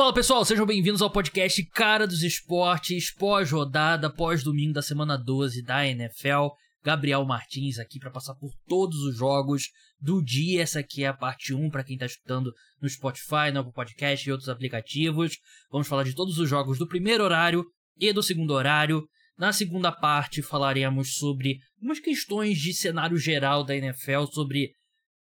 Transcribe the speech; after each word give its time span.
Fala 0.00 0.14
pessoal, 0.14 0.42
sejam 0.46 0.64
bem-vindos 0.64 1.02
ao 1.02 1.10
podcast 1.10 1.62
Cara 1.74 2.06
dos 2.06 2.22
Esportes, 2.22 3.12
pós-rodada, 3.12 4.08
pós-domingo 4.08 4.72
da 4.72 4.80
semana 4.80 5.14
12 5.14 5.62
da 5.62 5.86
NFL. 5.86 6.54
Gabriel 6.82 7.22
Martins 7.26 7.78
aqui 7.78 7.98
para 7.98 8.10
passar 8.10 8.34
por 8.36 8.50
todos 8.66 8.96
os 9.02 9.18
jogos 9.18 9.64
do 10.00 10.24
dia. 10.24 10.62
Essa 10.62 10.80
aqui 10.80 11.04
é 11.04 11.08
a 11.08 11.12
parte 11.12 11.52
1 11.52 11.68
para 11.68 11.84
quem 11.84 11.96
está 11.96 12.06
escutando 12.06 12.50
no 12.80 12.88
Spotify, 12.88 13.52
no 13.52 13.70
Podcast 13.74 14.26
e 14.26 14.32
outros 14.32 14.48
aplicativos. 14.48 15.36
Vamos 15.70 15.86
falar 15.86 16.04
de 16.04 16.14
todos 16.14 16.38
os 16.38 16.48
jogos 16.48 16.78
do 16.78 16.88
primeiro 16.88 17.22
horário 17.22 17.62
e 17.98 18.10
do 18.10 18.22
segundo 18.22 18.54
horário. 18.54 19.06
Na 19.36 19.52
segunda 19.52 19.92
parte 19.92 20.40
falaremos 20.40 21.16
sobre 21.16 21.58
umas 21.78 22.00
questões 22.00 22.56
de 22.56 22.72
cenário 22.72 23.18
geral 23.18 23.64
da 23.64 23.76
NFL, 23.76 24.24
sobre 24.32 24.72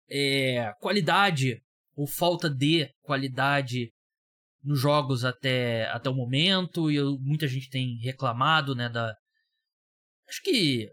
é, 0.08 0.72
qualidade 0.80 1.60
ou 1.96 2.06
falta 2.06 2.48
de 2.48 2.88
qualidade 3.02 3.90
nos 4.70 4.80
jogos 4.80 5.26
até, 5.26 5.90
até 5.90 6.12
o 6.12 6.14
momento, 6.14 6.92
e 6.92 6.96
eu, 6.96 7.18
muita 7.20 7.48
gente 7.48 7.72
tem 7.72 7.98
reclamado, 8.04 8.76
né, 8.76 8.88
da... 8.88 9.16
Acho 10.28 10.44
que, 10.44 10.88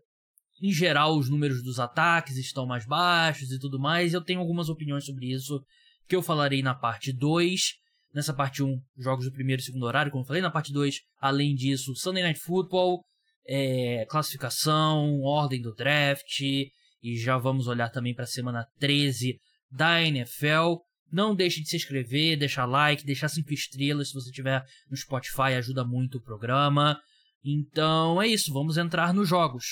em 0.63 0.73
geral, 0.73 1.15
os 1.15 1.29
números 1.29 1.63
dos 1.63 1.79
ataques 1.79 2.39
estão 2.39 2.65
mais 2.65 2.87
baixos 2.87 3.53
e 3.53 3.59
tudo 3.59 3.79
mais, 3.79 4.15
eu 4.15 4.25
tenho 4.25 4.41
algumas 4.41 4.71
opiniões 4.71 5.05
sobre 5.05 5.31
isso, 5.31 5.63
que 6.09 6.17
eu 6.17 6.23
falarei 6.23 6.63
na 6.63 6.75
parte 6.75 7.13
2, 7.13 7.75
nessa 8.15 8.33
parte 8.33 8.63
1, 8.63 8.81
jogos 8.97 9.27
do 9.27 9.33
primeiro 9.33 9.61
e 9.61 9.65
segundo 9.67 9.85
horário, 9.85 10.11
como 10.11 10.23
eu 10.23 10.27
falei, 10.27 10.41
na 10.41 10.51
parte 10.51 10.73
2, 10.73 11.03
além 11.21 11.55
disso, 11.55 11.95
Sunday 11.95 12.23
Night 12.23 12.41
Football, 12.41 13.05
é, 13.47 14.07
classificação, 14.09 15.21
ordem 15.21 15.61
do 15.61 15.75
draft, 15.75 16.41
e 16.41 17.19
já 17.19 17.37
vamos 17.37 17.67
olhar 17.67 17.91
também 17.91 18.15
para 18.15 18.25
a 18.25 18.27
semana 18.27 18.67
13 18.79 19.39
da 19.71 20.03
NFL, 20.03 20.77
não 21.11 21.35
deixe 21.35 21.61
de 21.61 21.69
se 21.69 21.77
inscrever, 21.77 22.39
deixar 22.39 22.67
like, 22.67 23.05
deixar 23.05 23.29
cinco 23.29 23.53
estrelas 23.53 24.09
se 24.09 24.15
você 24.15 24.31
tiver 24.31 24.65
no 24.91 24.97
Spotify, 24.97 25.55
ajuda 25.57 25.85
muito 25.85 26.19
o 26.19 26.23
programa. 26.23 26.99
Então 27.45 28.21
é 28.21 28.27
isso, 28.27 28.53
vamos 28.53 28.77
entrar 28.77 29.15
nos 29.15 29.29
jogos. 29.29 29.65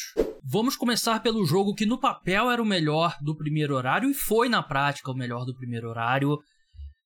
Vamos 0.44 0.76
começar 0.76 1.20
pelo 1.20 1.44
jogo 1.44 1.74
que 1.74 1.86
no 1.86 1.98
papel 1.98 2.50
era 2.50 2.62
o 2.62 2.66
melhor 2.66 3.16
do 3.20 3.34
primeiro 3.34 3.74
horário 3.74 4.10
e 4.10 4.14
foi 4.14 4.48
na 4.48 4.62
prática 4.62 5.10
o 5.10 5.16
melhor 5.16 5.44
do 5.44 5.54
primeiro 5.54 5.88
horário. 5.88 6.38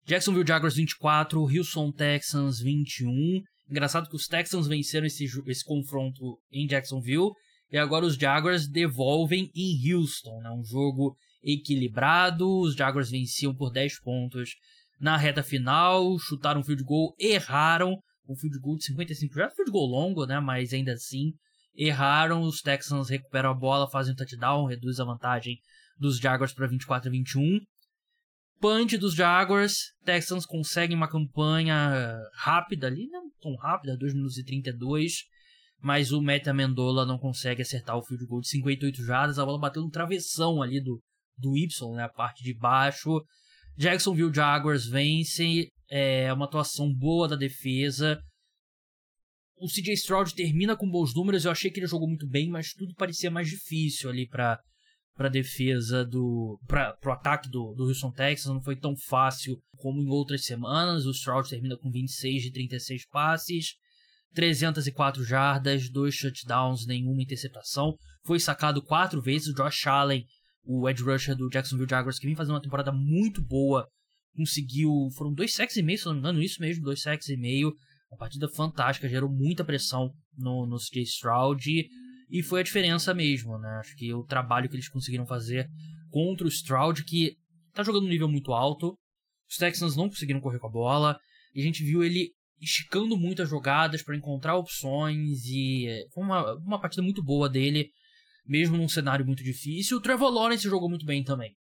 Jacksonville 0.07 0.47
Jaguars 0.47 0.77
24, 0.77 1.41
Houston 1.41 1.91
Texans 1.93 2.61
21. 2.61 3.43
Engraçado 3.69 4.09
que 4.09 4.17
os 4.17 4.27
Texans 4.27 4.67
venceram 4.67 5.07
esse, 5.07 5.25
esse 5.25 5.65
confronto 5.65 6.39
em 6.53 6.67
Jacksonville 6.67 7.33
e 7.71 7.77
agora 7.79 8.05
os 8.05 8.15
Jaguars 8.15 8.69
devolvem 8.69 9.51
em 9.55 9.93
Houston, 9.93 10.41
né? 10.41 10.51
Um 10.51 10.65
jogo 10.65 11.17
equilibrado. 11.45 12.49
Os 12.61 12.75
Jaguars 12.75 13.11
venciam 13.11 13.55
por 13.55 13.71
10 13.71 14.01
pontos 14.01 14.51
na 15.01 15.17
reta 15.17 15.43
final, 15.43 16.19
chutaram 16.19 16.61
um 16.61 16.65
field 16.65 16.83
goal, 16.83 17.15
erraram 17.19 17.99
um 18.29 18.37
field 18.37 18.59
goal 18.59 18.77
de 18.77 18.85
55 18.85 19.35
já 19.35 19.51
field 19.51 19.71
goal 19.71 19.87
longo, 19.87 20.25
né, 20.25 20.41
mas 20.41 20.73
ainda 20.73 20.93
assim 20.93 21.33
erraram. 21.77 22.43
Os 22.43 22.61
Texans 22.61 23.11
recuperam 23.11 23.51
a 23.51 23.55
bola, 23.55 23.91
fazem 23.91 24.13
um 24.13 24.17
touchdown, 24.17 24.67
reduz 24.67 25.01
a 25.01 25.05
vantagem 25.05 25.59
dos 25.99 26.19
Jaguars 26.19 26.53
para 26.53 26.67
24 26.67 27.09
a 27.09 27.13
21. 27.13 27.61
Punch 28.61 28.97
dos 28.97 29.15
Jaguars, 29.15 29.75
Texans 30.05 30.47
conseguem 30.47 30.97
uma 30.97 31.09
campanha 31.09 32.17
rápida 32.37 32.87
ali, 32.87 33.07
não 33.09 33.29
tão 33.43 33.55
rápida, 33.57 33.97
2 33.97 34.15
minutos 34.15 34.39
e 34.39 34.45
32, 34.45 35.25
mas 35.83 36.13
o 36.13 36.23
Matt 36.23 36.47
Amendola 36.47 37.05
não 37.05 37.19
consegue 37.19 37.61
acertar 37.61 37.99
o 37.99 38.03
field 38.03 38.25
goal 38.25 38.41
de 38.41 38.49
58 38.49 39.05
jardas, 39.05 39.39
a 39.39 39.45
bola 39.45 39.59
bateu 39.59 39.83
no 39.83 39.91
travessão 39.91 40.63
ali 40.63 40.81
do, 40.81 40.99
do 41.37 41.57
Y, 41.57 41.95
né, 41.97 42.05
a 42.05 42.09
parte 42.09 42.43
de 42.43 42.55
baixo. 42.55 43.23
Jacksonville 43.77 44.33
Jaguars 44.33 44.87
vence, 44.87 45.69
é 45.91 46.33
uma 46.33 46.45
atuação 46.45 46.93
boa 46.93 47.29
da 47.29 47.37
defesa. 47.37 48.21
O 49.57 49.69
CJ 49.69 49.95
Stroud 49.95 50.35
termina 50.35 50.77
com 50.77 50.91
bons 50.91 51.15
números, 51.15 51.45
eu 51.45 51.51
achei 51.51 51.71
que 51.71 51.81
ele 51.81 51.87
jogou 51.87 52.09
muito 52.09 52.29
bem, 52.29 52.49
mas 52.49 52.73
tudo 52.73 52.95
parecia 52.95 53.31
mais 53.31 53.49
difícil 53.49 54.11
ali 54.11 54.29
para 54.29 54.61
para 55.17 55.29
defesa 55.29 56.05
do 56.05 56.59
para 56.67 56.93
pro 56.95 57.13
ataque 57.13 57.49
do, 57.49 57.73
do 57.75 57.85
Houston 57.85 58.11
Texans 58.11 58.53
não 58.53 58.61
foi 58.61 58.75
tão 58.75 58.97
fácil 58.97 59.57
como 59.77 60.03
em 60.03 60.09
outras 60.09 60.45
semanas. 60.45 61.07
O 61.07 61.13
Stroud 61.13 61.49
termina 61.49 61.77
com 61.77 61.89
26 61.89 62.43
de 62.43 62.53
36 62.53 63.07
passes, 63.07 63.75
304 64.35 65.25
jardas, 65.25 65.89
dois 65.89 66.19
touchdowns, 66.19 66.85
nenhuma 66.85 67.23
interceptação. 67.23 67.97
Foi 68.25 68.41
sacado 68.41 68.83
quatro 68.83 69.23
vezes. 69.23 69.49
O 69.49 69.55
Josh 69.55 69.87
Allen 69.87 70.27
o 70.65 70.89
edge 70.89 71.03
rusher 71.03 71.37
do 71.37 71.49
Jacksonville 71.49 71.89
Jaguars, 71.89 72.19
que 72.19 72.27
vem 72.27 72.35
fazendo 72.35 72.55
uma 72.55 72.63
temporada 72.63 72.91
muito 72.91 73.43
boa, 73.43 73.87
conseguiu. 74.35 75.09
Foram 75.17 75.33
dois 75.33 75.55
sacks 75.55 75.77
e 75.77 75.83
meio, 75.83 75.99
se 75.99 76.07
não 76.07 76.15
me 76.15 76.21
engano, 76.21 76.43
isso 76.43 76.61
mesmo, 76.61 76.85
dois 76.85 77.03
sacks 77.03 77.29
e 77.29 77.37
meio. 77.37 77.73
Uma 78.11 78.19
partida 78.19 78.49
fantástica, 78.49 79.09
gerou 79.09 79.31
muita 79.31 79.65
pressão 79.65 80.11
no, 80.37 80.67
no 80.67 80.79
CJ 80.79 81.03
Stroud. 81.03 81.89
E 82.31 82.43
foi 82.43 82.61
a 82.61 82.65
diferença 82.65 83.13
mesmo, 83.13 83.59
né? 83.59 83.69
Acho 83.81 83.95
que 83.97 84.13
o 84.13 84.25
trabalho 84.25 84.69
que 84.69 84.75
eles 84.75 84.89
conseguiram 84.89 85.27
fazer 85.27 85.69
contra 86.11 86.47
o 86.47 86.51
Stroud, 86.51 87.05
que 87.05 87.37
tá 87.73 87.83
jogando 87.83 88.07
um 88.07 88.09
nível 88.09 88.29
muito 88.29 88.53
alto. 88.53 88.97
Os 89.49 89.57
Texans 89.57 89.97
não 89.97 90.09
conseguiram 90.09 90.41
correr 90.41 90.59
com 90.59 90.69
a 90.69 90.73
bola. 90.73 91.19
E 91.55 91.61
a 91.61 91.65
gente 91.65 91.85
viu 91.85 92.03
ele 92.03 92.33
esticando 92.61 93.17
muitas 93.17 93.49
jogadas 93.49 94.03
para 94.03 94.17
encontrar 94.17 94.57
opções. 94.57 95.45
E 95.47 96.07
foi 96.13 96.25
uma, 96.25 96.55
uma 96.55 96.81
partida 96.81 97.03
muito 97.03 97.23
boa 97.23 97.49
dele 97.49 97.91
mesmo 98.45 98.77
num 98.77 98.89
cenário 98.89 99.25
muito 99.25 99.43
difícil. 99.43 99.97
O 99.97 100.01
Trevor 100.01 100.31
Lawrence 100.31 100.65
jogou 100.65 100.89
muito 100.89 101.07
bem 101.07 101.23
também. 101.23 101.55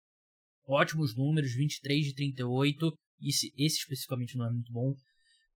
Ótimos 0.66 1.16
números, 1.16 1.54
23 1.54 2.06
de 2.06 2.15
38. 2.15 2.93
Esse, 3.20 3.53
esse 3.56 3.78
especificamente 3.78 4.37
não 4.37 4.47
é 4.47 4.50
muito 4.50 4.72
bom. 4.72 4.94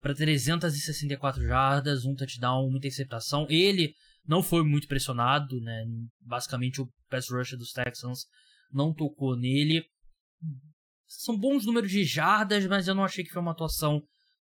Para 0.00 0.14
364 0.14 1.44
jardas, 1.44 2.04
um 2.04 2.14
touchdown, 2.14 2.68
uma 2.68 2.78
interceptação. 2.78 3.46
Ele 3.48 3.94
não 4.26 4.42
foi 4.42 4.64
muito 4.64 4.86
pressionado, 4.86 5.60
né? 5.60 5.84
Basicamente 6.20 6.80
o 6.80 6.88
pass 7.08 7.28
rusher 7.30 7.58
dos 7.58 7.72
Texans 7.72 8.26
não 8.72 8.92
tocou 8.92 9.36
nele. 9.36 9.84
São 11.06 11.38
bons 11.38 11.64
números 11.64 11.90
de 11.90 12.04
jardas, 12.04 12.66
mas 12.66 12.88
eu 12.88 12.94
não 12.94 13.04
achei 13.04 13.24
que 13.24 13.30
foi 13.30 13.40
uma 13.40 13.52
atuação 13.52 14.02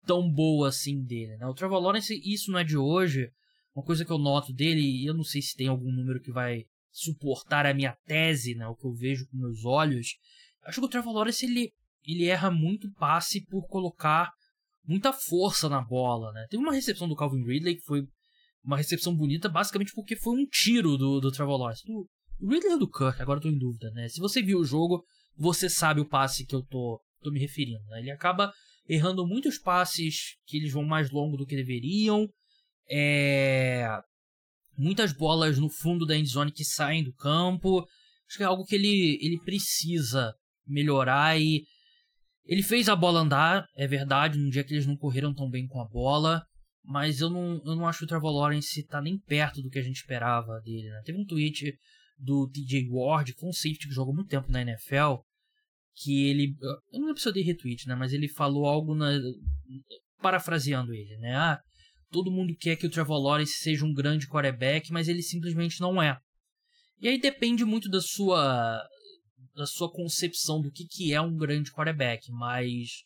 tão 0.06 0.30
boa 0.32 0.70
assim 0.70 1.04
dele, 1.04 1.38
né? 1.38 1.46
O 1.46 1.54
Trevor 1.54 1.80
Lawrence, 1.80 2.14
isso 2.24 2.52
não 2.52 2.60
é 2.60 2.64
de 2.64 2.78
hoje. 2.78 3.32
Uma 3.80 3.86
coisa 3.86 4.04
que 4.04 4.12
eu 4.12 4.18
noto 4.18 4.52
dele, 4.52 4.82
e 4.82 5.06
eu 5.06 5.14
não 5.14 5.24
sei 5.24 5.42
se 5.42 5.56
tem 5.56 5.70
algum 5.70 5.90
número 5.90 6.20
que 6.20 6.34
vai 6.34 6.66
suportar 6.92 7.66
a 7.66 7.74
minha 7.74 7.96
tese, 8.06 8.54
né, 8.54 8.68
o 8.68 8.76
que 8.76 8.86
eu 8.86 8.92
vejo 8.92 9.26
com 9.28 9.38
meus 9.38 9.64
olhos, 9.64 10.18
acho 10.66 10.82
que 10.82 10.86
o 10.86 10.90
Trevor 10.90 11.14
Lawrence 11.14 11.46
ele, 11.46 11.72
ele 12.06 12.26
erra 12.26 12.52
muito 12.52 12.92
passe 12.96 13.46
por 13.46 13.66
colocar 13.70 14.34
muita 14.86 15.14
força 15.14 15.70
na 15.70 15.82
bola, 15.82 16.34
né? 16.34 16.46
Teve 16.50 16.62
uma 16.62 16.74
recepção 16.74 17.08
do 17.08 17.16
Calvin 17.16 17.46
Ridley 17.46 17.78
que 17.78 17.86
foi 17.86 18.06
uma 18.62 18.76
recepção 18.76 19.16
bonita, 19.16 19.48
basicamente 19.48 19.94
porque 19.96 20.18
foi 20.18 20.38
um 20.38 20.46
tiro 20.46 20.98
do, 20.98 21.22
do 21.22 21.32
Trevor 21.32 21.58
Lawrence. 21.58 21.86
Do, 21.86 22.10
do 22.38 22.50
Ridley 22.50 22.74
ou 22.74 22.80
do 22.80 22.92
Kirk? 22.92 23.22
Agora 23.22 23.40
tô 23.40 23.48
em 23.48 23.58
dúvida, 23.58 23.90
né? 23.92 24.10
Se 24.10 24.20
você 24.20 24.42
viu 24.42 24.60
o 24.60 24.66
jogo, 24.66 25.06
você 25.38 25.70
sabe 25.70 26.02
o 26.02 26.10
passe 26.10 26.46
que 26.46 26.54
eu 26.54 26.64
tô, 26.64 27.02
tô 27.22 27.32
me 27.32 27.40
referindo, 27.40 27.86
né? 27.86 28.00
Ele 28.00 28.12
acaba 28.12 28.52
errando 28.90 29.26
muitos 29.26 29.58
passes 29.58 30.36
que 30.46 30.58
eles 30.58 30.74
vão 30.74 30.84
mais 30.84 31.10
longo 31.12 31.38
do 31.38 31.46
que 31.46 31.56
deveriam, 31.56 32.28
é, 32.90 33.88
muitas 34.78 35.14
bolas 35.14 35.58
no 35.58 35.70
fundo 35.70 36.06
da 36.06 36.16
endzone 36.16 36.52
que 36.52 36.64
saem 36.64 37.04
do 37.04 37.14
campo. 37.14 37.86
Acho 38.28 38.38
que 38.38 38.44
é 38.44 38.46
algo 38.46 38.66
que 38.66 38.76
ele, 38.76 39.18
ele 39.22 39.40
precisa 39.44 40.34
melhorar 40.66 41.40
e 41.40 41.64
ele 42.46 42.64
fez 42.64 42.90
a 42.90 42.96
bola 42.96 43.20
andar, 43.20 43.68
é 43.76 43.88
verdade, 43.88 44.40
num 44.40 44.50
dia 44.50 44.64
que 44.64 44.74
eles 44.74 44.88
não 44.88 44.98
correram 44.98 45.34
tão 45.34 45.50
bem 45.50 45.68
com 45.68 45.80
a 45.82 45.88
bola, 45.88 46.44
mas 46.84 47.22
eu 47.22 47.30
não, 47.30 47.62
eu 47.64 47.76
não 47.76 47.88
acho 47.88 48.00
que 48.00 48.06
o 48.06 48.08
Trevor 48.08 48.32
Lawrence 48.32 48.84
tá 48.88 49.00
nem 49.02 49.20
perto 49.20 49.62
do 49.62 49.70
que 49.70 49.78
a 49.78 49.84
gente 49.84 49.98
esperava 49.98 50.60
dele, 50.62 50.90
né? 50.90 51.02
Teve 51.06 51.20
um 51.20 51.26
tweet 51.26 51.78
do 52.18 52.50
TJ 52.50 52.90
Ward, 52.90 53.34
foi 53.34 53.50
um 53.50 53.54
safety 53.54 53.88
que 53.88 53.94
jogou 53.94 54.16
muito 54.16 54.30
tempo 54.30 54.52
na 54.52 54.62
NFL, 54.62 55.18
que 55.96 56.28
ele, 56.28 56.56
eu 56.92 57.00
não 57.00 57.08
lembro 57.08 57.22
se 57.22 57.28
eu 57.28 57.34
dei 57.34 57.44
retweet, 57.44 57.88
né, 57.88 57.96
mas 57.96 58.14
ele 58.14 58.28
falou 58.28 58.66
algo 58.66 58.96
na, 58.96 59.12
parafraseando 60.22 60.94
ele, 60.94 61.18
né? 61.18 61.36
Ah, 61.36 61.60
todo 62.12 62.32
mundo 62.32 62.56
quer 62.56 62.76
que 62.76 62.88
o 62.88 62.90
Trevor 62.90 63.22
Lawrence 63.22 63.54
seja 63.54 63.86
um 63.86 63.94
grande 63.94 64.28
quarterback, 64.28 64.92
mas 64.92 65.08
ele 65.08 65.22
simplesmente 65.22 65.80
não 65.80 66.02
é. 66.02 66.20
E 67.00 67.08
aí 67.08 67.20
depende 67.20 67.64
muito 67.64 67.90
da 67.90 68.02
sua 68.02 68.86
da 69.56 69.66
sua 69.66 69.92
concepção 69.92 70.62
do 70.62 70.72
que, 70.72 70.86
que 70.86 71.14
é 71.14 71.20
um 71.20 71.36
grande 71.36 71.72
quarterback, 71.72 72.32
mas 72.32 73.04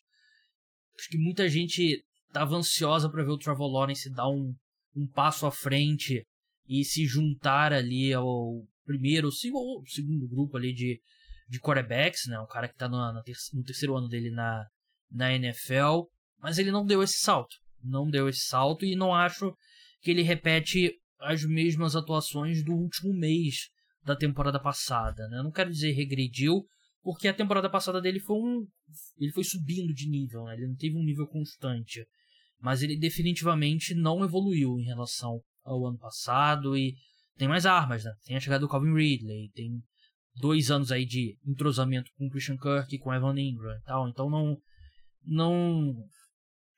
acho 0.96 1.08
que 1.08 1.18
muita 1.18 1.48
gente 1.48 2.04
estava 2.28 2.54
ansiosa 2.54 3.10
para 3.10 3.24
ver 3.24 3.30
o 3.30 3.38
Trevor 3.38 3.70
Lawrence 3.72 4.10
dar 4.10 4.28
um, 4.28 4.54
um 4.94 5.06
passo 5.06 5.46
à 5.46 5.50
frente 5.50 6.24
e 6.68 6.84
se 6.84 7.06
juntar 7.06 7.72
ali 7.72 8.12
ao 8.12 8.64
primeiro 8.84 9.28
ou 9.28 9.84
segundo 9.86 10.28
grupo 10.28 10.56
ali 10.56 10.72
de, 10.72 11.00
de 11.48 11.60
quarterbacks, 11.60 12.26
né? 12.26 12.38
Um 12.38 12.46
cara 12.46 12.68
que 12.68 12.74
está 12.74 12.88
no, 12.88 13.12
no 13.12 13.64
terceiro 13.64 13.96
ano 13.96 14.08
dele 14.08 14.30
na, 14.30 14.64
na 15.10 15.32
NFL, 15.34 16.04
mas 16.38 16.58
ele 16.58 16.70
não 16.70 16.86
deu 16.86 17.02
esse 17.02 17.18
salto 17.18 17.56
não 17.84 18.08
deu 18.08 18.28
esse 18.28 18.46
salto 18.46 18.84
e 18.84 18.96
não 18.96 19.14
acho 19.14 19.54
que 20.00 20.10
ele 20.10 20.22
repete 20.22 20.92
as 21.20 21.44
mesmas 21.44 21.96
atuações 21.96 22.62
do 22.64 22.72
último 22.72 23.12
mês 23.14 23.68
da 24.04 24.14
temporada 24.14 24.60
passada. 24.60 25.26
Né? 25.28 25.42
Não 25.42 25.50
quero 25.50 25.70
dizer 25.70 25.92
regrediu, 25.92 26.64
porque 27.02 27.28
a 27.28 27.34
temporada 27.34 27.68
passada 27.68 28.00
dele 28.00 28.20
foi 28.20 28.36
um. 28.36 28.66
Ele 29.18 29.32
foi 29.32 29.44
subindo 29.44 29.92
de 29.92 30.08
nível, 30.08 30.44
né? 30.44 30.54
Ele 30.54 30.68
não 30.68 30.76
teve 30.76 30.96
um 30.96 31.04
nível 31.04 31.26
constante. 31.26 32.06
Mas 32.60 32.82
ele 32.82 32.98
definitivamente 32.98 33.94
não 33.94 34.24
evoluiu 34.24 34.78
em 34.78 34.84
relação 34.84 35.40
ao 35.62 35.86
ano 35.86 35.98
passado 35.98 36.76
e 36.76 36.94
tem 37.36 37.48
mais 37.48 37.66
armas, 37.66 38.04
né? 38.04 38.12
Tem 38.24 38.36
a 38.36 38.40
chegada 38.40 38.60
do 38.60 38.68
Calvin 38.68 38.94
Ridley, 38.94 39.50
tem 39.54 39.82
dois 40.36 40.70
anos 40.70 40.90
aí 40.90 41.04
de 41.04 41.36
entrosamento 41.46 42.10
com 42.16 42.26
o 42.26 42.30
Christian 42.30 42.56
Kirk 42.56 42.98
com 42.98 43.12
Evan 43.12 43.38
Ingram 43.38 43.76
e 43.76 43.82
tal. 43.82 44.08
Então 44.08 44.30
não. 44.30 44.56
Não. 45.26 45.94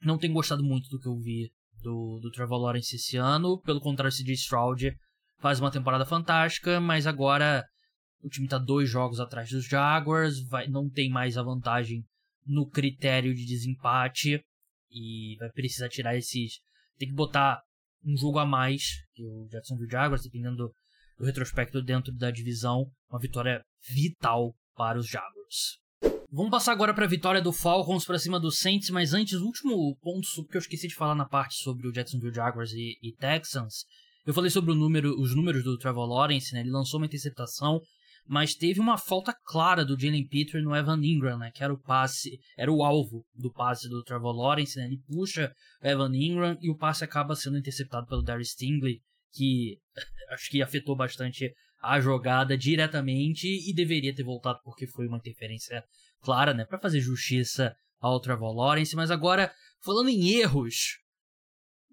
Não 0.02 0.18
tenho 0.18 0.32
gostado 0.32 0.62
muito 0.62 0.88
do 0.88 1.00
que 1.00 1.08
eu 1.08 1.16
vi 1.16 1.50
do, 1.82 2.18
do 2.20 2.30
Trevor 2.30 2.58
Lawrence 2.58 2.96
esse 2.96 3.16
ano. 3.16 3.60
Pelo 3.62 3.80
contrário, 3.80 4.08
esse 4.08 4.22
CJ 4.22 4.34
Stroud 4.34 4.96
faz 5.38 5.60
uma 5.60 5.70
temporada 5.70 6.04
fantástica, 6.04 6.80
mas 6.80 7.06
agora 7.06 7.64
o 8.22 8.28
time 8.28 8.46
está 8.46 8.58
dois 8.58 8.88
jogos 8.88 9.20
atrás 9.20 9.50
dos 9.50 9.66
Jaguars, 9.66 10.40
vai, 10.48 10.66
não 10.68 10.88
tem 10.88 11.10
mais 11.10 11.36
a 11.36 11.42
vantagem 11.42 12.04
no 12.44 12.68
critério 12.68 13.34
de 13.34 13.44
desempate 13.44 14.42
e 14.90 15.36
vai 15.38 15.50
precisar 15.50 15.88
tirar 15.88 16.16
esses. 16.16 16.60
Tem 16.98 17.08
que 17.08 17.14
botar 17.14 17.60
um 18.04 18.16
jogo 18.16 18.38
a 18.38 18.46
mais 18.46 18.82
que 19.14 19.24
o 19.24 19.46
Jacksonville 19.50 19.90
Jaguars, 19.90 20.22
dependendo 20.22 20.56
do, 20.56 20.74
do 21.18 21.24
retrospecto 21.24 21.82
dentro 21.82 22.12
da 22.12 22.30
divisão, 22.30 22.86
uma 23.10 23.20
vitória 23.20 23.62
vital 23.88 24.54
para 24.74 24.98
os 24.98 25.08
Jaguars. 25.08 25.78
Vamos 26.36 26.50
passar 26.50 26.72
agora 26.72 26.92
para 26.92 27.06
a 27.06 27.08
vitória 27.08 27.40
do 27.40 27.50
Falcons 27.50 28.04
para 28.04 28.18
cima 28.18 28.38
do 28.38 28.50
Saints, 28.50 28.90
mas 28.90 29.14
antes, 29.14 29.40
o 29.40 29.46
último 29.46 29.96
ponto 30.02 30.28
que 30.50 30.58
eu 30.58 30.60
esqueci 30.60 30.86
de 30.86 30.94
falar 30.94 31.14
na 31.14 31.24
parte 31.24 31.54
sobre 31.54 31.88
o 31.88 31.90
Jacksonville 31.90 32.34
Jaguars 32.34 32.72
e, 32.74 32.98
e 33.02 33.14
Texans. 33.14 33.86
Eu 34.26 34.34
falei 34.34 34.50
sobre 34.50 34.74
número, 34.74 35.18
os 35.18 35.34
números 35.34 35.64
do 35.64 35.78
Trevor 35.78 36.06
Lawrence, 36.06 36.52
né? 36.52 36.60
Ele 36.60 36.70
lançou 36.70 37.00
uma 37.00 37.06
interceptação, 37.06 37.80
mas 38.28 38.54
teve 38.54 38.78
uma 38.80 38.98
falta 38.98 39.34
clara 39.46 39.82
do 39.82 39.98
Jalen 39.98 40.28
Peter 40.28 40.62
no 40.62 40.76
Evan 40.76 41.00
Ingram, 41.02 41.38
né? 41.38 41.50
Que 41.54 41.64
era 41.64 41.72
o 41.72 41.80
passe, 41.80 42.38
era 42.58 42.70
o 42.70 42.84
alvo 42.84 43.24
do 43.34 43.50
passe 43.50 43.88
do 43.88 44.04
Trevor 44.04 44.36
Lawrence, 44.36 44.78
né? 44.78 44.84
Ele 44.84 45.00
puxa 45.08 45.50
o 45.82 45.86
Evan 45.86 46.14
Ingram 46.14 46.58
e 46.60 46.70
o 46.70 46.76
passe 46.76 47.02
acaba 47.02 47.34
sendo 47.34 47.56
interceptado 47.56 48.06
pelo 48.06 48.20
Darius 48.20 48.50
Stingley, 48.50 49.00
que 49.32 49.78
acho 50.32 50.50
que 50.50 50.60
afetou 50.60 50.94
bastante 50.94 51.50
a 51.80 51.98
jogada 51.98 52.58
diretamente 52.58 53.46
e 53.46 53.72
deveria 53.72 54.14
ter 54.14 54.22
voltado 54.24 54.58
porque 54.64 54.86
foi 54.86 55.06
uma 55.06 55.18
interferência 55.18 55.82
clara, 56.26 56.52
né? 56.52 56.64
Para 56.64 56.80
fazer 56.80 57.00
justiça 57.00 57.72
ao 58.00 58.18
Trevor 58.18 58.52
Lawrence. 58.52 58.96
Mas 58.96 59.12
agora, 59.12 59.54
falando 59.80 60.08
em 60.08 60.30
erros, 60.30 60.98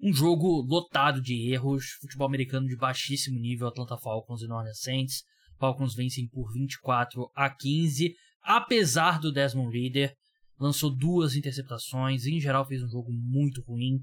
um 0.01 0.12
jogo 0.12 0.63
lotado 0.63 1.21
de 1.21 1.51
erros, 1.51 1.91
futebol 2.01 2.25
americano 2.25 2.68
de 2.68 2.75
baixíssimo 2.75 3.39
nível, 3.39 3.68
Atlanta 3.68 3.95
Falcons 3.95 4.41
e 4.41 4.47
New 4.47 4.56
Orleans 4.56 4.80
Saints. 4.80 5.24
Falcons 5.59 5.94
vencem 5.94 6.27
por 6.27 6.51
24 6.51 7.30
a 7.35 7.47
15, 7.47 8.15
apesar 8.41 9.19
do 9.19 9.31
Desmond 9.31 9.71
Reader. 9.71 10.15
Lançou 10.59 10.89
duas 10.89 11.35
interceptações, 11.35 12.25
em 12.25 12.39
geral 12.39 12.65
fez 12.65 12.81
um 12.81 12.89
jogo 12.89 13.12
muito 13.13 13.62
ruim. 13.62 14.00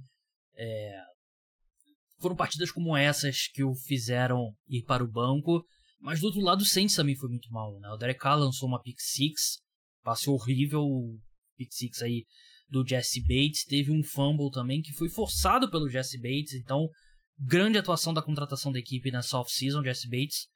É... 0.57 0.93
Foram 2.21 2.37
partidas 2.37 2.71
como 2.71 2.97
essas 2.97 3.49
que 3.49 3.65
o 3.65 3.75
fizeram 3.75 4.53
ir 4.69 4.85
para 4.85 5.03
o 5.03 5.11
banco. 5.11 5.65
Mas 5.99 6.21
do 6.21 6.27
outro 6.27 6.41
lado, 6.41 6.63
o 6.63 6.67
Saints 6.67 6.95
também 6.95 7.17
foi 7.17 7.29
muito 7.29 7.51
mal. 7.53 7.79
Né? 7.81 7.89
O 7.91 7.97
Derek 7.97 8.21
Carr 8.21 8.39
lançou 8.39 8.69
uma 8.69 8.81
pick 8.81 8.99
six, 9.01 9.59
passou 10.03 10.35
horrível 10.35 10.81
o 10.81 11.19
pick 11.57 11.73
six 11.73 12.03
aí 12.03 12.25
do 12.69 12.87
Jesse 12.87 13.21
Bates. 13.21 13.65
Teve 13.65 13.91
um 13.91 14.03
fumble 14.03 14.51
também 14.51 14.81
que 14.81 14.93
foi 14.93 15.09
forçado 15.09 15.71
pelo 15.71 15.89
Jesse 15.89 16.19
Bates. 16.21 16.55
Então, 16.55 16.89
grande 17.39 17.79
atuação 17.79 18.15
da 18.15 18.23
contratação 18.23 18.73
da 18.73 18.79
equipe 18.79 19.11
nessa 19.11 19.39
off-season. 19.39 19.83
Jesse 19.83 20.09
Bates 20.09 20.49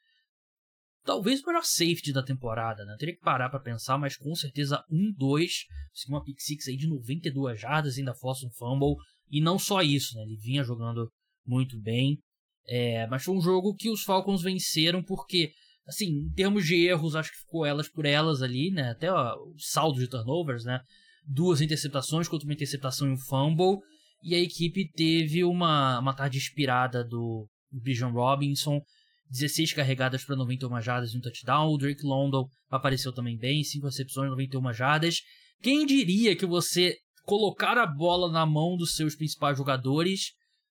talvez 1.05 1.43
o 1.43 1.47
melhor 1.47 1.65
safety 1.65 2.13
da 2.13 2.23
temporada, 2.23 2.85
né? 2.85 2.97
Teria 2.99 3.15
que 3.15 3.21
parar 3.21 3.51
para 3.51 3.61
pensar, 3.61 3.99
mas 3.99 4.17
com 4.17 4.35
certeza 4.35 4.83
um, 4.91 5.13
dois, 5.13 5.65
uma 6.09 6.25
pick 6.25 6.41
six 6.41 6.67
aí 6.67 6.77
de 6.77 6.89
92 6.89 7.61
jardas, 7.61 7.99
ainda 7.99 8.15
força 8.15 8.47
um 8.47 8.51
fumble, 8.51 8.97
e 9.31 9.41
não 9.41 9.59
só 9.59 9.83
isso, 9.83 10.17
né? 10.17 10.23
Ele 10.23 10.37
vinha 10.37 10.65
jogando 10.65 11.11
muito 11.47 11.79
bem, 11.81 12.19
é, 12.67 13.07
mas 13.07 13.23
foi 13.23 13.37
um 13.37 13.41
jogo 13.41 13.75
que 13.75 13.91
os 13.91 14.03
Falcons 14.03 14.43
venceram 14.43 15.03
porque, 15.03 15.53
assim, 15.87 16.07
em 16.07 16.33
termos 16.33 16.65
de 16.65 16.75
erros, 16.87 17.15
acho 17.15 17.31
que 17.31 17.39
ficou 17.39 17.65
elas 17.65 17.89
por 17.89 18.07
elas 18.07 18.43
ali, 18.43 18.71
né? 18.71 18.91
Até 18.91 19.13
ó, 19.13 19.35
o 19.35 19.55
saldo 19.59 20.01
de 20.01 20.09
turnovers, 20.09 20.65
né? 20.65 20.81
Duas 21.27 21.61
interceptações 21.61 22.29
contra 22.29 22.47
uma 22.47 22.55
interceptação 22.55 23.09
e 23.09 23.13
um 23.13 23.19
fumble, 23.19 23.79
e 24.23 24.35
a 24.35 24.39
equipe 24.39 24.91
teve 24.93 25.45
uma, 25.45 25.99
uma 25.99 26.15
tarde 26.15 26.39
inspirada 26.39 27.05
do 27.05 27.47
Bijan 27.71 28.09
Robinson, 28.09 28.81
16 29.31 29.73
carregadas 29.73 30.25
para 30.25 30.37
91 30.37 30.81
jardas 30.81 31.13
e 31.13 31.19
um 31.19 31.21
touchdown. 31.21 31.73
O 31.73 31.79
Drake 31.79 32.05
London 32.05 32.47
apareceu 32.71 33.13
também 33.13 33.37
bem, 33.37 33.63
5 33.63 33.85
recepções, 33.87 34.31
91 34.31 34.73
jardas. 34.73 35.17
Quem 35.63 35.85
diria 35.85 36.37
que 36.37 36.47
você 36.47 36.97
colocar 37.25 37.77
a 37.79 37.87
bola 37.87 38.31
na 38.31 38.47
mão 38.47 38.77
dos 38.77 38.95
seus 38.95 39.15
principais 39.15 39.57
jogadores 39.57 40.33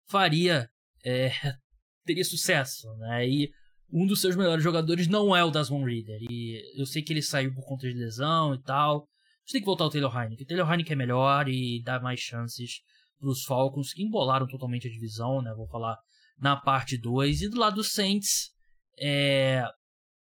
faria 0.08 0.68
é, 1.04 1.30
teria 2.04 2.24
sucesso, 2.24 2.88
né? 2.96 3.28
E 3.28 3.50
um 3.90 4.06
dos 4.06 4.20
seus 4.20 4.36
melhores 4.36 4.62
jogadores 4.62 5.08
não 5.08 5.34
é 5.34 5.42
o 5.42 5.50
Desmond 5.50 5.84
Reader. 5.84 6.18
E 6.30 6.62
eu 6.76 6.86
sei 6.86 7.02
que 7.02 7.12
ele 7.12 7.22
saiu 7.22 7.54
por 7.54 7.64
conta 7.64 7.88
de 7.88 7.94
lesão 7.94 8.54
e 8.54 8.62
tal. 8.62 9.08
Mas 9.42 9.52
tem 9.52 9.60
que 9.60 9.66
voltar 9.66 9.86
o 9.86 9.90
Taylor 9.90 10.14
Heineken. 10.14 10.44
O 10.44 10.46
Taylor 10.46 10.70
Heineken 10.70 10.92
é 10.92 10.96
melhor 10.96 11.48
e 11.48 11.82
dá 11.82 11.98
mais 11.98 12.20
chances 12.20 12.82
para 13.18 13.30
os 13.30 13.44
Falcons, 13.44 13.92
que 13.92 14.02
embolaram 14.02 14.46
totalmente 14.46 14.86
a 14.86 14.90
divisão, 14.90 15.40
né? 15.40 15.52
Vou 15.54 15.66
falar 15.66 15.96
na 16.38 16.56
parte 16.56 16.98
2. 16.98 17.42
E 17.42 17.48
do 17.48 17.58
lado 17.58 17.76
do 17.76 17.84
Saints, 17.84 18.50
é... 18.98 19.64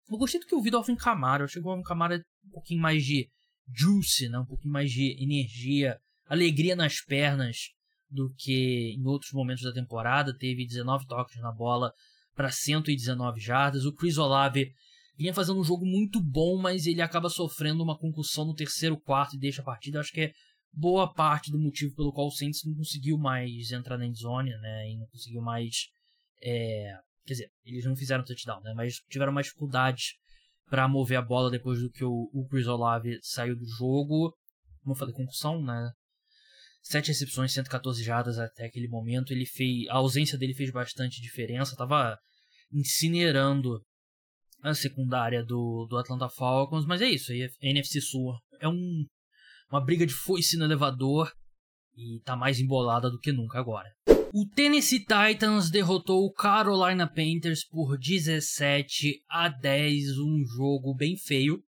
eu 0.10 0.18
gostei 0.18 0.40
do 0.40 0.45
que 0.45 0.54
eu 0.54 0.62
vi 0.62 0.69
do 0.69 0.78
Alvin 0.78 0.95
Kamara. 0.95 1.42
Eu 1.42 1.45
achei 1.45 1.62
que 1.62 1.68
o 1.68 1.72
Alvin 1.72 1.84
Kamara 1.84 2.16
é 2.16 2.19
um 2.48 2.52
pouquinho 2.52 2.81
mais 2.81 3.04
de 3.04 3.28
juicy, 3.68 4.30
né? 4.30 4.40
um 4.40 4.45
pouquinho 4.45 4.72
mais 4.72 4.92
de 4.92 5.22
energia, 5.22 6.00
alegria 6.28 6.75
nas 6.75 7.02
pernas 7.02 7.72
do 8.10 8.31
que 8.38 8.95
em 8.95 9.06
outros 9.07 9.31
momentos 9.31 9.63
da 9.63 9.74
temporada. 9.74 10.38
Teve 10.38 10.66
19 10.68 11.07
toques 11.07 11.42
na 11.42 11.52
bola 11.52 11.92
para 12.39 12.51
119 12.51 13.38
jardas. 13.41 13.83
O 13.83 13.94
Chris 13.94 14.18
Olave 14.18 14.71
vinha 15.18 15.33
fazendo 15.33 15.59
um 15.59 15.63
jogo 15.63 15.86
muito 15.86 16.24
bom, 16.24 16.57
mas 16.57 16.88
ele 16.88 17.01
acaba 17.01 17.27
sofrendo 17.27 17.83
uma 17.83 18.00
concussão 18.00 18.45
no 18.45 18.56
terceiro 18.56 18.97
quarto 18.97 19.36
e 19.36 19.38
deixa 19.38 19.62
a 19.62 19.65
partida. 19.65 20.00
Acho 20.00 20.13
que 20.13 20.21
é 20.21 20.33
boa 20.71 21.13
parte 21.13 21.51
do 21.51 21.59
motivo 21.59 21.94
pelo 21.95 22.13
qual 22.13 22.27
o 22.27 22.31
Saints 22.31 22.63
não 22.63 22.74
conseguiu 22.75 23.18
mais 23.18 23.74
entrar 23.74 23.97
na 23.97 24.06
endzone, 24.06 24.51
né? 24.51 24.89
E 24.89 24.97
não 24.97 25.06
conseguiu 25.07 25.41
mais. 25.41 25.89
É... 26.41 26.94
Quer 27.25 27.33
dizer, 27.33 27.51
eles 27.65 27.83
não 27.83 27.94
fizeram 27.94 28.24
touchdown, 28.24 28.62
né? 28.62 28.74
Mas 28.74 29.01
tiveram 29.09 29.33
mais 29.33 29.47
dificuldades 29.47 30.13
para 30.69 30.88
mover 30.88 31.18
a 31.18 31.21
bola 31.21 31.51
depois 31.51 31.81
do 31.81 31.92
que 31.92 32.06
o, 32.06 32.30
o 32.33 32.47
Chris 32.47 32.68
Olave 32.68 33.19
saiu 33.21 33.53
do 33.53 33.68
jogo. 33.68 34.33
Como 34.81 34.94
eu 34.94 34.97
falei, 34.97 35.13
concussão, 35.13 35.62
né? 35.62 35.92
Sete 36.89 37.09
recepções, 37.09 37.53
114 37.53 38.03
jardas 38.03 38.39
até 38.39 38.65
aquele 38.65 38.88
momento. 38.88 39.31
Ele 39.31 39.45
fez, 39.45 39.87
a 39.90 39.97
ausência 39.97 40.37
dele 40.37 40.56
fez 40.56 40.71
bastante 40.71 41.21
diferença. 41.21 41.75
Tava 41.75 42.18
incinerando 42.73 43.80
a 44.64 44.73
secundária 44.73 45.44
do, 45.44 45.85
do 45.87 45.97
Atlanta 45.97 46.28
Falcons. 46.30 46.87
Mas 46.87 47.02
é 47.02 47.07
isso, 47.07 47.31
a 47.31 47.35
NFC 47.61 48.02
Sul 48.02 48.33
é 48.59 48.68
um 48.68 49.06
uma 49.71 49.85
briga 49.85 50.04
de 50.04 50.14
foice 50.14 50.57
no 50.57 50.66
elevador 50.66 51.31
e 51.95 52.19
tá 52.25 52.35
mais 52.35 52.59
embolada 52.59 53.09
do 53.09 53.19
que 53.19 53.31
nunca 53.31 53.59
agora. 53.59 53.87
O 54.33 54.47
Tennessee 54.47 55.06
Titans 55.06 55.69
derrotou 55.69 56.25
o 56.25 56.33
Carolina 56.33 57.07
Panthers 57.07 57.64
por 57.64 57.97
17 57.97 59.21
a 59.30 59.47
10, 59.47 60.18
um 60.18 60.44
jogo 60.45 60.95
bem 60.95 61.16
feio. 61.18 61.64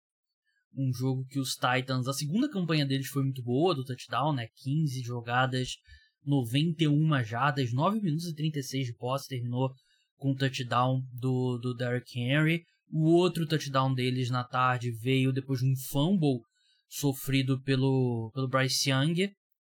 Um 0.76 0.92
jogo 0.92 1.24
que 1.26 1.38
os 1.38 1.54
Titans, 1.54 2.06
a 2.06 2.12
segunda 2.12 2.48
campanha 2.48 2.86
deles 2.86 3.08
foi 3.08 3.22
muito 3.22 3.42
boa 3.42 3.74
do 3.74 3.84
touchdown, 3.84 4.32
né? 4.32 4.48
15 4.62 5.02
jogadas, 5.02 5.76
91 6.24 7.22
jardas, 7.24 7.72
9 7.72 8.00
minutos 8.00 8.26
e 8.26 8.34
36 8.34 8.86
de 8.86 8.94
posse, 8.94 9.28
terminou 9.28 9.72
com 10.16 10.32
o 10.32 10.36
touchdown 10.36 11.02
do, 11.12 11.58
do 11.58 11.74
Derrick 11.74 12.18
Henry. 12.18 12.64
O 12.92 13.10
outro 13.12 13.46
touchdown 13.46 13.94
deles 13.94 14.30
na 14.30 14.44
tarde 14.44 14.90
veio 14.90 15.32
depois 15.32 15.60
de 15.60 15.66
um 15.66 15.76
fumble 15.76 16.40
sofrido 16.88 17.60
pelo, 17.62 18.30
pelo 18.34 18.48
Bryce 18.48 18.90
Young, 18.90 19.32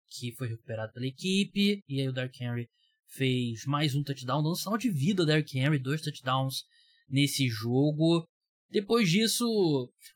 que 0.10 0.34
foi 0.38 0.48
recuperado 0.50 0.94
pela 0.94 1.06
equipe, 1.06 1.84
e 1.88 2.02
aí 2.02 2.08
o 2.08 2.14
Dark 2.14 2.34
Henry 2.40 2.68
fez 3.08 3.66
mais 3.66 3.94
um 3.94 4.04
touchdown, 4.04 4.42
dando 4.42 4.56
sinal 4.56 4.78
de 4.78 4.90
vida 4.90 5.24
ao 5.24 5.28
Dark 5.28 5.54
Henry, 5.54 5.78
dois 5.78 6.02
touchdowns 6.02 6.64
nesse 7.10 7.48
jogo. 7.48 8.26
Depois 8.72 9.10
disso, 9.10 9.46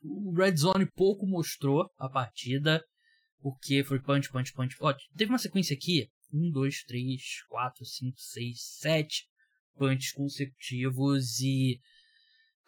o 0.02 0.32
Red 0.34 0.56
Zone 0.56 0.90
pouco 0.94 1.26
mostrou 1.26 1.90
a 1.98 2.08
partida, 2.08 2.82
porque 3.40 3.84
foi 3.84 4.00
punch, 4.00 4.32
punch, 4.32 4.52
punch. 4.52 4.76
Ó, 4.80 4.94
teve 5.16 5.30
uma 5.30 5.38
sequência 5.38 5.74
aqui, 5.74 6.08
um, 6.32 6.50
dois, 6.50 6.82
três, 6.84 7.42
quatro, 7.48 7.84
cinco, 7.84 8.18
seis, 8.18 8.56
sete 8.78 9.26
punches 9.76 10.12
consecutivos 10.12 11.38
e... 11.40 11.78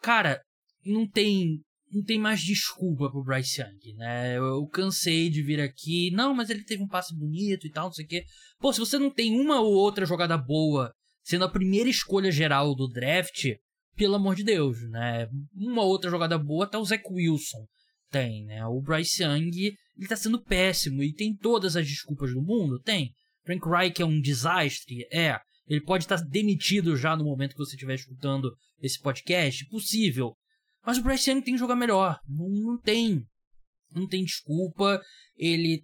Cara, 0.01 0.41
não 0.85 1.09
tem 1.09 1.59
não 1.91 2.03
tem 2.03 2.19
mais 2.19 2.41
desculpa 2.41 3.09
pro 3.09 3.23
Bryce 3.23 3.61
Young, 3.61 3.95
né? 3.95 4.37
Eu, 4.37 4.45
eu, 4.45 4.67
cansei 4.67 5.29
de 5.29 5.41
vir 5.41 5.59
aqui, 5.59 6.11
não, 6.11 6.35
mas 6.35 6.49
ele 6.49 6.63
teve 6.63 6.83
um 6.83 6.87
passe 6.87 7.15
bonito 7.17 7.65
e 7.65 7.71
tal, 7.71 7.85
não 7.85 7.93
sei 7.93 8.05
o 8.05 8.07
quê. 8.07 8.25
Pô, 8.59 8.71
se 8.71 8.79
você 8.79 8.99
não 8.99 9.09
tem 9.09 9.39
uma 9.39 9.59
ou 9.59 9.73
outra 9.73 10.05
jogada 10.05 10.37
boa, 10.37 10.93
sendo 11.23 11.45
a 11.45 11.49
primeira 11.49 11.89
escolha 11.89 12.31
geral 12.31 12.75
do 12.75 12.87
draft, 12.87 13.45
pelo 13.99 14.15
amor 14.15 14.33
de 14.33 14.45
Deus, 14.45 14.81
né? 14.89 15.27
Uma 15.53 15.83
outra 15.83 16.09
jogada 16.09 16.37
boa, 16.37 16.63
até 16.63 16.77
o 16.77 16.85
Zach 16.85 17.03
Wilson 17.11 17.67
Tem, 18.09 18.45
né? 18.45 18.65
O 18.65 18.81
Bryce 18.81 19.21
Young, 19.21 19.51
ele 19.97 20.07
tá 20.07 20.15
sendo 20.15 20.41
péssimo 20.41 21.03
e 21.03 21.13
tem 21.13 21.35
todas 21.35 21.75
as 21.75 21.85
desculpas 21.85 22.31
do 22.31 22.41
mundo? 22.41 22.79
Tem. 22.79 23.11
Frank 23.43 23.67
Reich 23.67 24.01
é 24.01 24.05
um 24.05 24.21
desastre? 24.21 25.05
É. 25.11 25.37
Ele 25.67 25.81
pode 25.81 26.05
estar 26.05 26.15
demitido 26.15 26.95
já 26.95 27.13
no 27.13 27.25
momento 27.25 27.51
que 27.51 27.57
você 27.57 27.75
estiver 27.75 27.95
escutando 27.95 28.49
esse 28.81 28.99
podcast? 29.01 29.67
Possível. 29.67 30.33
Mas 30.85 30.97
o 30.97 31.03
Bryce 31.03 31.29
Young 31.29 31.41
tem 31.41 31.55
que 31.55 31.59
jogar 31.59 31.75
melhor. 31.75 32.17
Não, 32.25 32.47
não 32.47 32.81
tem. 32.81 33.21
Não 33.93 34.07
tem 34.07 34.23
desculpa. 34.23 35.01
Ele. 35.35 35.83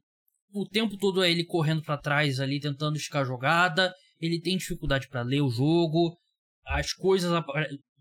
O 0.53 0.65
tempo 0.65 0.95
todo 0.95 1.21
é 1.21 1.29
ele 1.29 1.43
correndo 1.43 1.81
para 1.81 1.97
trás 1.97 2.39
ali, 2.39 2.61
tentando 2.61 2.95
esticar 2.95 3.23
a 3.23 3.25
jogada. 3.25 3.93
Ele 4.21 4.39
tem 4.39 4.55
dificuldade 4.55 5.09
para 5.09 5.21
ler 5.21 5.41
o 5.41 5.49
jogo. 5.49 6.17
As 6.65 6.93
coisas. 6.93 7.29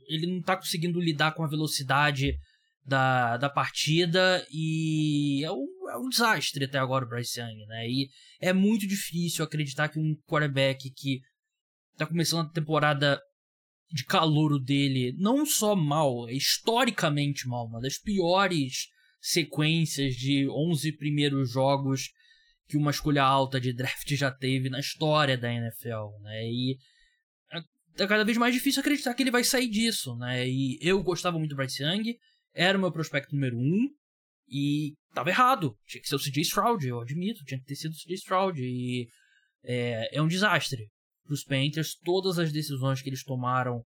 Ele 0.08 0.26
não 0.26 0.42
tá 0.42 0.56
conseguindo 0.56 1.00
lidar 1.00 1.32
com 1.34 1.44
a 1.44 1.49
velocidade 1.49 2.37
da, 2.84 3.37
da 3.37 3.49
partida. 3.49 4.46
E 4.50 5.42
é 5.44 5.50
um, 5.50 5.66
é 5.90 5.96
um 5.96 6.08
desastre 6.08 6.64
até 6.64 6.78
agora 6.78 7.04
o 7.04 7.08
Bryce 7.08 7.40
Young, 7.40 7.66
né? 7.66 7.88
E 7.88 8.08
é 8.40 8.52
muito 8.52 8.87
difícil 8.87 9.44
acreditar 9.44 9.88
que 9.88 9.99
um 9.99 10.14
quarterback 10.26 10.90
que 10.90 11.20
tá 11.96 12.06
começando 12.06 12.46
a 12.49 12.52
temporada 12.52 13.20
de 13.90 14.04
calouro 14.04 14.58
dele, 14.58 15.14
não 15.18 15.46
só 15.46 15.76
mal, 15.76 16.28
é 16.28 16.32
historicamente 16.32 17.46
mal, 17.46 17.66
uma 17.66 17.80
das 17.80 17.96
piores 17.96 18.88
sequências 19.20 20.14
de 20.16 20.49
11 20.49 20.96
primeiros 20.96 21.50
jogos 21.50 22.11
que 22.66 22.76
uma 22.76 22.90
escolha 22.90 23.23
alta 23.23 23.61
de 23.61 23.73
draft 23.73 24.12
já 24.14 24.30
teve 24.30 24.68
na 24.68 24.80
história 24.80 25.37
da 25.37 25.52
NFL, 25.52 26.20
né? 26.23 26.44
E 26.44 26.76
é 27.96 28.06
cada 28.06 28.24
vez 28.24 28.36
mais 28.36 28.54
difícil 28.54 28.80
acreditar 28.80 29.14
que 29.14 29.22
ele 29.22 29.30
vai 29.30 29.44
sair 29.44 29.68
disso, 29.68 30.16
né? 30.16 30.48
E 30.48 30.78
eu 30.80 31.02
gostava 31.02 31.38
muito 31.38 31.50
do 31.50 31.56
Bryce 31.56 31.82
Young, 31.82 32.16
era 32.52 32.76
o 32.76 32.80
meu 32.80 32.92
prospecto 32.92 33.34
número 33.34 33.56
um, 33.56 33.88
e 34.48 34.94
tava 35.12 35.30
errado. 35.30 35.76
Tinha 35.86 36.00
que 36.00 36.08
ser 36.08 36.16
o 36.16 36.18
CJ 36.18 36.42
Stroud, 36.42 36.86
eu 36.86 37.00
admito, 37.00 37.44
tinha 37.44 37.58
que 37.58 37.66
ter 37.66 37.76
sido 37.76 37.92
o 37.92 37.96
CJ 37.96 38.14
Stroud, 38.14 38.60
e 38.60 39.06
é, 39.64 40.16
é 40.16 40.22
um 40.22 40.28
desastre 40.28 40.88
para 41.24 41.34
os 41.34 41.44
Panthers. 41.44 41.96
Todas 42.04 42.38
as 42.38 42.52
decisões 42.52 43.00
que 43.00 43.08
eles 43.08 43.24
tomaram 43.24 43.82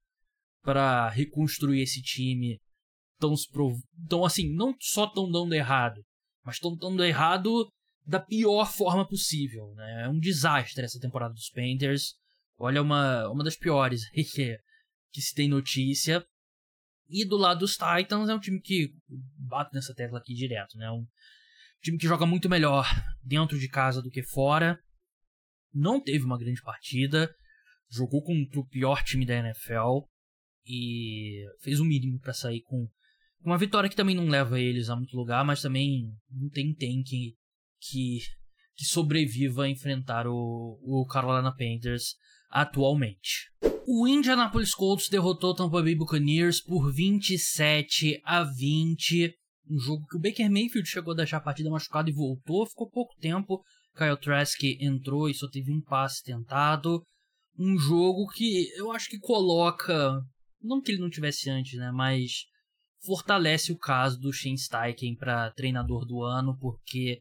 para 0.63 1.09
reconstruir 1.11 1.83
esse 1.83 2.01
time 2.03 2.59
estão 3.15 3.35
tão, 4.09 4.25
assim, 4.25 4.55
não 4.55 4.75
só 4.81 5.05
estão 5.07 5.31
dando 5.31 5.55
errado, 5.55 6.01
mas 6.45 6.57
estão 6.57 6.77
dando 6.77 7.05
errado 7.05 7.69
da 8.07 8.21
pior 8.21 8.71
forma 8.71 9.07
possível. 9.07 9.73
Né? 9.75 10.05
É 10.05 10.09
um 10.09 10.19
desastre 10.19 10.85
essa 10.85 10.99
temporada 10.99 11.33
dos 11.33 11.51
Panthers. 11.51 12.15
Olha, 12.59 12.83
uma, 12.83 13.29
uma 13.29 13.45
das 13.45 13.57
piores 13.57 14.09
que, 14.13 14.59
que 15.11 15.21
se 15.21 15.35
tem 15.35 15.49
notícia. 15.49 16.25
E 17.09 17.25
do 17.25 17.37
lado 17.37 17.61
dos 17.61 17.73
Titans 17.73 18.29
é 18.29 18.35
um 18.35 18.41
time 18.41 18.61
que 18.61 18.95
bate 19.39 19.75
nessa 19.75 19.95
tecla 19.95 20.19
aqui 20.19 20.35
direto, 20.35 20.77
né? 20.79 20.91
Um 20.91 21.07
time 21.83 21.99
que 21.99 22.07
joga 22.07 22.25
muito 22.25 22.49
melhor 22.49 22.87
dentro 23.23 23.59
de 23.59 23.69
casa 23.69 24.01
do 24.01 24.11
que 24.11 24.23
fora 24.23 24.79
não 25.75 26.01
teve 26.01 26.25
uma 26.25 26.39
grande 26.39 26.63
partida, 26.63 27.35
jogou 27.91 28.23
contra 28.23 28.61
o 28.61 28.67
pior 28.67 29.03
time 29.03 29.27
da 29.27 29.35
NFL 29.35 30.07
e 30.65 31.45
fez 31.61 31.81
o 31.81 31.85
mínimo 31.85 32.19
para 32.21 32.33
sair 32.33 32.63
com 32.63 32.89
uma 33.45 33.59
vitória 33.59 33.91
que 33.91 33.97
também 33.97 34.15
não 34.15 34.29
leva 34.29 34.59
eles 34.59 34.89
a 34.89 34.97
muito 34.97 35.15
lugar, 35.17 35.45
mas 35.45 35.61
também 35.61 36.17
não 36.31 36.49
tem 36.49 36.73
tank 36.75 37.05
que, 37.05 37.37
que, 37.81 38.19
que 38.75 38.85
sobreviva 38.85 39.65
a 39.65 39.69
enfrentar 39.69 40.27
o, 40.27 40.79
o 40.83 41.05
Carolina 41.07 41.53
Panthers 41.55 42.15
atualmente. 42.55 43.51
O 43.85 44.07
Indianapolis 44.07 44.73
Colts 44.73 45.09
derrotou 45.09 45.51
o 45.51 45.55
Tampa 45.55 45.83
Bay 45.83 45.95
Buccaneers 45.95 46.61
por 46.61 46.91
27 46.93 48.21
a 48.25 48.45
20. 48.45 49.35
Um 49.69 49.79
jogo 49.79 50.07
que 50.07 50.17
o 50.17 50.21
Baker 50.21 50.51
Mayfield 50.51 50.89
chegou 50.89 51.13
a 51.13 51.17
deixar 51.17 51.39
a 51.39 51.43
partida 51.43 51.69
machucado 51.69 52.09
e 52.09 52.13
voltou, 52.13 52.67
ficou 52.67 52.89
pouco 52.89 53.15
tempo, 53.21 53.61
Kyle 53.97 54.17
Trask 54.17 54.63
entrou 54.81 55.29
e 55.29 55.35
só 55.35 55.49
teve 55.49 55.73
um 55.73 55.81
passe 55.81 56.23
tentado. 56.23 57.03
Um 57.59 57.77
jogo 57.77 58.27
que 58.29 58.69
eu 58.77 58.93
acho 58.93 59.09
que 59.09 59.19
coloca. 59.19 60.21
Não 60.63 60.81
que 60.81 60.93
ele 60.93 61.01
não 61.01 61.11
tivesse 61.11 61.51
antes, 61.51 61.79
né? 61.79 61.91
Mas 61.93 62.45
fortalece 63.05 63.73
o 63.73 63.79
caso 63.79 64.19
do 64.19 64.33
Shane 64.33 64.59
Steichen 64.59 65.17
para 65.17 65.51
treinador 65.53 66.07
do 66.07 66.23
ano, 66.23 66.57
porque 66.59 67.21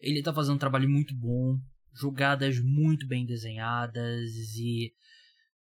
ele 0.00 0.22
tá 0.22 0.32
fazendo 0.32 0.54
um 0.54 0.58
trabalho 0.58 0.88
muito 0.88 1.14
bom, 1.14 1.58
jogadas 1.92 2.60
muito 2.60 3.06
bem 3.06 3.26
desenhadas 3.26 4.32
e 4.56 4.92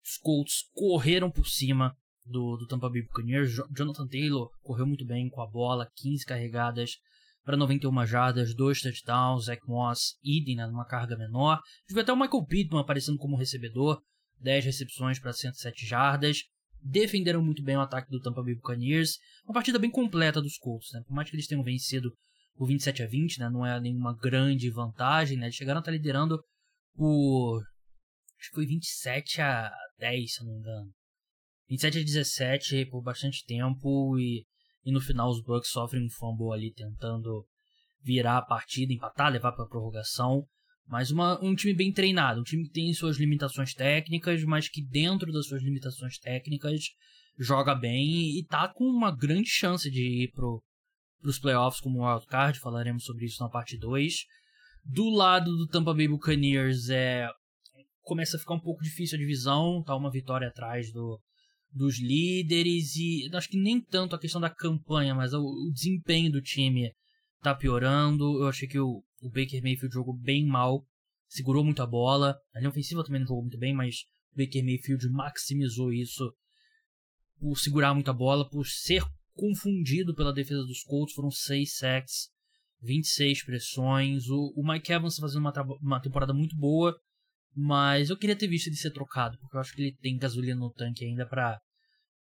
os 0.04 0.18
Colts 0.18 0.70
correram 0.74 1.30
por 1.30 1.48
cima 1.48 1.96
do, 2.26 2.58
do 2.58 2.68
Tampa 2.68 2.90
Bay 2.90 3.02
Buccaneers. 3.02 3.56
Jonathan 3.76 4.08
Taylor 4.08 4.50
correu 4.62 4.86
muito 4.86 5.06
bem 5.06 5.30
com 5.30 5.42
a 5.42 5.48
bola, 5.48 5.92
15 5.96 6.26
carregadas 6.26 6.98
para 7.44 7.58
91 7.58 8.06
jardas, 8.06 8.54
2 8.54 8.82
touchdowns, 8.82 9.46
Zach 9.46 9.62
Moss, 9.68 10.18
idem 10.24 10.56
né, 10.56 10.68
numa 10.68 10.86
carga 10.86 11.18
menor. 11.18 11.60
Tive 11.88 12.02
até 12.02 12.14
o 12.14 12.16
Michael 12.16 12.46
Pittman 12.46 12.82
aparecendo 12.82 13.18
como 13.18 13.36
recebedor, 13.36 14.02
10 14.40 14.66
recepções 14.66 15.20
para 15.20 15.34
107 15.34 15.86
jardas. 15.86 16.44
Defenderam 16.82 17.44
muito 17.44 17.64
bem 17.64 17.76
o 17.76 17.82
ataque 17.82 18.10
do 18.10 18.22
Tampa 18.22 18.44
Bay 18.44 18.56
Buccaneers. 18.56 19.18
Uma 19.44 19.54
partida 19.54 19.80
bem 19.80 19.90
completa 19.90 20.42
dos 20.42 20.58
Colts, 20.58 20.92
né? 20.94 21.02
Por 21.06 21.14
mais 21.14 21.30
que 21.30 21.36
eles 21.36 21.48
tenham 21.48 21.64
vencido 21.64 22.16
por 22.60 22.68
27 22.68 23.04
a 23.04 23.08
20, 23.08 23.40
né? 23.40 23.50
Não 23.50 23.66
é 23.66 23.80
nenhuma 23.80 24.14
grande 24.14 24.70
vantagem, 24.70 25.38
né? 25.38 25.46
Eles 25.46 25.56
chegaram 25.56 25.78
a 25.78 25.82
estar 25.82 25.92
liderando 25.92 26.44
por 26.94 27.64
acho 28.38 28.50
que 28.50 28.56
foi 28.56 28.66
27 28.66 29.42
a 29.42 29.72
10, 29.98 30.34
se 30.34 30.44
não 30.44 30.52
me 30.52 30.60
engano. 30.60 30.92
27 31.70 32.00
a 32.00 32.04
17 32.04 32.86
por 32.88 33.02
bastante 33.02 33.46
tempo 33.46 34.20
e 34.20 34.46
e 34.86 34.92
no 34.92 35.00
final 35.00 35.30
os 35.30 35.42
Bucks 35.42 35.72
sofrem 35.72 36.06
um 36.06 36.10
fumble 36.10 36.54
ali 36.54 36.74
tentando 36.74 37.46
virar 38.02 38.38
a 38.38 38.42
partida, 38.42 38.94
empatar, 38.94 39.32
levar 39.32 39.52
para 39.52 39.68
prorrogação. 39.68 40.46
Mas 40.88 41.12
uma, 41.12 41.42
um 41.44 41.54
time 41.54 41.74
bem 41.74 41.94
treinado, 41.94 42.42
um 42.42 42.44
time 42.44 42.64
que 42.64 42.72
tem 42.72 42.94
suas 42.94 43.18
limitações 43.18 43.74
técnicas, 43.74 44.44
mas 44.44 44.68
que 44.68 44.84
dentro 44.84 45.32
das 45.32 45.48
suas 45.48 45.62
limitações 45.62 46.18
técnicas 46.18 46.82
joga 47.38 47.76
bem 47.76 48.38
e 48.38 48.46
tá 48.46 48.68
com 48.68 48.86
uma 48.86 49.16
grande 49.16 49.50
chance 49.50 49.90
de 49.92 50.24
ir 50.24 50.32
pro, 50.32 50.64
pros 51.22 51.40
playoffs 51.40 51.82
como 51.82 52.06
wildcard, 52.06 52.60
falaremos 52.60 53.04
sobre 53.04 53.26
isso 53.26 53.42
na 53.44 53.50
parte 53.50 53.78
2. 53.78 54.26
Do 54.86 55.10
lado 55.10 55.56
do 55.56 55.68
Tampa 55.68 55.94
Bay 55.94 56.08
Buccaneers 56.08 56.90
é 56.90 57.28
começa 58.02 58.38
a 58.38 58.40
ficar 58.40 58.56
um 58.56 58.60
pouco 58.60 58.84
difícil 58.84 59.18
a 59.18 59.20
divisão, 59.20 59.84
tá 59.84 59.96
uma 59.96 60.10
vitória 60.10 60.48
atrás 60.48 60.92
do 60.92 61.20
dos 61.72 62.00
líderes 62.00 62.96
e 62.96 63.30
acho 63.32 63.48
que 63.48 63.60
nem 63.60 63.80
tanto 63.80 64.16
a 64.16 64.20
questão 64.20 64.42
da 64.42 64.50
campanha, 64.50 65.14
mas 65.14 65.34
o, 65.34 65.40
o 65.40 65.72
desempenho 65.72 66.32
do 66.32 66.42
time 66.42 66.92
tá 67.42 67.54
piorando. 67.54 68.42
Eu 68.42 68.48
achei 68.48 68.68
que 68.68 68.80
o, 68.80 69.04
o 69.22 69.30
Baker 69.30 69.62
Mayfield 69.62 69.94
jogou 69.94 70.18
bem 70.18 70.46
mal, 70.46 70.84
segurou 71.28 71.64
muito 71.64 71.82
a 71.82 71.86
bola. 71.86 72.36
A 72.54 72.60
linha 72.60 72.70
ofensiva 72.70 73.04
também 73.04 73.22
não 73.22 73.28
jogou 73.28 73.44
muito 73.44 73.58
bem, 73.58 73.74
mas 73.74 74.06
o 74.34 74.38
Baker 74.38 74.64
Mayfield 74.64 75.10
maximizou 75.10 75.94
isso 75.94 76.34
por 77.40 77.56
segurar 77.58 77.94
muito 77.94 78.10
a 78.10 78.14
bola, 78.14 78.50
por 78.50 78.66
ser 78.66 79.04
confundido 79.34 80.16
pela 80.16 80.34
defesa 80.34 80.64
dos 80.64 80.84
Colts. 80.84 81.14
Foram 81.14 81.32
6 81.32 81.78
sacks, 81.78 82.30
26 82.82 83.44
pressões. 83.44 84.30
O, 84.30 84.54
o 84.56 84.68
Mike 84.68 84.92
Evans 84.92 85.16
tá 85.16 85.22
fazendo 85.22 85.42
uma, 85.42 85.54
uma 85.82 86.02
temporada 86.02 86.34
muito 86.34 86.56
boa. 86.56 86.96
Mas 87.56 88.10
eu 88.10 88.18
queria 88.18 88.36
ter 88.36 88.48
visto 88.48 88.68
ele 88.68 88.76
ser 88.76 88.92
trocado, 88.92 89.38
porque 89.40 89.56
eu 89.58 89.60
acho 89.60 89.74
que 89.74 89.82
ele 89.82 89.98
tem 89.98 90.18
gasolina 90.18 90.60
no 90.60 90.72
tanque 90.72 91.06
ainda 91.06 91.26
para 91.26 91.60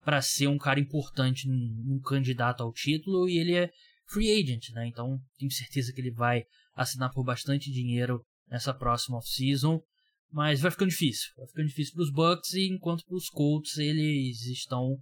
para 0.03 0.23
ser 0.23 0.47
um 0.47 0.57
cara 0.57 0.79
importante 0.79 1.49
num, 1.49 2.01
candidato 2.01 2.63
ao 2.63 2.73
título 2.73 3.29
e 3.29 3.39
ele 3.39 3.57
é 3.57 3.69
free 4.09 4.31
agent, 4.31 4.71
né? 4.71 4.87
Então 4.87 5.21
tenho 5.37 5.51
certeza 5.51 5.93
que 5.93 6.01
ele 6.01 6.13
vai 6.13 6.45
assinar 6.77 7.11
por 7.13 7.25
bastante 7.25 7.73
dinheiro 7.73 8.25
nessa 8.49 8.73
próxima 8.73 9.19
off-season. 9.19 9.83
Mas 10.31 10.61
vai 10.61 10.71
ficando 10.71 10.91
difícil. 10.91 11.33
Vai 11.37 11.49
ficando 11.49 11.67
difícil 11.67 11.95
para 11.95 12.03
os 12.05 12.13
Bucks 12.13 12.53
e 12.53 12.69
enquanto 12.69 13.05
para 13.05 13.17
os 13.17 13.29
Colts 13.29 13.79
eles 13.79 14.43
estão. 14.47 14.97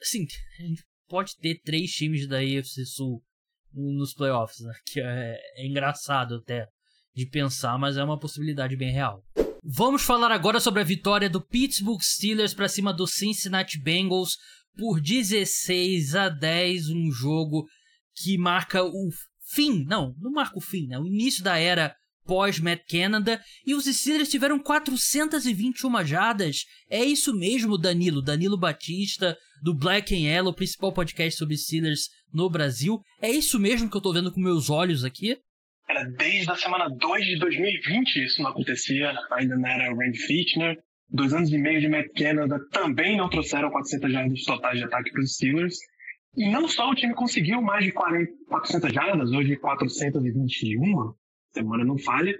Assim, 0.00 0.26
a 0.58 0.62
gente 0.62 0.84
pode 1.12 1.36
ter 1.36 1.60
três 1.62 1.90
times 1.90 2.26
da 2.26 2.38
AFC 2.38 2.86
Sul 2.86 3.22
nos 3.70 4.14
playoffs, 4.14 4.60
né? 4.60 4.72
Que 4.90 4.98
é, 4.98 5.38
é 5.56 5.66
engraçado 5.66 6.36
até 6.36 6.66
de 7.14 7.26
pensar, 7.26 7.78
mas 7.78 7.98
é 7.98 8.02
uma 8.02 8.18
possibilidade 8.18 8.74
bem 8.76 8.90
real. 8.90 9.22
Vamos 9.62 10.02
falar 10.02 10.32
agora 10.32 10.58
sobre 10.58 10.80
a 10.80 10.84
vitória 10.84 11.28
do 11.28 11.46
Pittsburgh 11.46 12.00
Steelers 12.00 12.54
para 12.54 12.66
cima 12.66 12.94
do 12.94 13.06
Cincinnati 13.06 13.78
Bengals 13.78 14.38
por 14.74 15.02
16 15.02 16.16
a 16.16 16.30
10, 16.30 16.88
um 16.88 17.12
jogo 17.12 17.66
que 18.14 18.38
marca 18.38 18.82
o 18.82 19.10
fim, 19.52 19.84
não, 19.84 20.14
não 20.18 20.32
marca 20.32 20.56
o 20.56 20.62
fim, 20.62 20.86
né? 20.86 20.98
O 20.98 21.06
início 21.06 21.44
da 21.44 21.58
era 21.58 21.94
pós-Matt 22.32 22.80
Canada 22.90 23.38
e 23.66 23.74
os 23.74 23.84
Steelers 23.84 24.30
tiveram 24.30 24.58
421 24.58 26.02
jardas. 26.02 26.64
É 26.88 27.04
isso 27.04 27.36
mesmo, 27.36 27.76
Danilo, 27.76 28.22
Danilo 28.22 28.56
Batista, 28.56 29.36
do 29.62 29.74
Black 29.74 30.14
and 30.14 30.30
Yellow, 30.30 30.54
principal 30.54 30.94
podcast 30.94 31.38
sobre 31.38 31.58
Steelers 31.58 32.08
no 32.32 32.48
Brasil. 32.48 33.02
É 33.20 33.30
isso 33.30 33.60
mesmo 33.60 33.90
que 33.90 33.94
eu 33.98 34.00
tô 34.00 34.14
vendo 34.14 34.32
com 34.32 34.40
meus 34.40 34.70
olhos 34.70 35.04
aqui? 35.04 35.36
Era 35.86 36.04
desde 36.04 36.50
a 36.50 36.56
semana 36.56 36.88
2 36.88 37.22
de 37.22 37.38
2020 37.38 38.24
isso 38.24 38.42
não 38.42 38.48
acontecia, 38.48 39.12
ainda 39.32 39.54
não 39.54 39.68
era 39.68 39.94
Randy 39.94 40.18
Fitner. 40.18 40.78
Dois 41.10 41.34
anos 41.34 41.52
e 41.52 41.58
meio 41.58 41.82
de 41.82 41.88
Matt 41.90 42.06
Canada 42.16 42.58
também 42.70 43.18
não 43.18 43.28
trouxeram 43.28 43.70
400 43.70 44.10
jardas 44.10 44.42
totais 44.44 44.78
de 44.78 44.84
ataque 44.84 45.12
para 45.12 45.20
os 45.20 45.34
Steelers. 45.34 45.76
E 46.34 46.50
não 46.50 46.66
só 46.66 46.88
o 46.88 46.94
time 46.94 47.12
conseguiu 47.12 47.60
mais 47.60 47.84
de 47.84 47.92
40, 47.92 48.32
400 48.48 48.90
jardas, 48.90 49.30
hoje 49.32 49.54
421, 49.56 51.12
semana 51.52 51.84
não 51.84 51.98
falha. 51.98 52.36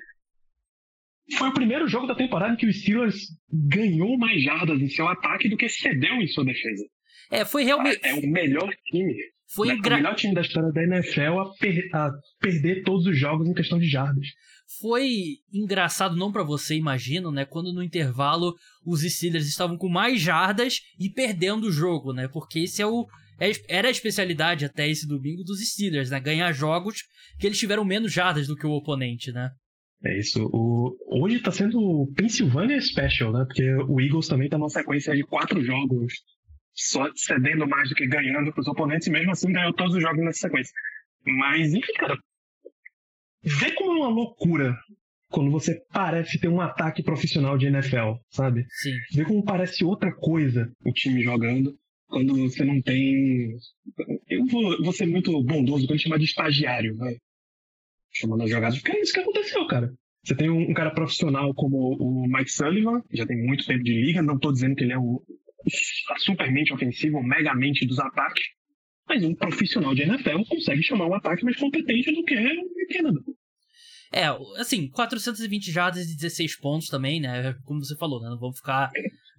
Foi 1.38 1.48
o 1.48 1.54
primeiro 1.54 1.86
jogo 1.86 2.06
da 2.06 2.14
temporada 2.14 2.54
em 2.54 2.56
que 2.56 2.66
o 2.66 2.72
Steelers 2.72 3.28
ganhou 3.50 4.18
mais 4.18 4.42
jardas 4.42 4.80
em 4.80 4.88
seu 4.88 5.08
ataque 5.08 5.48
do 5.48 5.56
que 5.56 5.68
cedeu 5.68 6.14
em 6.16 6.26
sua 6.26 6.44
defesa. 6.44 6.84
É, 7.30 7.44
foi 7.44 7.64
realmente. 7.64 8.00
É 8.02 8.14
o 8.14 8.26
melhor 8.26 8.70
time. 8.86 9.14
Foi 9.54 9.70
é 9.70 9.74
engra... 9.74 9.94
o 9.94 9.98
melhor 9.98 10.14
time 10.14 10.34
da 10.34 10.40
história 10.40 10.72
da 10.72 10.82
NFL 10.82 11.38
a, 11.38 11.54
per 11.58 11.88
a 11.94 12.10
perder 12.40 12.82
todos 12.82 13.06
os 13.06 13.18
jogos 13.18 13.48
em 13.48 13.54
questão 13.54 13.78
de 13.78 13.88
jardas. 13.88 14.26
Foi 14.80 15.38
engraçado, 15.52 16.16
não 16.16 16.32
para 16.32 16.42
você, 16.42 16.74
imagino, 16.74 17.30
né? 17.30 17.44
Quando 17.44 17.72
no 17.72 17.82
intervalo 17.82 18.54
os 18.84 19.02
Steelers 19.02 19.46
estavam 19.46 19.76
com 19.76 19.88
mais 19.88 20.20
jardas 20.20 20.80
e 20.98 21.10
perdendo 21.10 21.66
o 21.66 21.72
jogo, 21.72 22.12
né? 22.12 22.28
Porque 22.28 22.60
esse 22.60 22.80
é 22.80 22.86
o, 22.86 23.06
era 23.68 23.88
a 23.88 23.90
especialidade 23.90 24.64
até 24.64 24.88
esse 24.88 25.06
domingo 25.06 25.42
dos 25.42 25.60
Steelers, 25.60 26.10
né? 26.10 26.20
Ganhar 26.20 26.52
jogos 26.52 27.02
que 27.38 27.46
eles 27.46 27.58
tiveram 27.58 27.84
menos 27.84 28.12
jardas 28.12 28.46
do 28.46 28.56
que 28.56 28.66
o 28.66 28.72
oponente, 28.72 29.32
né? 29.32 29.50
É 30.04 30.18
isso. 30.18 30.48
O... 30.52 30.96
Hoje 31.08 31.40
tá 31.40 31.50
sendo 31.50 31.78
o 31.78 32.12
Pennsylvania 32.14 32.80
Special, 32.80 33.32
né? 33.32 33.44
Porque 33.46 33.68
o 33.88 34.00
Eagles 34.00 34.28
também 34.28 34.48
tá 34.48 34.58
numa 34.58 34.68
sequência 34.68 35.14
de 35.14 35.22
quatro 35.24 35.62
jogos 35.64 36.12
só 36.74 37.10
cedendo 37.14 37.66
mais 37.66 37.88
do 37.88 37.94
que 37.94 38.06
ganhando 38.06 38.52
pros 38.52 38.66
oponentes 38.66 39.06
e 39.06 39.10
mesmo 39.10 39.30
assim 39.30 39.52
ganhou 39.52 39.72
todos 39.72 39.94
os 39.94 40.02
jogos 40.02 40.24
nessa 40.24 40.40
sequência. 40.40 40.72
Mas, 41.24 41.72
enfim, 41.72 41.92
cara. 41.98 42.16
Vê 43.42 43.72
como 43.72 43.92
é 43.92 43.96
uma 43.96 44.08
loucura 44.08 44.76
quando 45.28 45.50
você 45.50 45.80
parece 45.92 46.38
ter 46.38 46.48
um 46.48 46.60
ataque 46.60 47.02
profissional 47.02 47.56
de 47.56 47.66
NFL, 47.66 48.14
sabe? 48.30 48.64
Sim. 48.68 48.96
Vê 49.14 49.24
como 49.24 49.44
parece 49.44 49.84
outra 49.84 50.14
coisa 50.14 50.70
o 50.84 50.92
time 50.92 51.22
jogando 51.22 51.74
quando 52.12 52.36
você 52.36 52.62
não 52.62 52.80
tem. 52.82 53.56
Eu 54.28 54.46
vou, 54.46 54.82
vou 54.82 54.92
ser 54.92 55.06
muito 55.06 55.42
bondoso 55.42 55.86
quando 55.86 55.98
chamar 55.98 56.18
de 56.18 56.26
estagiário, 56.26 56.94
vai. 56.96 57.16
Chamando 58.12 58.42
as 58.42 58.50
jogadas, 58.50 58.78
porque 58.78 58.96
é 58.96 59.00
isso 59.00 59.14
que 59.14 59.20
aconteceu, 59.20 59.66
cara. 59.66 59.90
Você 60.22 60.36
tem 60.36 60.50
um, 60.50 60.70
um, 60.70 60.74
cara 60.74 60.92
profissional 60.92 61.52
como 61.54 61.96
o 61.98 62.26
Mike 62.28 62.52
Sullivan, 62.52 63.00
que 63.10 63.16
já 63.16 63.26
tem 63.26 63.42
muito 63.44 63.66
tempo 63.66 63.82
de 63.82 63.92
liga, 63.92 64.22
não 64.22 64.36
estou 64.36 64.52
dizendo 64.52 64.76
que 64.76 64.84
ele 64.84 64.92
é 64.92 64.98
o, 64.98 65.20
a 66.10 66.18
supermente 66.18 66.72
ofensivo, 66.72 67.18
o 67.18 67.26
megamente 67.26 67.86
dos 67.86 67.98
ataques, 67.98 68.44
mas 69.08 69.24
um 69.24 69.34
profissional 69.34 69.94
de 69.94 70.02
NFL 70.02 70.44
consegue 70.48 70.82
chamar 70.82 71.06
um 71.06 71.14
ataque 71.14 71.42
mais 71.44 71.56
competente 71.56 72.12
do 72.12 72.22
que 72.24 72.34
o 72.34 72.88
Canada. 72.94 73.20
É, 74.12 74.26
assim, 74.60 74.88
420 74.90 75.72
jardas 75.72 76.10
e 76.10 76.14
16 76.14 76.56
pontos 76.60 76.88
também, 76.88 77.18
né? 77.18 77.54
Como 77.64 77.82
você 77.82 77.96
falou, 77.96 78.20
né? 78.20 78.28
Não 78.28 78.38
vamos 78.38 78.58
ficar. 78.58 78.90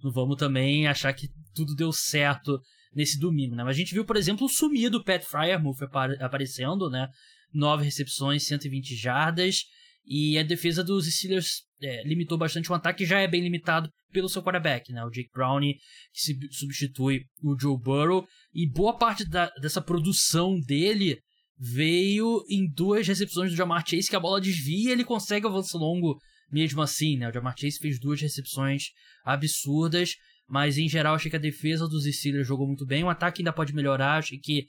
Não 0.04 0.12
vamos 0.12 0.36
também 0.36 0.86
achar 0.86 1.14
que 1.14 1.30
tudo 1.54 1.74
deu 1.74 1.90
certo 1.90 2.60
nesse 2.94 3.18
domingo, 3.18 3.54
né? 3.54 3.64
Mas 3.64 3.74
a 3.74 3.78
gente 3.78 3.94
viu, 3.94 4.04
por 4.04 4.18
exemplo, 4.18 4.44
o 4.44 4.50
sumido 4.50 5.02
Pat 5.02 5.24
Fryermuth 5.24 5.78
aparecendo, 6.20 6.90
né? 6.90 7.08
Nove 7.50 7.84
recepções, 7.84 8.46
120 8.46 8.94
jardas. 8.94 9.62
E 10.04 10.38
a 10.38 10.42
defesa 10.42 10.84
dos 10.84 11.06
Steelers 11.06 11.62
é, 11.80 12.06
limitou 12.06 12.36
bastante 12.36 12.70
o 12.70 12.74
ataque, 12.74 13.06
já 13.06 13.20
é 13.20 13.26
bem 13.26 13.40
limitado 13.40 13.88
pelo 14.12 14.28
seu 14.28 14.42
quarterback, 14.42 14.92
né? 14.92 15.02
O 15.06 15.10
Jake 15.10 15.30
Brownie, 15.32 15.78
que 16.12 16.54
substitui 16.54 17.22
o 17.42 17.58
Joe 17.58 17.78
Burrow. 17.78 18.26
E 18.52 18.68
boa 18.70 18.98
parte 18.98 19.26
da, 19.26 19.48
dessa 19.58 19.80
produção 19.80 20.60
dele 20.60 21.18
veio 21.56 22.44
em 22.50 22.70
duas 22.70 23.08
recepções 23.08 23.50
do 23.50 23.56
Jamar 23.56 23.82
Chase, 23.88 24.10
que 24.10 24.16
a 24.16 24.20
bola 24.20 24.38
desvia 24.38 24.90
e 24.90 24.92
ele 24.92 25.04
consegue 25.04 25.46
avanço 25.46 25.78
longo 25.78 26.18
mesmo 26.54 26.80
assim, 26.80 27.18
né? 27.18 27.28
O 27.28 27.32
Jamar 27.32 27.56
Chase 27.58 27.80
fez 27.80 27.98
duas 27.98 28.20
recepções 28.20 28.90
absurdas, 29.24 30.14
mas 30.48 30.78
em 30.78 30.88
geral 30.88 31.16
achei 31.16 31.28
que 31.28 31.36
a 31.36 31.40
defesa 31.40 31.88
dos 31.88 32.04
Steelers 32.04 32.46
jogou 32.46 32.68
muito 32.68 32.86
bem, 32.86 33.02
o 33.02 33.10
ataque 33.10 33.42
ainda 33.42 33.52
pode 33.52 33.74
melhorar, 33.74 34.18
achei 34.18 34.38
que 34.38 34.66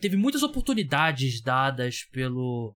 teve 0.00 0.16
muitas 0.16 0.44
oportunidades 0.44 1.42
dadas 1.42 2.04
pelo 2.12 2.76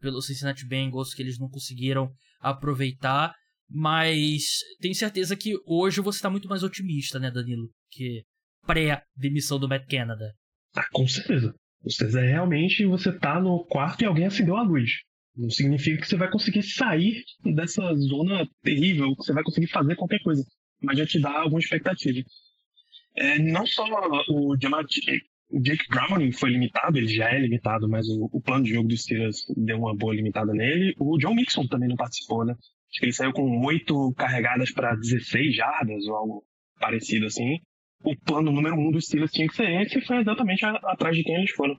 pelo 0.00 0.22
Cincinnati 0.22 0.66
Bengals 0.66 1.12
que 1.12 1.20
eles 1.20 1.38
não 1.38 1.50
conseguiram 1.50 2.10
aproveitar, 2.40 3.34
mas 3.68 4.60
tenho 4.80 4.94
certeza 4.94 5.36
que 5.36 5.52
hoje 5.66 6.00
você 6.00 6.16
está 6.16 6.30
muito 6.30 6.48
mais 6.48 6.62
otimista, 6.62 7.18
né, 7.18 7.30
Danilo, 7.30 7.68
que 7.90 8.22
pré-demissão 8.66 9.58
do 9.58 9.68
Matt 9.68 9.86
Canada. 9.90 10.32
Ah, 10.74 10.88
com 10.90 11.06
certeza. 11.06 11.54
Você 11.82 12.04
é 12.18 12.30
realmente 12.30 12.86
você 12.86 13.12
tá 13.12 13.38
no 13.38 13.62
quarto 13.66 14.00
e 14.00 14.06
alguém 14.06 14.24
acendeu 14.24 14.56
a 14.56 14.62
luz. 14.62 14.90
Não 15.36 15.50
significa 15.50 16.00
que 16.00 16.08
você 16.08 16.16
vai 16.16 16.30
conseguir 16.30 16.62
sair 16.62 17.22
dessa 17.44 17.82
zona 17.94 18.48
terrível, 18.62 19.14
que 19.16 19.24
você 19.24 19.32
vai 19.32 19.42
conseguir 19.42 19.68
fazer 19.68 19.96
qualquer 19.96 20.20
coisa. 20.22 20.44
Mas 20.82 20.98
já 20.98 21.06
te 21.06 21.20
dá 21.20 21.40
alguma 21.40 21.60
expectativa. 21.60 22.20
É, 23.16 23.38
não 23.38 23.66
só 23.66 23.84
o, 24.28 24.56
Jake 24.56 25.88
Browning 25.88 26.32
foi 26.32 26.50
limitado, 26.50 26.96
ele 26.96 27.08
já 27.08 27.28
é 27.28 27.38
limitado, 27.38 27.88
mas 27.88 28.06
o, 28.08 28.30
o, 28.32 28.40
plano 28.40 28.64
de 28.64 28.72
jogo 28.72 28.88
dos 28.88 29.02
Steelers 29.02 29.44
deu 29.56 29.78
uma 29.78 29.96
boa 29.96 30.14
limitada 30.14 30.52
nele. 30.52 30.94
O 30.98 31.18
John 31.18 31.34
Mixon 31.34 31.66
também 31.66 31.88
não 31.88 31.96
participou, 31.96 32.44
né? 32.44 32.52
Acho 32.52 33.00
que 33.00 33.06
ele 33.06 33.12
saiu 33.12 33.32
com 33.32 33.64
oito 33.66 34.12
carregadas 34.14 34.72
para 34.72 34.94
16 34.94 35.54
jardas 35.54 36.06
ou 36.06 36.14
algo 36.14 36.44
parecido 36.78 37.26
assim 37.26 37.58
o 38.02 38.16
plano 38.16 38.50
número 38.50 38.76
um 38.76 38.90
dos 38.90 39.06
Steelers 39.06 39.30
tinha 39.30 39.46
que 39.46 39.54
ser 39.54 39.70
esse 39.82 39.98
e 39.98 40.04
foi 40.04 40.18
exatamente 40.18 40.64
a, 40.64 40.70
atrás 40.70 41.16
de 41.16 41.22
quem 41.22 41.36
eles 41.36 41.50
foram. 41.52 41.76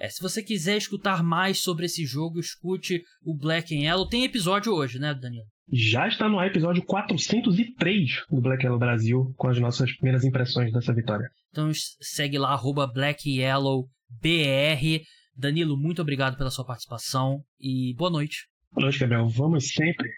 É, 0.00 0.08
se 0.08 0.22
você 0.22 0.42
quiser 0.42 0.78
escutar 0.78 1.22
mais 1.22 1.58
sobre 1.60 1.84
esse 1.84 2.06
jogo, 2.06 2.40
escute 2.40 3.04
o 3.22 3.36
Black 3.36 3.76
and 3.76 3.80
Yellow. 3.80 4.08
Tem 4.08 4.24
episódio 4.24 4.72
hoje, 4.72 4.98
né, 4.98 5.12
Daniel? 5.12 5.44
Já 5.70 6.08
está 6.08 6.26
no 6.26 6.38
ar 6.38 6.46
episódio 6.46 6.82
403 6.82 8.24
do 8.30 8.40
Black 8.40 8.64
Yellow 8.64 8.78
Brasil, 8.78 9.34
com 9.36 9.48
as 9.48 9.60
nossas 9.60 9.92
primeiras 9.92 10.24
impressões 10.24 10.72
dessa 10.72 10.94
vitória. 10.94 11.28
Então 11.50 11.70
segue 12.00 12.38
lá, 12.38 12.52
arroba 12.52 12.86
Black 12.86 13.28
Yellow 13.28 13.90
BR. 14.08 15.04
Danilo, 15.36 15.76
muito 15.76 16.00
obrigado 16.00 16.38
pela 16.38 16.50
sua 16.50 16.64
participação 16.64 17.44
e 17.60 17.94
boa 17.94 18.10
noite. 18.10 18.48
Boa 18.72 18.86
noite, 18.86 18.98
Gabriel. 19.00 19.28
Vamos 19.28 19.68
sempre. 19.68 20.08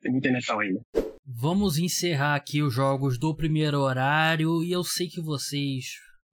Tem 0.00 0.10
muita 0.10 0.30
NFL 0.30 0.58
ainda. 0.58 0.80
Vamos 1.24 1.78
encerrar 1.78 2.34
aqui 2.34 2.60
os 2.60 2.74
jogos 2.74 3.20
do 3.20 3.36
primeiro 3.36 3.78
horário 3.78 4.64
e 4.64 4.72
eu 4.72 4.82
sei 4.82 5.06
que 5.06 5.20
vocês 5.20 5.84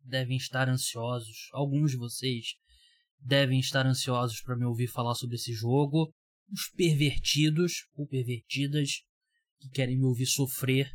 devem 0.03 0.37
estar 0.37 0.67
ansiosos, 0.67 1.49
alguns 1.53 1.91
de 1.91 1.97
vocês 1.97 2.62
devem 3.23 3.59
estar 3.59 3.85
ansiosos 3.85 4.41
para 4.41 4.55
me 4.55 4.65
ouvir 4.65 4.87
falar 4.87 5.15
sobre 5.15 5.35
esse 5.35 5.53
jogo. 5.53 6.13
Os 6.51 6.69
pervertidos 6.75 7.87
ou 7.95 8.07
pervertidas 8.07 9.01
que 9.59 9.69
querem 9.69 9.97
me 9.97 10.05
ouvir 10.05 10.25
sofrer. 10.25 10.91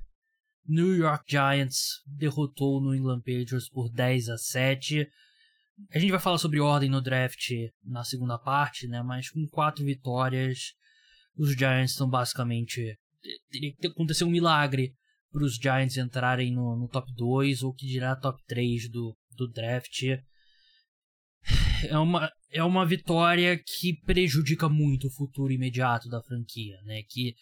New 0.66 0.94
York 0.94 1.24
Giants 1.26 2.02
derrotou 2.06 2.76
o 2.76 2.80
New 2.80 2.94
England 2.94 3.20
Patriots 3.20 3.68
por 3.70 3.90
10 3.90 4.28
a 4.28 4.36
7. 4.36 5.08
A 5.90 5.98
gente 5.98 6.10
vai 6.10 6.20
falar 6.20 6.38
sobre 6.38 6.60
ordem 6.60 6.90
no 6.90 7.00
draft 7.00 7.50
na 7.82 8.04
segunda 8.04 8.38
parte, 8.38 8.86
né? 8.86 9.02
Mas 9.02 9.30
com 9.30 9.46
quatro 9.48 9.84
vitórias, 9.84 10.74
os 11.36 11.52
Giants 11.52 11.92
estão 11.92 12.08
basicamente 12.08 12.98
teria 13.50 13.74
que 13.74 13.86
acontecer 13.86 14.24
um 14.24 14.30
milagre 14.30 14.94
para 15.30 15.44
os 15.44 15.56
Giants 15.56 15.96
entrarem 15.96 16.52
no, 16.52 16.76
no, 16.76 16.88
top 16.88 17.12
2 17.14 17.62
ou 17.62 17.72
que 17.72 17.86
dirá 17.86 18.16
top 18.16 18.42
3 18.46 18.90
do, 18.90 19.16
do 19.36 19.48
draft. 19.48 20.02
É 21.86 21.98
uma, 21.98 22.30
é 22.50 22.62
uma 22.62 22.86
vitória 22.86 23.56
que 23.56 23.94
prejudica 24.04 24.68
muito 24.68 25.06
o 25.06 25.12
futuro 25.12 25.52
imediato 25.52 26.08
da 26.08 26.22
franquia, 26.22 26.76
né? 26.84 27.02
Que 27.08 27.34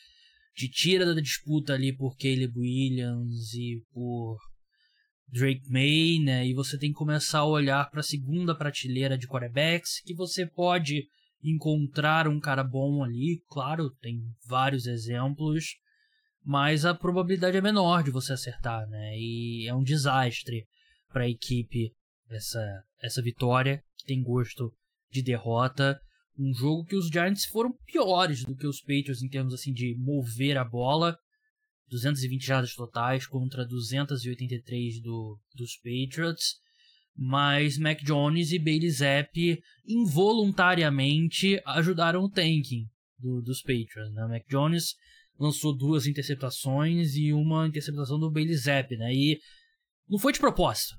te 0.54 0.68
tira 0.68 1.04
da 1.06 1.20
disputa 1.20 1.74
ali 1.74 1.94
por 1.94 2.16
Caleb 2.16 2.58
Williams 2.58 3.54
e 3.54 3.82
por 3.92 4.38
Drake 5.28 5.70
May, 5.70 6.18
né? 6.24 6.46
E 6.46 6.54
você 6.54 6.78
tem 6.78 6.90
que 6.90 6.98
começar 6.98 7.40
a 7.40 7.46
olhar 7.46 7.88
para 7.90 8.00
a 8.00 8.04
segunda 8.04 8.54
prateleira 8.54 9.18
de 9.18 9.26
quarterbacks 9.26 10.00
que 10.04 10.14
você 10.14 10.46
pode 10.46 11.06
encontrar 11.42 12.26
um 12.26 12.40
cara 12.40 12.64
bom 12.64 13.04
ali, 13.04 13.42
claro, 13.48 13.90
tem 14.00 14.20
vários 14.48 14.86
exemplos, 14.86 15.76
mas 16.44 16.84
a 16.84 16.94
probabilidade 16.94 17.56
é 17.56 17.60
menor 17.60 18.02
de 18.02 18.10
você 18.10 18.32
acertar, 18.32 18.88
né? 18.88 19.16
E 19.16 19.68
é 19.68 19.74
um 19.74 19.82
desastre 19.82 20.64
para 21.08 21.24
a 21.24 21.28
equipe 21.28 21.92
essa 22.28 22.82
essa 23.00 23.22
vitória 23.22 23.82
tem 24.06 24.22
gosto 24.22 24.72
de 25.10 25.22
derrota, 25.22 26.00
um 26.38 26.52
jogo 26.54 26.84
que 26.84 26.96
os 26.96 27.08
Giants 27.08 27.44
foram 27.46 27.72
piores 27.86 28.44
do 28.44 28.54
que 28.54 28.66
os 28.66 28.80
Patriots 28.80 29.22
em 29.22 29.28
termos 29.28 29.54
assim 29.54 29.72
de 29.72 29.94
mover 29.98 30.56
a 30.56 30.64
bola, 30.64 31.18
220 31.88 32.44
jardas 32.44 32.74
totais 32.74 33.26
contra 33.26 33.64
283 33.64 35.00
do, 35.00 35.38
dos 35.54 35.76
Patriots 35.76 36.56
mas 37.16 37.78
Mac 37.78 38.02
Jones 38.02 38.52
e 38.52 38.58
Bailey 38.58 38.90
Zapp 38.90 39.62
involuntariamente 39.86 41.60
ajudaram 41.64 42.22
o 42.22 42.30
tanking 42.30 42.86
do, 43.18 43.40
dos 43.40 43.62
Patriots. 43.62 44.12
Né? 44.12 44.26
Mac 44.26 44.42
Jones 44.48 44.94
lançou 45.38 45.74
duas 45.74 46.06
interceptações 46.06 47.16
e 47.16 47.32
uma 47.32 47.66
interceptação 47.66 48.18
do 48.18 48.30
Bailey 48.30 48.56
Zapp, 48.56 48.94
né? 48.96 49.14
E 49.14 49.40
não 50.08 50.18
foi 50.18 50.32
de 50.32 50.38
propósito. 50.38 50.94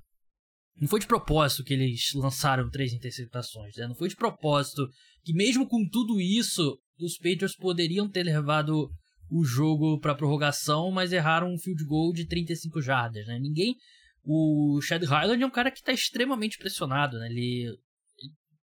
Não 0.80 0.88
foi 0.88 1.00
de 1.00 1.08
propósito 1.08 1.64
que 1.64 1.74
eles 1.74 2.14
lançaram 2.14 2.70
três 2.70 2.94
interceptações, 2.94 3.76
né? 3.76 3.88
Não 3.88 3.96
foi 3.96 4.10
de 4.10 4.16
propósito 4.16 4.88
que 5.24 5.34
mesmo 5.34 5.68
com 5.68 5.88
tudo 5.90 6.22
isso, 6.22 6.80
os 7.00 7.18
Patriots 7.18 7.56
poderiam 7.56 8.10
ter 8.10 8.24
levado 8.24 8.90
o 9.30 9.44
jogo 9.44 10.00
para 10.00 10.16
prorrogação, 10.16 10.92
mas 10.92 11.12
erraram 11.12 11.52
um 11.52 11.58
field 11.58 11.84
goal 11.84 12.14
de 12.14 12.26
35 12.26 12.82
jardas, 12.82 13.26
né? 13.28 13.40
Ninguém 13.40 13.76
O 14.24 14.80
Chad 14.82 15.04
Highland 15.04 15.42
é 15.42 15.46
um 15.46 15.52
cara 15.52 15.72
que 15.72 15.82
tá 15.82 15.92
extremamente 15.92 16.58
pressionado, 16.58 17.18
né? 17.18 17.28
Ele, 17.30 17.76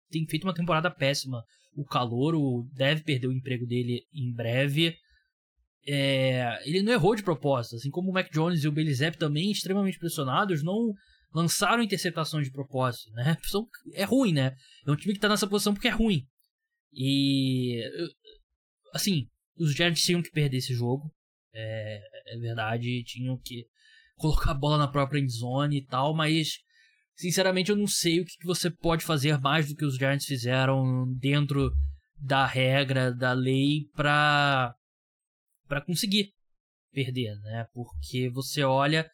tem 0.10 0.26
feito 0.28 0.46
uma 0.46 0.54
temporada 0.54 0.90
péssima. 0.90 1.44
O 1.76 1.86
calor 1.86 2.34
deve 2.74 3.04
perder 3.04 3.28
o 3.28 3.34
emprego 3.34 3.66
dele 3.66 4.02
em 4.14 4.34
breve. 4.34 4.96
É, 5.86 6.60
ele 6.68 6.82
não 6.82 6.92
errou 6.92 7.16
de 7.16 7.24
propósito, 7.24 7.76
assim 7.76 7.90
como 7.90 8.10
o 8.10 8.14
Mac 8.14 8.32
Jones 8.32 8.64
e 8.64 8.68
o 8.68 8.96
Zapp 8.96 9.18
também 9.18 9.52
extremamente 9.52 10.00
pressionados, 10.00 10.64
não 10.64 10.94
lançaram 11.34 11.84
interceptações 11.84 12.46
de 12.46 12.52
propósito, 12.52 13.12
né? 13.12 13.38
É 13.94 14.04
ruim, 14.04 14.34
né? 14.34 14.56
É 14.86 14.92
um 14.92 14.96
time 14.96 15.14
que 15.14 15.20
tá 15.20 15.30
nessa 15.30 15.48
posição 15.48 15.74
porque 15.74 15.88
é 15.88 15.92
ruim. 15.92 16.26
E 16.94 17.82
assim, 18.94 19.28
os 19.58 19.74
Giants 19.74 20.02
tinham 20.02 20.22
que 20.22 20.32
perder 20.32 20.58
esse 20.58 20.74
jogo. 20.74 21.12
É, 21.54 22.02
é 22.28 22.38
verdade, 22.38 23.04
tinham 23.04 23.38
que 23.38 23.66
colocar 24.16 24.52
a 24.52 24.56
bola 24.56 24.78
na 24.78 24.88
própria 24.88 25.20
endzone 25.20 25.78
e 25.78 25.86
tal, 25.86 26.16
mas 26.16 26.60
sinceramente 27.16 27.70
eu 27.70 27.76
não 27.76 27.88
sei 27.88 28.20
o 28.20 28.26
que 28.26 28.46
você 28.46 28.70
pode 28.70 29.04
fazer 29.04 29.40
mais 29.40 29.68
do 29.68 29.76
que 29.76 29.86
os 29.86 29.96
Giants 29.96 30.26
fizeram 30.26 31.14
dentro 31.16 31.72
da 32.20 32.46
regra, 32.46 33.14
da 33.14 33.34
lei 33.34 33.86
para 33.96 34.74
para 35.68 35.82
conseguir 35.82 36.32
perder, 36.92 37.36
né? 37.42 37.68
Porque 37.74 38.30
você 38.30 38.64
olha 38.64 39.10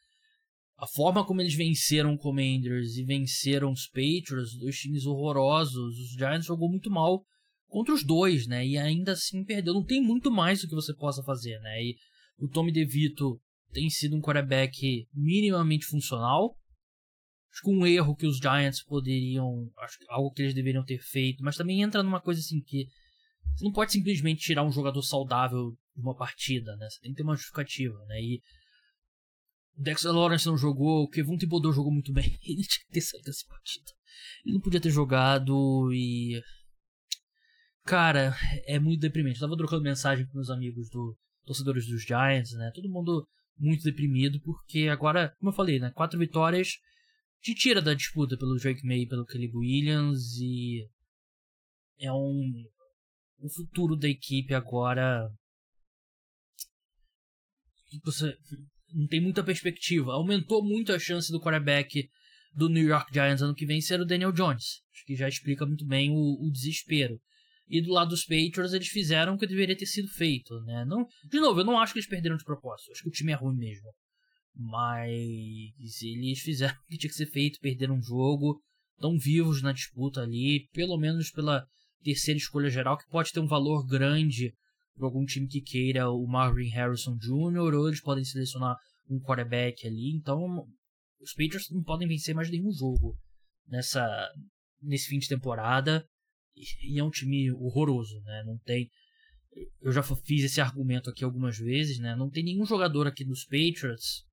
a 0.83 0.87
forma 0.87 1.25
como 1.25 1.39
eles 1.39 1.55
venceram 1.55 2.13
o 2.13 2.17
Commanders 2.17 2.97
e 2.97 3.05
venceram 3.05 3.71
os 3.71 3.87
Patriots, 3.87 4.57
dois 4.59 4.77
times 4.77 5.05
horrorosos. 5.05 5.97
Os 5.97 6.09
Giants 6.09 6.45
jogou 6.45 6.69
muito 6.69 6.91
mal 6.91 7.23
contra 7.67 7.93
os 7.93 8.03
dois, 8.03 8.45
né? 8.47 8.67
E 8.67 8.77
ainda 8.77 9.13
assim 9.13 9.45
perdeu. 9.45 9.73
Não 9.73 9.85
tem 9.85 10.01
muito 10.01 10.29
mais 10.29 10.61
do 10.61 10.67
que 10.67 10.75
você 10.75 10.93
possa 10.93 11.23
fazer, 11.23 11.57
né? 11.61 11.81
E 11.81 11.95
o 12.37 12.49
Tommy 12.49 12.69
DeVito 12.69 13.39
tem 13.71 13.89
sido 13.89 14.17
um 14.17 14.21
quarterback 14.21 15.07
minimamente 15.13 15.85
funcional. 15.85 16.53
Acho 17.49 17.61
que 17.63 17.69
um 17.69 17.87
erro 17.87 18.13
que 18.13 18.27
os 18.27 18.39
Giants 18.39 18.83
poderiam. 18.83 19.71
Acho 19.79 19.97
que 19.99 20.05
algo 20.09 20.31
que 20.31 20.41
eles 20.41 20.53
deveriam 20.53 20.83
ter 20.83 20.99
feito. 20.99 21.41
Mas 21.45 21.55
também 21.55 21.81
entra 21.81 22.03
numa 22.03 22.19
coisa 22.19 22.41
assim 22.41 22.61
que. 22.61 22.87
Você 23.55 23.63
não 23.63 23.71
pode 23.71 23.93
simplesmente 23.93 24.41
tirar 24.41 24.65
um 24.65 24.71
jogador 24.71 25.01
saudável 25.01 25.71
de 25.95 26.01
uma 26.01 26.15
partida, 26.15 26.75
né? 26.75 26.89
Você 26.89 26.99
tem 26.99 27.11
que 27.11 27.17
ter 27.17 27.23
uma 27.23 27.35
justificativa, 27.35 27.97
né? 28.07 28.19
E 28.19 28.35
o 28.35 28.41
Dexter 29.75 30.11
Lawrence 30.11 30.45
não 30.45 30.57
jogou, 30.57 31.03
o 31.03 31.09
Kevin 31.09 31.37
Thibodeau 31.37 31.73
jogou 31.73 31.91
muito 31.91 32.13
bem. 32.13 32.37
Ele 32.43 32.63
tinha 32.63 32.85
que 32.85 32.91
ter 32.91 33.01
saído 33.01 33.25
dessa 33.25 33.45
partida. 33.47 33.91
Ele 34.45 34.55
não 34.55 34.61
podia 34.61 34.81
ter 34.81 34.91
jogado 34.91 35.91
e. 35.93 36.41
Cara, 37.83 38.35
é 38.65 38.79
muito 38.79 39.01
deprimente. 39.01 39.41
Eu 39.41 39.47
tava 39.47 39.57
trocando 39.57 39.83
mensagem 39.83 40.25
com 40.25 40.35
meus 40.35 40.49
amigos 40.49 40.89
do 40.89 41.17
torcedores 41.45 41.85
dos 41.87 42.03
Giants, 42.03 42.53
né? 42.53 42.71
Todo 42.73 42.89
mundo 42.89 43.27
muito 43.57 43.83
deprimido, 43.83 44.39
porque 44.41 44.87
agora, 44.87 45.35
como 45.39 45.51
eu 45.51 45.55
falei, 45.55 45.79
né? 45.79 45.91
Quatro 45.91 46.17
vitórias 46.17 46.77
te 47.41 47.53
tira 47.53 47.81
da 47.81 47.93
disputa 47.93 48.37
pelo 48.37 48.55
Drake 48.55 48.85
May 48.85 49.05
pelo 49.05 49.25
Caleb 49.25 49.57
Williams 49.57 50.37
e 50.37 50.87
é 51.99 52.11
um, 52.11 52.63
um 53.41 53.49
futuro 53.49 53.97
da 53.97 54.07
equipe 54.07 54.53
agora 54.53 55.29
você 58.01 58.35
não 58.93 59.07
tem 59.07 59.19
muita 59.19 59.43
perspectiva. 59.43 60.13
Aumentou 60.13 60.63
muito 60.63 60.93
a 60.93 60.99
chance 60.99 61.31
do 61.31 61.39
quarterback 61.39 62.09
do 62.53 62.69
New 62.69 62.85
York 62.87 63.11
Giants 63.13 63.41
ano 63.41 63.55
que 63.55 63.65
vem 63.65 63.81
ser 63.81 63.99
o 63.99 64.05
Daniel 64.05 64.31
Jones. 64.31 64.81
Que 65.05 65.15
já 65.15 65.27
explica 65.27 65.65
muito 65.65 65.85
bem 65.85 66.11
o, 66.11 66.47
o 66.47 66.51
desespero. 66.51 67.19
E 67.67 67.81
do 67.81 67.91
lado 67.91 68.09
dos 68.09 68.23
Patriots, 68.23 68.73
eles 68.73 68.87
fizeram 68.87 69.33
o 69.33 69.37
que 69.37 69.47
deveria 69.47 69.75
ter 69.75 69.85
sido 69.85 70.07
feito, 70.09 70.59
né? 70.61 70.85
Não, 70.85 71.07
de 71.25 71.39
novo, 71.39 71.61
eu 71.61 71.65
não 71.65 71.79
acho 71.79 71.93
que 71.93 71.99
eles 71.99 72.09
perderam 72.09 72.37
de 72.37 72.43
propósito. 72.43 72.91
Acho 72.91 73.01
que 73.01 73.09
o 73.09 73.11
time 73.11 73.31
é 73.31 73.35
ruim 73.35 73.57
mesmo. 73.57 73.89
Mas 74.55 75.09
eles 76.01 76.39
fizeram 76.39 76.75
o 76.75 76.87
que 76.87 76.97
tinha 76.97 77.09
que 77.09 77.15
ser 77.15 77.25
feito, 77.25 77.59
perderam 77.59 77.95
um 77.95 78.01
jogo, 78.01 78.61
estão 78.95 79.17
vivos 79.17 79.61
na 79.61 79.71
disputa 79.71 80.21
ali, 80.21 80.67
pelo 80.71 80.97
menos 80.97 81.31
pela 81.31 81.65
terceira 82.03 82.37
escolha 82.37 82.69
geral, 82.69 82.97
que 82.97 83.09
pode 83.09 83.31
ter 83.31 83.39
um 83.39 83.47
valor 83.47 83.85
grande 83.87 84.53
para 84.95 85.07
algum 85.07 85.25
time 85.25 85.47
que 85.47 85.61
queira 85.61 86.09
o 86.09 86.25
Marvin 86.27 86.69
Harrison 86.69 87.17
Jr., 87.17 87.73
ou 87.73 87.87
eles 87.87 88.01
podem 88.01 88.23
selecionar 88.23 88.75
um 89.09 89.19
quarterback 89.19 89.87
ali. 89.87 90.15
Então, 90.15 90.67
os 91.19 91.33
Patriots 91.33 91.69
não 91.71 91.83
podem 91.83 92.07
vencer 92.07 92.35
mais 92.35 92.49
nenhum 92.49 92.71
jogo 92.71 93.17
nessa 93.67 94.05
nesse 94.81 95.07
fim 95.07 95.17
de 95.17 95.27
temporada. 95.27 96.05
E, 96.55 96.95
e 96.95 96.99
é 96.99 97.03
um 97.03 97.09
time 97.09 97.51
horroroso, 97.51 98.19
né? 98.21 98.43
Não 98.45 98.57
tem. 98.59 98.89
Eu 99.81 99.91
já 99.91 100.03
fiz 100.03 100.43
esse 100.43 100.59
argumento 100.59 101.09
aqui 101.09 101.23
algumas 101.23 101.57
vezes, 101.57 101.99
né? 101.99 102.15
Não 102.15 102.29
tem 102.29 102.43
nenhum 102.43 102.65
jogador 102.65 103.07
aqui 103.07 103.23
dos 103.23 103.43
Patriots 103.45 104.25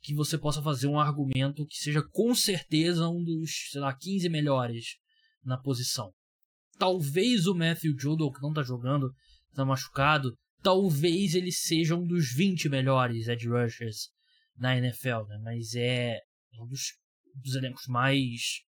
que 0.00 0.14
você 0.14 0.36
possa 0.36 0.60
fazer 0.60 0.88
um 0.88 0.98
argumento 0.98 1.64
que 1.66 1.76
seja 1.76 2.02
com 2.02 2.34
certeza 2.34 3.08
um 3.08 3.22
dos, 3.22 3.70
sei 3.70 3.80
lá, 3.80 3.94
15 3.96 4.28
melhores 4.28 4.96
na 5.44 5.56
posição. 5.56 6.12
Talvez 6.78 7.46
o 7.46 7.54
Matthew 7.54 7.98
Judon, 7.98 8.32
que 8.32 8.42
não 8.42 8.52
tá 8.52 8.62
jogando, 8.62 9.12
tá 9.54 9.64
machucado, 9.64 10.36
talvez 10.62 11.34
ele 11.34 11.52
seja 11.52 11.96
um 11.96 12.06
dos 12.06 12.32
20 12.32 12.68
melhores 12.68 13.28
edge 13.28 13.48
rushers 13.48 14.10
na 14.56 14.76
NFL, 14.76 15.26
né? 15.28 15.38
Mas 15.42 15.74
é 15.74 16.20
um 16.60 16.66
dos, 16.66 16.94
dos 17.34 17.54
elencos 17.54 17.86
mais 17.86 18.62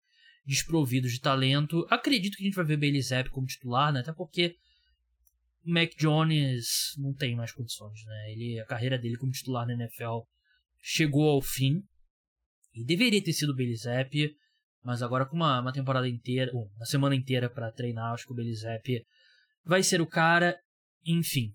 desprovidos 0.46 1.12
de 1.12 1.20
talento. 1.20 1.86
Acredito 1.90 2.38
que 2.38 2.44
a 2.44 2.46
gente 2.46 2.56
vai 2.56 2.66
ver 2.66 2.78
Bailey 2.78 3.02
Zapp 3.02 3.30
como 3.30 3.48
titular, 3.48 3.94
né? 3.94 4.00
Até 4.00 4.14
porque 4.14 4.56
o 5.64 5.72
Mac 5.72 5.92
Jones 5.98 6.94
não 6.98 7.14
tem 7.14 7.36
mais 7.36 7.52
condições, 7.52 8.04
né? 8.06 8.32
Ele, 8.32 8.60
a 8.60 8.66
carreira 8.66 8.98
dele 8.98 9.18
como 9.18 9.32
titular 9.32 9.68
na 9.68 9.74
NFL 9.74 10.22
chegou 10.82 11.30
ao 11.30 11.42
fim. 11.42 11.84
E 12.74 12.84
deveria 12.86 13.22
ter 13.22 13.34
sido 13.34 13.52
o 13.52 13.56
Bailey 13.56 13.76
Zapp, 13.76 14.36
mas 14.84 15.02
agora 15.02 15.26
com 15.26 15.36
uma, 15.36 15.60
uma 15.60 15.74
temporada 15.74 16.08
inteira, 16.08 16.52
uma 16.54 16.86
semana 16.86 17.15
inteira 17.15 17.50
para 17.50 17.72
treinar, 17.72 18.13
acho 18.13 18.26
que 18.28 18.34
o 18.34 18.56
Zapp 18.56 19.06
vai 19.63 19.84
ser 19.84 20.02
o 20.02 20.08
cara. 20.08 20.58
Enfim, 21.06 21.54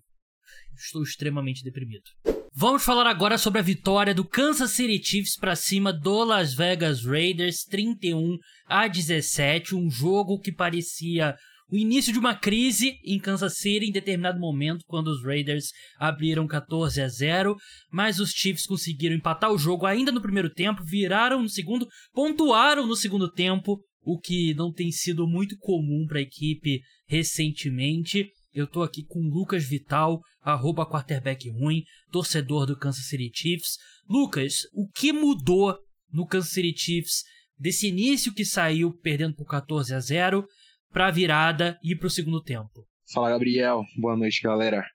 estou 0.75 1.03
extremamente 1.03 1.63
deprimido. 1.63 2.05
Vamos 2.53 2.83
falar 2.83 3.05
agora 3.05 3.37
sobre 3.37 3.59
a 3.59 3.63
vitória 3.63 4.15
do 4.15 4.25
Kansas 4.25 4.71
City 4.71 5.03
Chiefs 5.03 5.37
para 5.37 5.55
cima 5.55 5.93
do 5.93 6.23
Las 6.23 6.55
Vegas 6.55 7.05
Raiders, 7.05 7.63
31 7.63 8.37
a 8.65 8.87
17, 8.87 9.75
um 9.75 9.89
jogo 9.91 10.39
que 10.39 10.51
parecia 10.51 11.35
o 11.69 11.75
início 11.75 12.13
de 12.13 12.19
uma 12.19 12.33
crise 12.33 12.97
em 13.03 13.19
Kansas 13.19 13.57
City 13.57 13.87
em 13.87 13.91
determinado 13.91 14.39
momento, 14.39 14.85
quando 14.87 15.07
os 15.07 15.23
Raiders 15.23 15.71
abriram 15.99 16.47
14 16.47 17.01
a 17.01 17.07
0, 17.07 17.55
mas 17.91 18.19
os 18.19 18.31
Chiefs 18.31 18.65
conseguiram 18.65 19.15
empatar 19.15 19.51
o 19.51 19.57
jogo 19.57 19.85
ainda 19.85 20.11
no 20.11 20.21
primeiro 20.21 20.49
tempo, 20.49 20.83
viraram 20.83 21.41
no 21.41 21.49
segundo, 21.49 21.87
pontuaram 22.13 22.87
no 22.87 22.95
segundo 22.95 23.29
tempo, 23.29 23.79
o 24.01 24.17
que 24.17 24.53
não 24.53 24.71
tem 24.71 24.89
sido 24.91 25.27
muito 25.27 25.57
comum 25.57 26.05
para 26.07 26.19
a 26.19 26.21
equipe 26.21 26.79
recentemente. 27.05 28.31
Eu 28.53 28.65
tô 28.65 28.81
aqui 28.81 29.03
com 29.05 29.19
Lucas 29.19 29.67
Vital, 29.67 30.21
arroba 30.41 30.85
quarterback 30.85 31.49
ruim, 31.49 31.83
torcedor 32.11 32.65
do 32.65 32.77
Kansas 32.77 33.07
City 33.07 33.29
Chiefs. 33.33 33.77
Lucas, 34.09 34.59
o 34.73 34.87
que 34.87 35.11
mudou 35.11 35.77
no 36.09 36.25
Kansas 36.25 36.51
City 36.51 36.73
Chiefs 36.75 37.23
desse 37.59 37.87
início 37.87 38.33
que 38.33 38.45
saiu 38.45 38.93
perdendo 38.93 39.35
por 39.35 39.45
14 39.45 39.93
a 39.93 39.99
0 39.99 40.47
para 40.91 41.07
a 41.07 41.11
virada 41.11 41.79
e 41.83 41.95
para 41.95 42.07
o 42.07 42.11
segundo 42.11 42.41
tempo? 42.41 42.87
Fala, 43.13 43.29
Gabriel. 43.29 43.83
Boa 43.97 44.17
noite, 44.17 44.41
galera. 44.41 44.85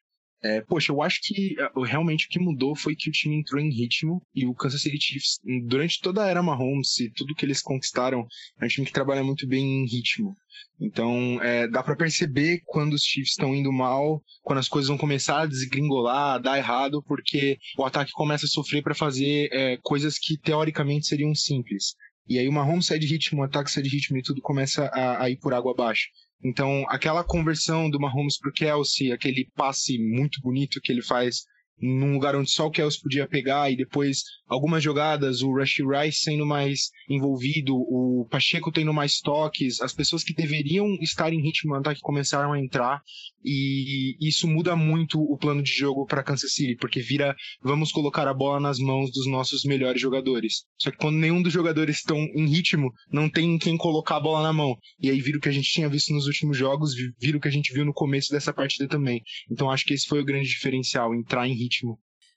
É, 0.45 0.61
poxa, 0.61 0.91
eu 0.91 1.01
acho 1.01 1.21
que 1.23 1.55
é, 1.59 1.87
realmente 1.87 2.27
o 2.27 2.29
que 2.29 2.41
mudou 2.41 2.75
foi 2.75 2.97
que 2.97 3.09
o 3.09 3.13
time 3.13 3.37
entrou 3.37 3.61
em 3.61 3.71
ritmo 3.71 4.21
e 4.35 4.45
o 4.45 4.55
Kansas 4.55 4.83
City 4.83 4.99
Chiefs, 5.01 5.39
durante 5.69 6.01
toda 6.01 6.25
a 6.25 6.29
era 6.29 6.43
Mahomes 6.43 6.99
e 6.99 7.11
tudo 7.11 7.35
que 7.35 7.47
eles 7.47 7.63
conquistaram, 7.63 8.27
é 8.61 8.65
um 8.65 8.69
time 8.69 8.85
que 8.85 8.93
trabalha 8.93 9.23
muito 9.23 9.47
bem 9.47 9.65
em 9.65 9.87
ritmo. 9.87 10.37
Então, 10.81 11.41
é, 11.43 11.69
dá 11.69 11.81
para 11.81 11.95
perceber 11.95 12.61
quando 12.67 12.95
os 12.95 13.05
Chiefs 13.05 13.31
estão 13.31 13.55
indo 13.55 13.73
mal, 13.73 14.21
quando 14.43 14.59
as 14.59 14.69
coisas 14.69 14.89
vão 14.89 14.99
começar 14.99 15.43
a 15.43 15.47
desgringolar, 15.47 16.35
a 16.35 16.39
dar 16.39 16.59
errado, 16.59 17.03
porque 17.05 17.57
o 17.79 17.85
ataque 17.85 18.11
começa 18.11 18.47
a 18.47 18.49
sofrer 18.49 18.83
para 18.83 18.95
fazer 18.95 19.49
é, 19.53 19.79
coisas 19.81 20.19
que 20.19 20.37
teoricamente 20.37 21.07
seriam 21.07 21.33
simples. 21.37 21.95
E 22.29 22.39
aí 22.39 22.49
o 22.49 22.53
Mahomes 22.53 22.87
sai 22.87 22.99
de 22.99 23.07
ritmo, 23.07 23.41
o 23.41 23.45
ataque 23.45 23.71
sai 23.71 23.83
de 23.83 23.89
ritmo 23.89 24.17
e 24.17 24.23
tudo 24.23 24.41
começa 24.41 24.87
a, 24.87 25.25
a 25.25 25.31
ir 25.31 25.37
por 25.39 25.53
água 25.53 25.73
abaixo. 25.73 26.09
Então, 26.45 26.85
aquela 26.89 27.23
conversão 27.23 27.89
do 27.89 28.01
Mahomes 28.01 28.39
pro 28.39 28.53
Kelsey, 28.53 29.13
aquele 29.13 29.49
passe 29.55 29.99
muito 29.99 30.41
bonito 30.41 30.81
que 30.81 30.91
ele 30.91 31.03
faz 31.03 31.45
num 31.83 32.13
lugar 32.13 32.37
onde 32.37 32.51
só 32.51 32.67
o 32.67 32.71
Kelsey 32.71 33.01
podia 33.03 33.27
pegar 33.27 33.71
e 33.71 33.77
depois 33.77 34.23
algumas 34.47 34.83
jogadas, 34.83 35.43
o 35.43 35.53
Rush 35.53 35.79
Rice 35.81 36.21
sendo 36.21 36.47
mais 36.47 36.91
envolvido, 37.09 37.75
o 37.75 38.27
Pacheco 38.31 38.71
tendo 38.71 38.93
mais 38.93 39.19
toques, 39.19 39.81
as 39.81 39.93
pessoas 39.93 40.23
que 40.23 40.33
deveriam 40.33 40.87
estar 41.01 41.33
em 41.33 41.43
ritmo 41.43 41.73
no 41.73 41.81
ataque 41.81 42.01
começaram 42.01 42.53
a 42.53 42.61
entrar 42.61 43.03
e 43.45 44.17
isso 44.21 44.47
muda 44.47 44.77
muito 44.77 45.21
o 45.21 45.37
plano 45.37 45.63
de 45.63 45.73
jogo 45.73 46.07
para 46.07 46.23
Kansas 46.23 46.53
City, 46.53 46.77
porque 46.77 47.01
vira 47.01 47.35
vamos 47.61 47.91
colocar 47.91 48.29
a 48.29 48.35
bola 48.35 48.61
nas 48.61 48.79
mãos 48.79 49.11
dos 49.11 49.27
nossos 49.27 49.65
melhores 49.65 50.01
jogadores. 50.01 50.65
Só 50.79 50.91
que 50.91 50.99
quando 50.99 51.17
nenhum 51.17 51.43
dos 51.43 51.53
jogadores 51.53 51.97
estão 51.97 52.17
em 52.17 52.47
ritmo, 52.47 52.93
não 53.11 53.29
tem 53.29 53.59
quem 53.59 53.77
colocar 53.77 54.17
a 54.17 54.21
bola 54.21 54.43
na 54.43 54.53
mão. 54.53 54.77
E 55.01 55.11
aí 55.11 55.21
vira 55.21 55.39
o 55.39 55.41
que 55.41 55.49
a 55.49 55.53
gente 55.53 55.71
tinha 55.71 55.89
visto 55.89 56.13
nos 56.13 56.27
últimos 56.27 56.57
jogos, 56.57 56.93
vira 57.19 57.37
o 57.37 57.41
que 57.41 57.49
a 57.49 57.53
gente 57.53 57.73
viu 57.73 57.85
no 57.85 57.93
começo 57.93 58.31
dessa 58.31 58.53
partida 58.53 58.87
também. 58.87 59.23
Então 59.51 59.71
acho 59.71 59.85
que 59.85 59.95
esse 59.95 60.07
foi 60.07 60.21
o 60.21 60.25
grande 60.25 60.49
diferencial, 60.49 61.13
entrar 61.15 61.49
em 61.49 61.55
ritmo 61.55 61.72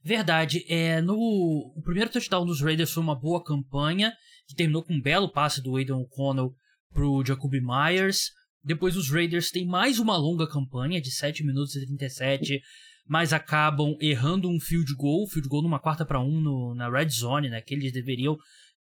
Verdade. 0.04 0.63
É, 0.69 1.02
no, 1.02 1.15
o 1.15 1.82
primeiro 1.84 2.12
touchdown 2.12 2.45
dos 2.45 2.62
Raiders 2.62 2.91
foi 2.91 3.02
uma 3.02 3.19
boa 3.19 3.43
campanha, 3.43 4.13
que 4.48 4.56
terminou 4.56 4.84
com 4.84 4.93
um 4.93 5.02
belo 5.02 5.32
passe 5.32 5.62
do 5.63 5.76
Aidan 5.76 5.98
O'Connell 5.98 6.54
pro 6.93 7.24
Jacoby 7.26 7.60
Myers. 7.60 8.32
Depois 8.63 8.95
os 8.95 9.10
Raiders 9.10 9.50
têm 9.50 9.65
mais 9.65 10.00
uma 10.00 10.15
longa 10.15 10.48
campanha 10.48 11.02
de 11.02 11.12
7 11.12 11.43
minutos 11.43 11.76
e 11.76 11.86
37, 11.86 12.62
mas 13.08 13.34
acabam 13.34 13.95
errando 14.00 14.50
um 14.50 14.60
field 14.60 14.93
goal, 14.95 15.28
field 15.28 15.48
goal 15.48 15.62
numa 15.62 15.80
quarta 15.80 16.06
para 16.06 16.19
um 16.19 16.39
no, 16.39 16.74
na 16.76 16.89
red 16.89 17.10
zone, 17.10 17.50
né, 17.50 17.62
que 17.62 17.74
eles 17.74 17.91
deveriam 17.91 18.38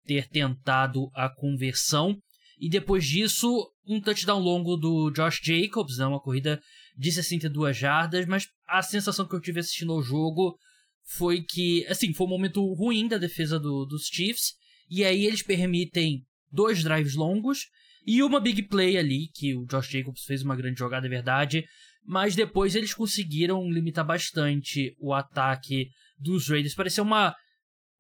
ter 0.06 0.28
tentado 0.28 1.10
a 1.14 1.28
conversão. 1.28 2.16
E 2.58 2.68
depois 2.68 3.04
disso, 3.04 3.70
um 3.86 4.00
touchdown 4.00 4.40
longo 4.40 4.76
do 4.76 5.10
Josh 5.10 5.40
Jacobs, 5.42 5.98
né, 5.98 6.06
uma 6.06 6.20
corrida 6.20 6.60
de 6.96 7.12
62 7.12 7.76
jardas, 7.76 8.26
mas 8.26 8.48
a 8.66 8.82
sensação 8.82 9.26
que 9.26 9.34
eu 9.34 9.40
tive 9.40 9.60
assistindo 9.60 9.92
ao 9.92 10.02
jogo 10.02 10.58
foi 11.02 11.42
que, 11.42 11.86
assim, 11.86 12.12
foi 12.14 12.26
um 12.26 12.30
momento 12.30 12.72
ruim 12.74 13.08
da 13.08 13.18
defesa 13.18 13.58
do, 13.58 13.84
dos 13.84 14.06
Chiefs, 14.06 14.54
e 14.88 15.04
aí 15.04 15.26
eles 15.26 15.42
permitem 15.42 16.24
dois 16.50 16.82
drives 16.82 17.14
longos 17.14 17.66
e 18.06 18.22
uma 18.22 18.40
big 18.40 18.62
play 18.64 18.96
ali, 18.96 19.28
que 19.34 19.54
o 19.54 19.66
Josh 19.66 19.88
Jacobs 19.88 20.24
fez 20.24 20.42
uma 20.42 20.56
grande 20.56 20.78
jogada, 20.78 21.06
é 21.06 21.10
verdade, 21.10 21.64
mas 22.04 22.36
depois 22.36 22.74
eles 22.74 22.92
conseguiram 22.92 23.68
limitar 23.70 24.06
bastante 24.06 24.94
o 25.00 25.14
ataque 25.14 25.88
dos 26.18 26.48
Raiders. 26.48 26.74
Parecia 26.74 27.02
uma 27.02 27.34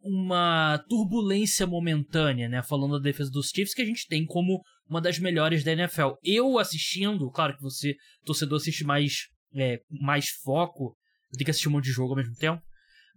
uma 0.04 0.78
turbulência 0.88 1.66
momentânea, 1.66 2.48
né? 2.48 2.62
Falando 2.62 2.98
da 2.98 3.02
defesa 3.02 3.30
dos 3.30 3.48
Chiefs, 3.48 3.74
que 3.74 3.82
a 3.82 3.86
gente 3.86 4.06
tem 4.06 4.26
como 4.26 4.62
uma 4.88 5.00
das 5.00 5.18
melhores 5.18 5.64
da 5.64 5.72
NFL. 5.72 6.12
Eu 6.22 6.58
assistindo, 6.58 7.30
claro 7.30 7.56
que 7.56 7.62
você, 7.62 7.94
torcedor, 8.24 8.58
assiste 8.58 8.84
mais, 8.84 9.28
é, 9.54 9.80
mais 9.90 10.28
foco, 10.28 10.94
tenho 11.32 11.46
que 11.46 11.50
assistir 11.50 11.68
um 11.68 11.72
monte 11.72 11.84
de 11.84 11.92
jogo 11.92 12.10
ao 12.10 12.16
mesmo 12.16 12.34
tempo, 12.34 12.62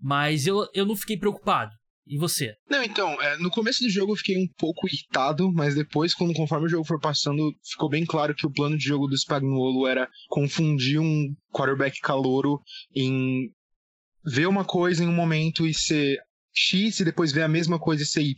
mas 0.02 0.48
eu, 0.48 0.66
eu 0.74 0.86
não 0.86 0.96
fiquei 0.96 1.18
preocupado. 1.18 1.72
E 2.10 2.18
você? 2.18 2.54
Não, 2.70 2.82
então, 2.82 3.22
é, 3.22 3.38
no 3.38 3.50
começo 3.50 3.84
do 3.84 3.90
jogo 3.90 4.14
eu 4.14 4.16
fiquei 4.16 4.38
um 4.38 4.48
pouco 4.58 4.88
irritado, 4.88 5.52
mas 5.52 5.76
depois, 5.76 6.14
quando 6.14 6.34
conforme 6.34 6.68
o 6.68 6.70
jogo 6.70 6.86
foi 6.86 6.98
passando, 7.00 7.54
ficou 7.70 7.90
bem 7.90 8.06
claro 8.06 8.34
que 8.34 8.48
o 8.48 8.52
plano 8.52 8.78
de 8.78 8.86
jogo 8.86 9.08
do 9.08 9.18
Spagnuolo 9.18 9.86
era 9.86 10.08
confundir 10.30 11.02
um 11.02 11.36
quarterback 11.52 12.00
calouro 12.00 12.62
em 12.96 13.52
ver 14.24 14.48
uma 14.48 14.64
coisa 14.64 15.04
em 15.04 15.08
um 15.08 15.14
momento 15.14 15.68
e 15.68 15.74
ser 15.74 16.18
X 16.58 17.00
e 17.00 17.06
depois 17.06 17.32
ver 17.32 17.44
a 17.44 17.48
mesma 17.48 17.80
coisa 17.80 18.04
e 18.04 18.06
ser 18.06 18.22
Y. 18.22 18.36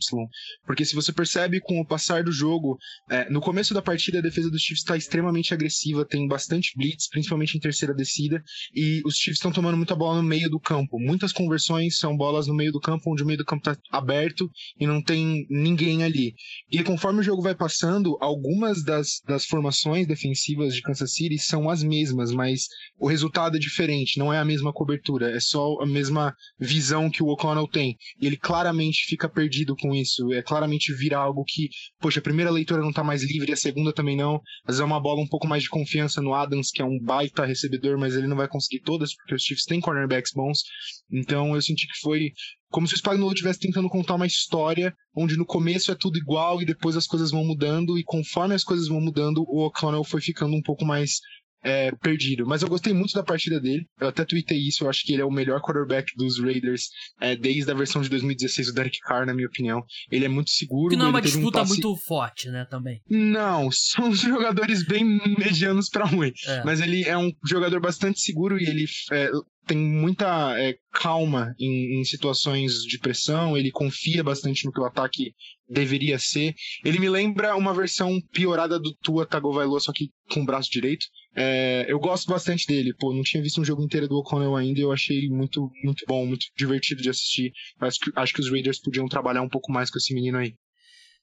Porque 0.66 0.84
se 0.84 0.94
você 0.94 1.12
percebe 1.12 1.60
com 1.60 1.80
o 1.80 1.86
passar 1.86 2.22
do 2.22 2.30
jogo, 2.30 2.78
é, 3.10 3.30
no 3.30 3.40
começo 3.40 3.72
da 3.72 3.80
partida 3.80 4.18
a 4.18 4.22
defesa 4.22 4.50
dos 4.50 4.60
Chiefs 4.60 4.82
está 4.82 4.96
extremamente 4.96 5.54
agressiva, 5.54 6.04
tem 6.04 6.28
bastante 6.28 6.72
blitz, 6.76 7.08
principalmente 7.08 7.56
em 7.56 7.60
terceira 7.60 7.94
descida, 7.94 8.42
e 8.74 9.00
os 9.04 9.14
Chiefs 9.14 9.38
estão 9.38 9.50
tomando 9.50 9.76
muita 9.76 9.96
bola 9.96 10.20
no 10.20 10.28
meio 10.28 10.50
do 10.50 10.60
campo. 10.60 10.98
Muitas 10.98 11.32
conversões 11.32 11.98
são 11.98 12.16
bolas 12.16 12.46
no 12.46 12.54
meio 12.54 12.72
do 12.72 12.80
campo, 12.80 13.10
onde 13.10 13.22
o 13.22 13.26
meio 13.26 13.38
do 13.38 13.44
campo 13.44 13.68
está 13.68 13.80
aberto 13.90 14.50
e 14.78 14.86
não 14.86 15.02
tem 15.02 15.46
ninguém 15.48 16.04
ali. 16.04 16.34
E 16.70 16.82
conforme 16.82 17.20
o 17.20 17.22
jogo 17.22 17.42
vai 17.42 17.54
passando, 17.54 18.18
algumas 18.20 18.84
das, 18.84 19.20
das 19.26 19.46
formações 19.46 20.06
defensivas 20.06 20.74
de 20.74 20.82
Kansas 20.82 21.14
City 21.14 21.38
são 21.38 21.70
as 21.70 21.82
mesmas, 21.82 22.32
mas 22.32 22.66
o 22.98 23.08
resultado 23.08 23.56
é 23.56 23.60
diferente, 23.60 24.18
não 24.18 24.32
é 24.32 24.38
a 24.38 24.44
mesma 24.44 24.72
cobertura, 24.72 25.30
é 25.30 25.40
só 25.40 25.80
a 25.80 25.86
mesma 25.86 26.34
visão 26.58 27.10
que 27.10 27.22
o 27.22 27.28
O'Connell 27.28 27.68
tem. 27.68 27.96
E 28.20 28.26
ele 28.26 28.36
claramente 28.36 29.04
fica 29.06 29.28
perdido 29.28 29.76
com 29.76 29.94
isso. 29.94 30.32
É 30.32 30.42
claramente 30.42 30.92
vira 30.94 31.18
algo 31.18 31.44
que, 31.46 31.68
poxa, 32.00 32.20
a 32.20 32.22
primeira 32.22 32.50
leitura 32.50 32.82
não 32.82 32.92
tá 32.92 33.04
mais 33.04 33.22
livre, 33.22 33.52
a 33.52 33.56
segunda 33.56 33.92
também 33.92 34.16
não. 34.16 34.36
Às 34.64 34.76
vezes 34.76 34.80
é 34.80 34.84
uma 34.84 35.00
bola 35.00 35.20
um 35.20 35.28
pouco 35.28 35.46
mais 35.46 35.62
de 35.62 35.68
confiança 35.68 36.20
no 36.20 36.34
Adams, 36.34 36.70
que 36.70 36.82
é 36.82 36.84
um 36.84 36.98
baita 36.98 37.44
recebedor, 37.44 37.98
mas 37.98 38.14
ele 38.14 38.26
não 38.26 38.36
vai 38.36 38.48
conseguir 38.48 38.80
todas, 38.80 39.14
porque 39.14 39.34
os 39.34 39.42
Chiefs 39.42 39.64
têm 39.64 39.80
cornerbacks 39.80 40.32
bons. 40.34 40.62
Então 41.10 41.54
eu 41.54 41.62
senti 41.62 41.86
que 41.86 41.98
foi 42.00 42.32
como 42.70 42.86
se 42.86 42.94
o 42.94 42.96
Spagnuolo 42.96 43.32
estivesse 43.32 43.58
tentando 43.58 43.88
contar 43.88 44.14
uma 44.14 44.26
história 44.26 44.94
onde 45.14 45.36
no 45.36 45.44
começo 45.44 45.90
é 45.90 45.96
tudo 45.96 46.16
igual 46.16 46.62
e 46.62 46.64
depois 46.64 46.96
as 46.96 47.06
coisas 47.06 47.32
vão 47.32 47.44
mudando 47.44 47.98
e 47.98 48.04
conforme 48.04 48.54
as 48.54 48.62
coisas 48.62 48.86
vão 48.86 49.00
mudando 49.00 49.42
o 49.48 49.66
O'Connell 49.66 50.04
foi 50.04 50.20
ficando 50.20 50.54
um 50.54 50.62
pouco 50.62 50.84
mais 50.84 51.18
é, 51.62 51.92
perdido. 51.92 52.46
Mas 52.46 52.62
eu 52.62 52.68
gostei 52.68 52.92
muito 52.92 53.12
da 53.12 53.22
partida 53.22 53.60
dele. 53.60 53.86
Eu 54.00 54.08
até 54.08 54.24
tuitei 54.24 54.58
isso. 54.58 54.84
Eu 54.84 54.90
acho 54.90 55.04
que 55.04 55.12
ele 55.12 55.22
é 55.22 55.24
o 55.24 55.30
melhor 55.30 55.60
quarterback 55.60 56.06
dos 56.16 56.38
Raiders 56.38 56.88
é, 57.20 57.36
desde 57.36 57.70
a 57.70 57.74
versão 57.74 58.02
de 58.02 58.08
2016 58.08 58.68
do 58.68 58.74
Derek 58.74 58.98
Carr, 59.00 59.26
na 59.26 59.34
minha 59.34 59.46
opinião. 59.46 59.82
Ele 60.10 60.24
é 60.24 60.28
muito 60.28 60.50
seguro. 60.50 60.90
Que 60.90 60.96
não 60.96 61.06
é 61.06 61.10
uma 61.10 61.22
disputa 61.22 61.58
um 61.58 61.62
passe... 61.62 61.72
muito 61.72 61.96
forte, 61.96 62.48
né? 62.50 62.66
Também. 62.70 63.00
Não, 63.08 63.70
são 63.72 64.12
jogadores 64.14 64.84
bem 64.86 65.04
medianos 65.38 65.88
para 65.88 66.04
ruim. 66.04 66.32
É. 66.46 66.64
Mas 66.64 66.80
ele 66.80 67.04
é 67.04 67.16
um 67.16 67.30
jogador 67.46 67.80
bastante 67.80 68.20
seguro 68.20 68.58
e 68.58 68.64
ele 68.64 68.84
é, 69.12 69.30
tem 69.70 69.78
muita 69.78 70.60
é, 70.60 70.74
calma 70.92 71.54
em, 71.56 72.00
em, 72.00 72.04
situações 72.04 72.82
de 72.82 72.98
pressão, 72.98 73.56
ele 73.56 73.70
confia 73.70 74.24
bastante 74.24 74.64
no 74.66 74.72
que 74.72 74.80
o 74.80 74.84
ataque 74.84 75.32
deveria 75.68 76.18
ser. 76.18 76.56
Ele 76.84 76.98
me 76.98 77.08
lembra 77.08 77.54
uma 77.54 77.72
versão 77.72 78.20
piorada 78.32 78.80
do 78.80 78.92
Tua 78.96 79.24
Tagovailoa, 79.24 79.78
só 79.78 79.92
que 79.92 80.10
com 80.28 80.40
o 80.40 80.44
braço 80.44 80.68
direito. 80.68 81.06
É, 81.36 81.86
eu 81.88 82.00
gosto 82.00 82.28
bastante 82.28 82.66
dele, 82.66 82.92
pô, 82.98 83.14
não 83.14 83.22
tinha 83.22 83.40
visto 83.40 83.60
um 83.60 83.64
jogo 83.64 83.84
inteiro 83.84 84.08
do 84.08 84.16
O'Connell 84.16 84.56
ainda 84.56 84.80
e 84.80 84.82
eu 84.82 84.90
achei 84.90 85.28
muito, 85.28 85.70
muito 85.84 86.04
bom, 86.08 86.26
muito 86.26 86.46
divertido 86.56 87.00
de 87.00 87.08
assistir. 87.08 87.52
Acho 87.78 88.00
que, 88.00 88.10
acho 88.16 88.34
que 88.34 88.40
os 88.40 88.50
Raiders 88.50 88.80
podiam 88.80 89.06
trabalhar 89.06 89.42
um 89.42 89.48
pouco 89.48 89.70
mais 89.70 89.88
com 89.88 89.98
esse 89.98 90.12
menino 90.12 90.38
aí. 90.38 90.52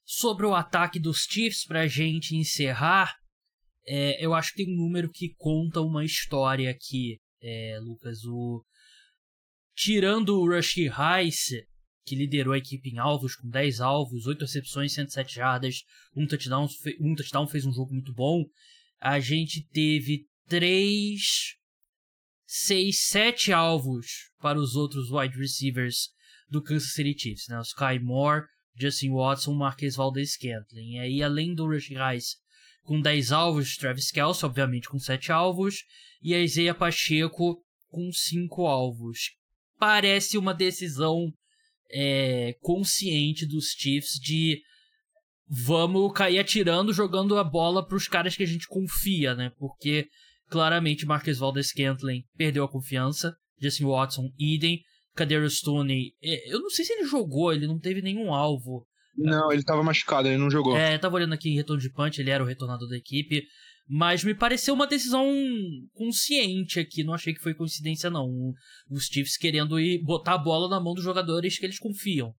Sobre 0.06 0.46
o 0.46 0.54
ataque 0.54 0.98
dos 0.98 1.26
Chiefs, 1.28 1.66
pra 1.66 1.86
gente 1.86 2.34
encerrar, 2.34 3.14
é, 3.86 4.24
eu 4.24 4.32
acho 4.32 4.54
que 4.54 4.64
tem 4.64 4.72
um 4.72 4.84
número 4.84 5.10
que 5.10 5.34
conta 5.36 5.82
uma 5.82 6.02
história 6.02 6.70
aqui, 6.70 7.18
é, 7.42 7.78
Lucas. 7.80 8.24
O... 8.24 8.64
Tirando 9.74 10.40
o 10.40 10.46
Rushy 10.46 10.88
Rice, 10.88 11.66
que 12.04 12.16
liderou 12.16 12.52
a 12.54 12.58
equipe 12.58 12.90
em 12.90 12.98
alvos, 12.98 13.36
com 13.36 13.48
10 13.48 13.80
alvos, 13.80 14.26
8 14.26 14.40
recepções, 14.40 14.92
107 14.94 15.34
jardas, 15.34 15.82
um 16.16 16.26
touchdown, 16.26 16.66
um 17.00 17.14
touchdown 17.14 17.46
fez 17.46 17.64
um 17.64 17.72
jogo 17.72 17.92
muito 17.92 18.12
bom 18.12 18.44
a 19.00 19.20
gente 19.20 19.66
teve 19.72 20.26
três, 20.48 21.54
seis, 22.46 23.00
sete 23.00 23.52
alvos 23.52 24.30
para 24.40 24.58
os 24.58 24.74
outros 24.74 25.10
wide 25.10 25.36
receivers 25.38 26.10
do 26.48 26.62
Kansas 26.62 26.92
City 26.92 27.16
Chiefs, 27.16 27.48
né? 27.48 27.60
Sky 27.62 27.98
Moore, 28.02 28.46
Justin 28.74 29.10
Watson, 29.12 29.54
Marquez 29.54 29.96
Valdez-Scantling. 29.96 30.94
E 30.94 30.98
aí, 30.98 31.22
além 31.22 31.54
do 31.54 31.66
Rush 31.66 31.88
Rice 31.88 32.36
com 32.82 33.00
10 33.00 33.32
alvos, 33.32 33.76
Travis 33.76 34.10
Kelce, 34.10 34.46
obviamente, 34.46 34.88
com 34.88 34.98
7 34.98 35.30
alvos, 35.30 35.84
e 36.20 36.34
a 36.34 36.40
Isaiah 36.40 36.74
Pacheco 36.74 37.62
com 37.88 38.10
5 38.12 38.66
alvos. 38.66 39.30
Parece 39.78 40.36
uma 40.36 40.52
decisão 40.52 41.32
é, 41.90 42.54
consciente 42.60 43.46
dos 43.46 43.70
Chiefs 43.70 44.18
de 44.20 44.60
vamos 45.48 46.12
cair 46.12 46.38
atirando, 46.38 46.92
jogando 46.92 47.38
a 47.38 47.44
bola 47.44 47.86
para 47.86 47.96
os 47.96 48.06
caras 48.06 48.36
que 48.36 48.42
a 48.42 48.46
gente 48.46 48.66
confia, 48.66 49.34
né? 49.34 49.50
Porque 49.58 50.06
claramente 50.50 51.06
Marques 51.06 51.38
Valdes 51.38 51.68
Scantling 51.68 52.22
perdeu 52.36 52.64
a 52.64 52.70
confiança, 52.70 53.34
Justin 53.60 53.84
Watson, 53.84 54.30
idem, 54.38 54.82
Kader 55.14 55.48
Stone, 55.50 56.12
é, 56.22 56.52
eu 56.52 56.60
não 56.60 56.70
sei 56.70 56.84
se 56.84 56.92
ele 56.92 57.06
jogou, 57.06 57.52
ele 57.52 57.66
não 57.66 57.78
teve 57.78 58.00
nenhum 58.00 58.32
alvo. 58.32 58.86
Não, 59.16 59.50
ele 59.50 59.60
estava 59.60 59.82
machucado, 59.82 60.28
ele 60.28 60.36
não 60.36 60.50
jogou. 60.50 60.76
É, 60.76 60.96
tava 60.96 61.16
olhando 61.16 61.32
aqui 61.32 61.50
em 61.50 61.56
retorno 61.56 61.82
de 61.82 61.90
punch, 61.90 62.20
ele 62.20 62.30
era 62.30 62.42
o 62.42 62.46
retornador 62.46 62.88
da 62.88 62.96
equipe, 62.96 63.42
mas 63.88 64.22
me 64.22 64.34
pareceu 64.34 64.74
uma 64.74 64.86
decisão 64.86 65.26
consciente 65.94 66.78
aqui, 66.78 67.02
não 67.02 67.14
achei 67.14 67.32
que 67.32 67.42
foi 67.42 67.54
coincidência 67.54 68.10
não. 68.10 68.52
Os 68.90 69.06
Chiefs 69.06 69.38
querendo 69.38 69.80
ir 69.80 70.02
botar 70.02 70.34
a 70.34 70.38
bola 70.38 70.68
na 70.68 70.78
mão 70.78 70.92
dos 70.92 71.04
jogadores 71.04 71.58
que 71.58 71.64
eles 71.64 71.78
confiam. 71.78 72.34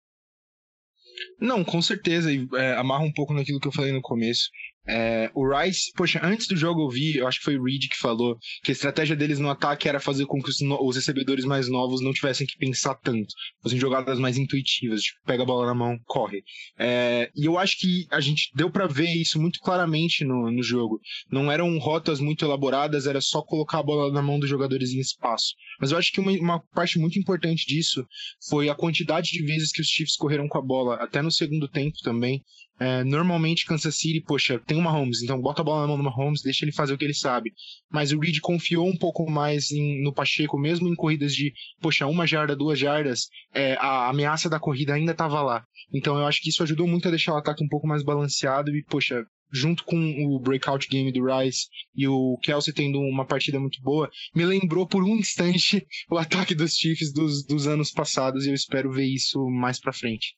Não, 1.39 1.63
com 1.63 1.81
certeza, 1.81 2.31
e 2.31 2.47
é, 2.53 2.73
amarra 2.73 3.03
um 3.03 3.11
pouco 3.11 3.33
naquilo 3.33 3.59
que 3.59 3.67
eu 3.67 3.71
falei 3.71 3.91
no 3.91 4.01
começo. 4.01 4.49
É, 4.89 5.29
o 5.35 5.47
Rice, 5.47 5.91
poxa, 5.95 6.19
antes 6.23 6.47
do 6.47 6.57
jogo 6.57 6.81
eu 6.81 6.89
vi, 6.89 7.17
eu 7.17 7.27
acho 7.27 7.37
que 7.37 7.45
foi 7.45 7.57
o 7.57 7.63
Reed 7.63 7.87
que 7.87 7.97
falou 7.97 8.37
que 8.63 8.71
a 8.71 8.73
estratégia 8.73 9.15
deles 9.15 9.37
no 9.37 9.49
ataque 9.49 9.87
era 9.87 9.99
fazer 9.99 10.25
com 10.25 10.41
que 10.41 10.49
os, 10.49 10.57
os 10.61 10.95
recebedores 10.95 11.45
mais 11.45 11.69
novos 11.69 12.01
não 12.01 12.11
tivessem 12.11 12.47
que 12.47 12.57
pensar 12.57 12.95
tanto, 12.95 13.27
fossem 13.61 13.77
jogadas 13.77 14.17
mais 14.17 14.35
intuitivas, 14.35 15.01
tipo, 15.01 15.19
pega 15.25 15.43
a 15.43 15.45
bola 15.45 15.67
na 15.67 15.75
mão, 15.75 15.95
corre. 16.05 16.43
É, 16.77 17.29
e 17.35 17.45
eu 17.45 17.59
acho 17.59 17.77
que 17.77 18.07
a 18.09 18.19
gente 18.19 18.49
deu 18.55 18.71
para 18.71 18.87
ver 18.87 19.13
isso 19.13 19.39
muito 19.39 19.59
claramente 19.59 20.25
no, 20.25 20.49
no 20.49 20.63
jogo. 20.63 20.99
Não 21.31 21.51
eram 21.51 21.77
rotas 21.77 22.19
muito 22.19 22.43
elaboradas, 22.43 23.05
era 23.05 23.21
só 23.21 23.43
colocar 23.43 23.79
a 23.79 23.83
bola 23.83 24.11
na 24.11 24.23
mão 24.23 24.39
dos 24.39 24.49
jogadores 24.49 24.91
em 24.91 24.99
espaço. 24.99 25.53
Mas 25.79 25.91
eu 25.91 25.97
acho 25.97 26.11
que 26.11 26.19
uma, 26.19 26.31
uma 26.31 26.59
parte 26.73 26.99
muito 26.99 27.17
importante 27.17 27.65
disso 27.65 28.05
foi 28.49 28.69
a 28.69 28.75
quantidade 28.75 29.31
de 29.31 29.43
vezes 29.43 29.71
que 29.71 29.81
os 29.81 29.87
Chiefs 29.87 30.15
correram 30.15 30.47
com 30.47 30.57
a 30.57 30.61
bola, 30.61 30.95
até 30.95 31.21
no 31.21 31.31
segundo 31.31 31.67
tempo 31.67 31.97
também. 32.03 32.43
É, 32.79 33.03
normalmente 33.03 33.65
Kansas 33.65 33.95
City, 33.95 34.21
poxa, 34.21 34.57
tem 34.65 34.77
uma 34.77 34.89
Mahomes, 34.89 35.21
então 35.21 35.39
bota 35.41 35.61
a 35.61 35.65
bola 35.65 35.81
na 35.81 35.87
mão 35.87 35.97
do 35.97 36.03
Mahomes, 36.03 36.41
deixa 36.41 36.63
ele 36.63 36.71
fazer 36.71 36.93
o 36.93 36.97
que 36.97 37.03
ele 37.03 37.13
sabe. 37.13 37.51
Mas 37.91 38.13
o 38.13 38.19
Reed 38.19 38.39
confiou 38.39 38.87
um 38.87 38.95
pouco 38.95 39.29
mais 39.29 39.69
em, 39.71 40.01
no 40.01 40.13
Pacheco, 40.13 40.57
mesmo 40.57 40.87
em 40.87 40.95
corridas 40.95 41.33
de, 41.33 41.51
poxa, 41.81 42.07
uma 42.07 42.25
jarda, 42.25 42.55
duas 42.55 42.79
jardas, 42.79 43.27
é, 43.53 43.73
a 43.75 44.07
ameaça 44.07 44.49
da 44.49 44.59
corrida 44.59 44.93
ainda 44.93 45.11
estava 45.11 45.41
lá. 45.41 45.63
Então 45.93 46.17
eu 46.17 46.25
acho 46.25 46.41
que 46.41 46.49
isso 46.49 46.63
ajudou 46.63 46.87
muito 46.87 47.07
a 47.07 47.11
deixar 47.11 47.33
o 47.33 47.37
ataque 47.37 47.63
um 47.63 47.67
pouco 47.67 47.85
mais 47.85 48.01
balanceado 48.01 48.73
e, 48.73 48.81
poxa, 48.83 49.25
junto 49.51 49.83
com 49.83 49.97
o 50.25 50.39
breakout 50.39 50.87
game 50.87 51.11
do 51.11 51.25
Rice 51.25 51.67
e 51.95 52.07
o 52.07 52.37
Kelsey 52.43 52.73
tendo 52.73 52.99
uma 52.99 53.25
partida 53.25 53.59
muito 53.59 53.81
boa, 53.81 54.09
me 54.35 54.45
lembrou 54.45 54.87
por 54.87 55.03
um 55.03 55.15
instante 55.15 55.85
o 56.09 56.17
ataque 56.17 56.53
dos 56.55 56.73
Chiefs 56.73 57.13
dos, 57.13 57.45
dos 57.45 57.67
anos 57.67 57.91
passados 57.91 58.45
e 58.45 58.49
eu 58.49 58.55
espero 58.55 58.91
ver 58.91 59.05
isso 59.05 59.39
mais 59.49 59.79
pra 59.79 59.93
frente. 59.93 60.35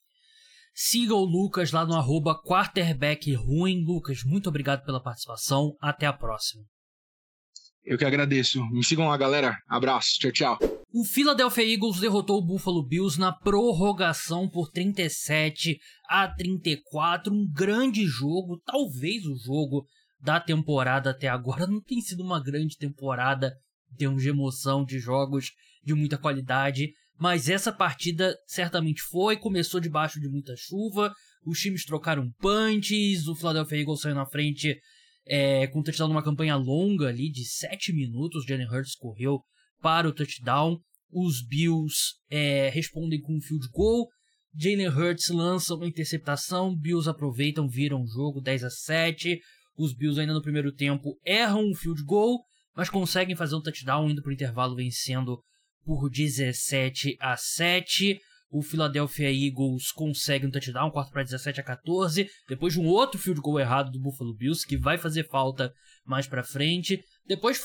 Siga 0.74 1.14
o 1.14 1.24
Lucas 1.24 1.70
lá 1.70 1.84
no 1.84 1.94
arroba 1.94 2.34
quarterback 2.34 3.34
ruim. 3.34 3.84
Lucas, 3.84 4.24
muito 4.24 4.48
obrigado 4.48 4.84
pela 4.84 5.02
participação. 5.02 5.76
Até 5.78 6.06
a 6.06 6.14
próxima. 6.14 6.64
Eu 7.84 7.98
que 7.98 8.04
agradeço. 8.04 8.64
Me 8.70 8.84
sigam 8.84 9.08
lá, 9.08 9.16
galera. 9.16 9.56
Abraço. 9.68 10.18
Tchau, 10.18 10.32
tchau. 10.32 10.58
O 10.94 11.04
Philadelphia 11.04 11.66
Eagles 11.66 12.00
derrotou 12.00 12.38
o 12.38 12.44
Buffalo 12.44 12.86
Bills 12.86 13.18
na 13.18 13.32
prorrogação 13.32 14.48
por 14.48 14.70
37 14.70 15.78
a 16.08 16.28
34. 16.28 17.32
Um 17.32 17.50
grande 17.50 18.04
jogo, 18.06 18.60
talvez 18.64 19.24
o 19.24 19.34
jogo 19.36 19.86
da 20.20 20.38
temporada 20.38 21.10
até 21.10 21.28
agora. 21.28 21.66
Não 21.66 21.80
tem 21.80 22.00
sido 22.00 22.22
uma 22.22 22.42
grande 22.42 22.76
temporada 22.76 23.52
em 23.92 23.96
termos 23.96 24.22
de 24.22 24.28
emoção, 24.28 24.84
de 24.84 24.98
jogos 24.98 25.50
de 25.82 25.94
muita 25.94 26.18
qualidade. 26.18 26.92
Mas 27.18 27.48
essa 27.48 27.72
partida 27.72 28.36
certamente 28.46 29.00
foi. 29.02 29.36
Começou 29.36 29.80
debaixo 29.80 30.20
de 30.20 30.28
muita 30.28 30.54
chuva. 30.56 31.12
Os 31.44 31.58
times 31.58 31.84
trocaram 31.84 32.30
punches. 32.38 33.26
O 33.26 33.34
Philadelphia 33.34 33.78
Eagles 33.80 34.00
saiu 34.00 34.14
na 34.14 34.26
frente 34.26 34.78
é, 35.26 35.66
com 35.68 35.80
um 35.80 35.82
touchdown 35.82 36.08
numa 36.08 36.22
campanha 36.22 36.56
longa 36.56 37.08
ali 37.08 37.30
de 37.30 37.44
7 37.44 37.92
minutos. 37.92 38.44
Jalen 38.46 38.68
Hurts 38.68 38.94
correu 38.94 39.40
para 39.80 40.08
o 40.08 40.12
touchdown. 40.12 40.78
Os 41.10 41.46
Bills 41.46 42.14
é, 42.30 42.70
respondem 42.70 43.20
com 43.20 43.36
um 43.36 43.40
field 43.40 43.68
goal. 43.72 44.08
Jalen 44.54 44.88
Hurts 44.88 45.28
lança 45.28 45.74
uma 45.74 45.86
interceptação. 45.86 46.76
Bills 46.76 47.08
aproveitam, 47.08 47.68
viram 47.68 48.02
o 48.02 48.06
jogo 48.06 48.40
10 48.40 48.64
a 48.64 48.70
7. 48.70 49.38
Os 49.76 49.94
Bills 49.94 50.20
ainda 50.20 50.34
no 50.34 50.42
primeiro 50.42 50.72
tempo 50.72 51.18
erram 51.24 51.70
um 51.70 51.74
field 51.74 52.02
goal, 52.04 52.44
mas 52.74 52.90
conseguem 52.90 53.34
fazer 53.34 53.54
um 53.56 53.62
touchdown 53.62 54.10
indo 54.10 54.22
para 54.22 54.30
o 54.30 54.34
intervalo 54.34 54.76
vencendo 54.76 55.42
por 55.84 56.10
17 56.10 57.16
a 57.18 57.36
7. 57.36 58.18
O 58.52 58.60
Philadelphia 58.60 59.32
Eagles 59.32 59.90
consegue 59.90 60.46
um 60.46 60.50
touchdown, 60.50 60.90
quarto 60.90 61.10
para 61.10 61.22
17 61.22 61.58
a 61.58 61.64
14, 61.64 62.28
depois 62.46 62.74
de 62.74 62.80
um 62.80 62.86
outro 62.86 63.18
field 63.18 63.40
goal 63.40 63.58
errado 63.58 63.90
do 63.90 63.98
Buffalo 63.98 64.34
Bills, 64.34 64.66
que 64.66 64.76
vai 64.76 64.98
fazer 64.98 65.26
falta 65.26 65.72
mais 66.04 66.26
para 66.26 66.44
frente. 66.44 67.02
Depois 67.26 67.62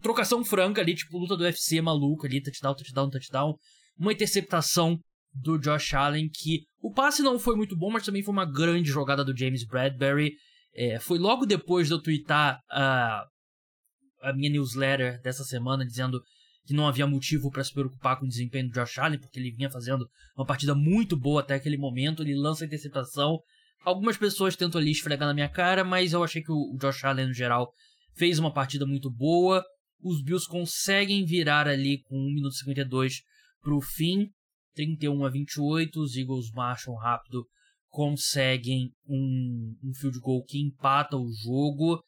trocação 0.00 0.42
franca 0.42 0.80
ali, 0.80 0.94
tipo 0.94 1.18
luta 1.18 1.36
do 1.36 1.44
UFC 1.44 1.82
maluco 1.82 2.24
ali, 2.24 2.42
touchdown, 2.42 2.74
touchdown, 2.74 3.10
touchdown. 3.10 3.54
Uma 3.98 4.14
interceptação 4.14 4.98
do 5.34 5.58
Josh 5.58 5.92
Allen, 5.92 6.30
que 6.32 6.62
o 6.80 6.90
passe 6.90 7.22
não 7.22 7.38
foi 7.38 7.54
muito 7.54 7.76
bom, 7.76 7.90
mas 7.90 8.06
também 8.06 8.22
foi 8.22 8.32
uma 8.32 8.50
grande 8.50 8.88
jogada 8.88 9.22
do 9.22 9.36
James 9.36 9.66
Bradbury. 9.66 10.32
É, 10.74 10.98
foi 10.98 11.18
logo 11.18 11.44
depois 11.44 11.88
de 11.88 11.92
eu 11.92 12.00
twittar 12.00 12.58
a 12.70 14.32
minha 14.34 14.50
newsletter 14.50 15.20
dessa 15.20 15.44
semana 15.44 15.84
dizendo 15.84 16.22
que 16.66 16.74
não 16.74 16.88
havia 16.88 17.06
motivo 17.06 17.50
para 17.50 17.62
se 17.62 17.72
preocupar 17.72 18.18
com 18.18 18.26
o 18.26 18.28
desempenho 18.28 18.68
do 18.68 18.74
Josh 18.74 18.98
Allen, 18.98 19.20
porque 19.20 19.38
ele 19.38 19.52
vinha 19.52 19.70
fazendo 19.70 20.08
uma 20.36 20.44
partida 20.44 20.74
muito 20.74 21.16
boa 21.16 21.40
até 21.40 21.54
aquele 21.54 21.76
momento, 21.76 22.22
ele 22.22 22.34
lança 22.34 22.64
a 22.64 22.66
interceptação. 22.66 23.38
Algumas 23.84 24.16
pessoas 24.16 24.56
tentam 24.56 24.80
ali 24.80 24.90
esfregar 24.90 25.28
na 25.28 25.34
minha 25.34 25.48
cara, 25.48 25.84
mas 25.84 26.12
eu 26.12 26.24
achei 26.24 26.42
que 26.42 26.50
o 26.50 26.76
Josh 26.80 27.04
Allen, 27.04 27.28
no 27.28 27.32
geral, 27.32 27.72
fez 28.16 28.40
uma 28.40 28.52
partida 28.52 28.84
muito 28.84 29.08
boa. 29.08 29.64
Os 30.02 30.22
Bills 30.22 30.48
conseguem 30.48 31.24
virar 31.24 31.68
ali 31.68 32.02
com 32.02 32.16
1 32.16 32.34
minuto 32.34 32.54
e 32.54 32.58
52 32.58 33.22
para 33.62 33.74
o 33.74 33.80
fim, 33.80 34.28
31 34.74 35.24
a 35.24 35.30
28. 35.30 36.00
Os 36.00 36.16
Eagles 36.16 36.50
marcham 36.52 36.96
rápido, 36.96 37.46
conseguem 37.88 38.90
um, 39.06 39.76
um 39.84 39.94
field 39.94 40.18
goal 40.18 40.42
que 40.44 40.60
empata 40.60 41.16
o 41.16 41.30
jogo. 41.32 42.02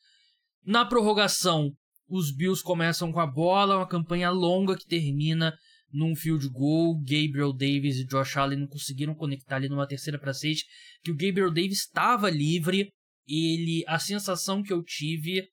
Na 0.64 0.84
prorrogação, 0.84 1.70
os 2.08 2.34
Bills 2.34 2.62
começam 2.62 3.12
com 3.12 3.20
a 3.20 3.26
bola, 3.26 3.76
uma 3.76 3.88
campanha 3.88 4.30
longa 4.30 4.76
que 4.76 4.86
termina 4.86 5.56
num 5.92 6.16
field 6.16 6.48
goal. 6.48 6.98
Gabriel 7.00 7.52
Davis 7.52 7.96
e 7.98 8.06
Josh 8.06 8.36
Allen 8.36 8.60
não 8.60 8.66
conseguiram 8.66 9.14
conectar 9.14 9.56
ali 9.56 9.68
numa 9.68 9.86
terceira 9.86 10.18
para 10.18 10.32
seis, 10.32 10.62
que 11.02 11.10
o 11.10 11.16
Gabriel 11.16 11.52
Davis 11.52 11.80
estava 11.80 12.30
livre. 12.30 12.90
Ele, 13.26 13.84
a 13.86 13.98
sensação 13.98 14.62
que 14.62 14.72
eu 14.72 14.82
tive, 14.82 15.46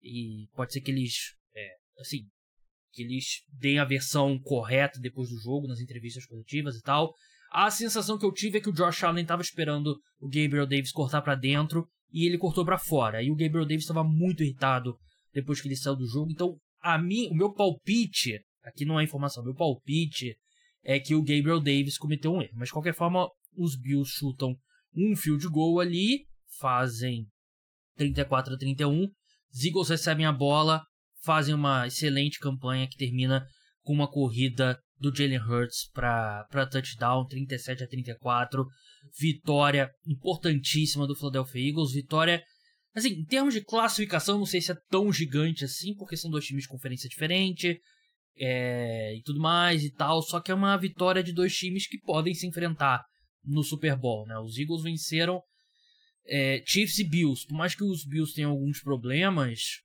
e 0.00 0.46
pode 0.54 0.72
ser 0.72 0.80
que 0.80 0.92
eles, 0.92 1.34
é, 1.56 1.68
assim, 1.98 2.28
que 2.92 3.02
eles 3.02 3.42
deem 3.52 3.80
a 3.80 3.84
versão 3.84 4.38
correta 4.38 5.00
depois 5.00 5.28
do 5.28 5.40
jogo, 5.40 5.66
nas 5.66 5.80
entrevistas 5.80 6.24
coletivas 6.24 6.76
e 6.76 6.82
tal. 6.82 7.12
A 7.50 7.68
sensação 7.68 8.16
que 8.16 8.24
eu 8.24 8.32
tive 8.32 8.58
é 8.58 8.60
que 8.60 8.68
o 8.68 8.72
Josh 8.72 9.02
Allen 9.02 9.22
estava 9.22 9.42
esperando 9.42 9.98
o 10.20 10.28
Gabriel 10.28 10.66
Davis 10.66 10.92
cortar 10.92 11.20
para 11.20 11.34
dentro 11.34 11.88
e 12.12 12.26
ele 12.26 12.38
cortou 12.38 12.64
para 12.64 12.78
fora. 12.78 13.22
E 13.22 13.30
o 13.30 13.36
Gabriel 13.36 13.66
Davis 13.66 13.82
estava 13.82 14.04
muito 14.04 14.44
irritado 14.44 14.96
depois 15.36 15.60
que 15.60 15.68
ele 15.68 15.76
saiu 15.76 15.94
do 15.94 16.06
jogo. 16.06 16.32
Então, 16.32 16.58
a 16.80 16.96
mim, 16.96 17.28
o 17.28 17.34
meu 17.34 17.52
palpite, 17.52 18.40
aqui 18.64 18.86
não 18.86 18.98
é 18.98 19.04
informação, 19.04 19.44
meu 19.44 19.54
palpite 19.54 20.34
é 20.82 20.98
que 20.98 21.14
o 21.14 21.22
Gabriel 21.22 21.60
Davis 21.60 21.98
cometeu 21.98 22.32
um 22.32 22.40
erro. 22.40 22.54
Mas 22.54 22.68
de 22.68 22.72
qualquer 22.72 22.94
forma, 22.94 23.28
os 23.54 23.76
Bills 23.76 24.10
chutam 24.10 24.56
um 24.94 25.14
field 25.14 25.46
goal 25.48 25.78
ali, 25.78 26.24
fazem 26.58 27.26
34 27.96 28.54
a 28.54 28.56
31. 28.56 29.08
Os 29.52 29.64
Eagles 29.64 29.90
recebem 29.90 30.24
a 30.24 30.32
bola, 30.32 30.82
fazem 31.22 31.54
uma 31.54 31.86
excelente 31.86 32.38
campanha 32.38 32.88
que 32.88 32.96
termina 32.96 33.46
com 33.82 33.92
uma 33.92 34.10
corrida 34.10 34.80
do 34.98 35.14
Jalen 35.14 35.38
Hurts 35.38 35.90
para 35.92 36.66
touchdown, 36.70 37.26
37 37.26 37.84
a 37.84 37.86
34. 37.86 38.66
Vitória 39.20 39.90
importantíssima 40.06 41.06
do 41.06 41.14
Philadelphia 41.14 41.68
Eagles, 41.68 41.92
vitória 41.92 42.42
Assim, 42.96 43.10
em 43.10 43.24
termos 43.26 43.52
de 43.52 43.60
classificação, 43.60 44.38
não 44.38 44.46
sei 44.46 44.62
se 44.62 44.72
é 44.72 44.76
tão 44.88 45.12
gigante 45.12 45.66
assim, 45.66 45.94
porque 45.94 46.16
são 46.16 46.30
dois 46.30 46.46
times 46.46 46.62
de 46.62 46.68
conferência 46.70 47.10
diferente 47.10 47.78
é, 48.38 49.14
e 49.14 49.22
tudo 49.22 49.38
mais 49.38 49.84
e 49.84 49.90
tal. 49.90 50.22
Só 50.22 50.40
que 50.40 50.50
é 50.50 50.54
uma 50.54 50.74
vitória 50.78 51.22
de 51.22 51.30
dois 51.30 51.54
times 51.54 51.86
que 51.86 51.98
podem 51.98 52.32
se 52.32 52.46
enfrentar 52.46 53.04
no 53.44 53.62
Super 53.62 53.96
Bowl, 53.96 54.26
né? 54.26 54.38
Os 54.38 54.56
Eagles 54.56 54.82
venceram 54.82 55.42
é, 56.26 56.62
Chiefs 56.66 56.98
e 56.98 57.04
Bills. 57.04 57.46
Por 57.46 57.54
mais 57.54 57.74
que 57.74 57.84
os 57.84 58.02
Bills 58.06 58.34
tenham 58.34 58.52
alguns 58.52 58.80
problemas, 58.80 59.82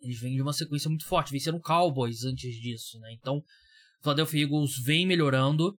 eles 0.00 0.18
vêm 0.18 0.34
de 0.34 0.42
uma 0.42 0.52
sequência 0.52 0.88
muito 0.88 1.06
forte. 1.06 1.30
Venceram 1.30 1.60
Cowboys 1.60 2.24
antes 2.24 2.56
disso, 2.56 2.98
né? 2.98 3.12
Então, 3.12 3.36
o 3.36 4.02
Philadelphia 4.02 4.42
Eagles 4.42 4.72
vem 4.84 5.06
melhorando. 5.06 5.78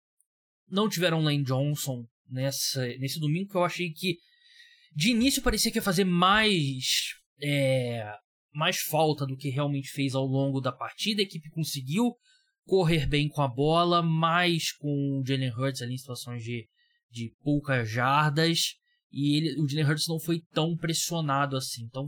Não 0.70 0.88
tiveram 0.88 1.22
Lane 1.22 1.44
Johnson 1.44 2.06
nessa, 2.30 2.88
nesse 2.98 3.20
domingo, 3.20 3.50
que 3.50 3.58
eu 3.58 3.66
achei 3.66 3.92
que 3.92 4.18
de 4.96 5.12
início 5.12 5.42
parecia 5.42 5.72
que 5.72 5.78
ia 5.78 5.84
fazer 5.84 6.06
mais. 6.06 7.14
É, 7.42 8.10
mais 8.54 8.80
falta 8.80 9.26
do 9.26 9.36
que 9.36 9.50
realmente 9.50 9.90
fez 9.90 10.16
ao 10.16 10.26
longo 10.26 10.62
da 10.62 10.72
partida. 10.72 11.22
A 11.22 11.26
equipe 11.26 11.50
conseguiu 11.50 12.16
correr 12.64 13.06
bem 13.06 13.28
com 13.28 13.42
a 13.42 13.48
bola, 13.48 14.02
mais 14.02 14.72
com 14.72 15.20
o 15.20 15.24
Jalen 15.26 15.52
Hurts 15.52 15.82
ali 15.82 15.96
em 15.96 15.98
situações 15.98 16.42
de, 16.42 16.66
de 17.12 17.34
poucas 17.44 17.90
jardas. 17.90 18.76
E 19.12 19.36
ele, 19.36 19.62
o 19.62 19.68
Jalen 19.68 19.86
Hurts 19.86 20.08
não 20.08 20.20
foi 20.20 20.42
tão 20.54 20.78
pressionado 20.78 21.58
assim. 21.58 21.84
Então, 21.84 22.08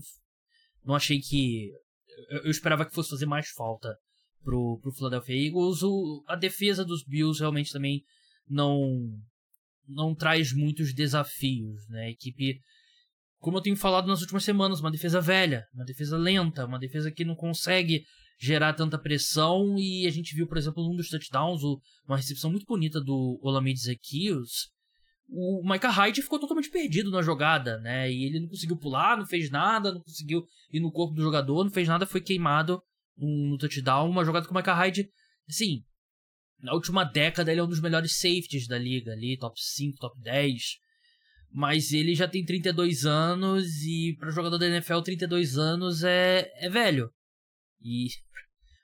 não 0.86 0.96
achei 0.96 1.20
que. 1.20 1.70
Eu, 2.30 2.46
eu 2.46 2.52
esperava 2.52 2.86
que 2.86 2.96
fosse 2.96 3.10
fazer 3.10 3.26
mais 3.26 3.50
falta 3.50 3.94
pro, 4.42 4.80
pro 4.82 4.94
Philadelphia 4.94 5.36
Eagles. 5.36 5.84
O, 5.84 6.24
a 6.26 6.38
defesa 6.38 6.86
dos 6.86 7.04
Bills 7.04 7.42
realmente 7.42 7.74
também 7.74 8.02
não 8.48 9.12
não 9.88 10.14
traz 10.14 10.52
muitos 10.52 10.94
desafios, 10.94 11.88
né? 11.88 12.06
A 12.06 12.10
equipe 12.10 12.60
como 13.40 13.58
eu 13.58 13.62
tenho 13.62 13.76
falado 13.76 14.08
nas 14.08 14.22
últimas 14.22 14.44
semanas, 14.44 14.80
uma 14.80 14.92
defesa 14.92 15.22
velha, 15.22 15.66
uma 15.74 15.86
defesa 15.86 16.18
lenta, 16.18 16.66
uma 16.66 16.80
defesa 16.80 17.12
que 17.12 17.26
não 17.26 17.36
consegue 17.36 18.04
gerar 18.40 18.74
tanta 18.74 18.98
pressão. 18.98 19.78
E 19.78 20.08
a 20.08 20.12
gente 20.12 20.36
viu, 20.36 20.48
por 20.48 20.58
exemplo, 20.58 20.84
num 20.84 20.96
dos 20.96 21.10
touchdowns, 21.10 21.62
uma 22.08 22.18
recepção 22.18 22.52
muito 22.52 22.66
bonita 22.66 23.02
do 23.02 23.40
Olamide 23.42 23.80
Zaccheaus. 23.80 24.70
O 25.30 25.62
Micah 25.70 25.90
Hyde 25.90 26.22
ficou 26.22 26.40
totalmente 26.40 26.70
perdido 26.70 27.12
na 27.12 27.22
jogada, 27.22 27.80
né? 27.80 28.12
E 28.12 28.24
ele 28.24 28.40
não 28.40 28.48
conseguiu 28.48 28.78
pular, 28.78 29.18
não 29.18 29.26
fez 29.26 29.50
nada, 29.50 29.92
não 29.92 30.02
conseguiu 30.02 30.46
ir 30.72 30.80
no 30.80 30.92
corpo 30.92 31.14
do 31.14 31.22
jogador, 31.22 31.66
não 31.66 31.72
fez 31.72 31.88
nada, 31.88 32.06
foi 32.06 32.22
queimado 32.22 32.82
no 33.18 33.58
touchdown. 33.58 34.10
Uma 34.10 34.24
jogada 34.24 34.48
com 34.48 34.54
o 34.54 34.58
Micah 34.58 34.74
Hyde, 34.74 35.10
assim, 35.50 35.84
na 36.60 36.74
última 36.74 37.04
década 37.04 37.52
ele 37.52 37.60
é 37.60 37.64
um 37.64 37.68
dos 37.68 37.82
melhores 37.82 38.18
safeties 38.18 38.68
da 38.68 38.78
liga 38.78 39.12
ali, 39.12 39.38
top 39.38 39.60
5, 39.60 39.98
top 40.00 40.20
10. 40.22 40.80
Mas 41.60 41.92
ele 41.92 42.14
já 42.14 42.28
tem 42.28 42.46
32 42.46 43.04
anos 43.04 43.82
e 43.82 44.16
para 44.20 44.30
jogador 44.30 44.60
da 44.60 44.68
NFL 44.68 45.00
32 45.00 45.58
anos 45.58 46.04
é, 46.04 46.52
é 46.58 46.70
velho. 46.70 47.10
E 47.82 48.10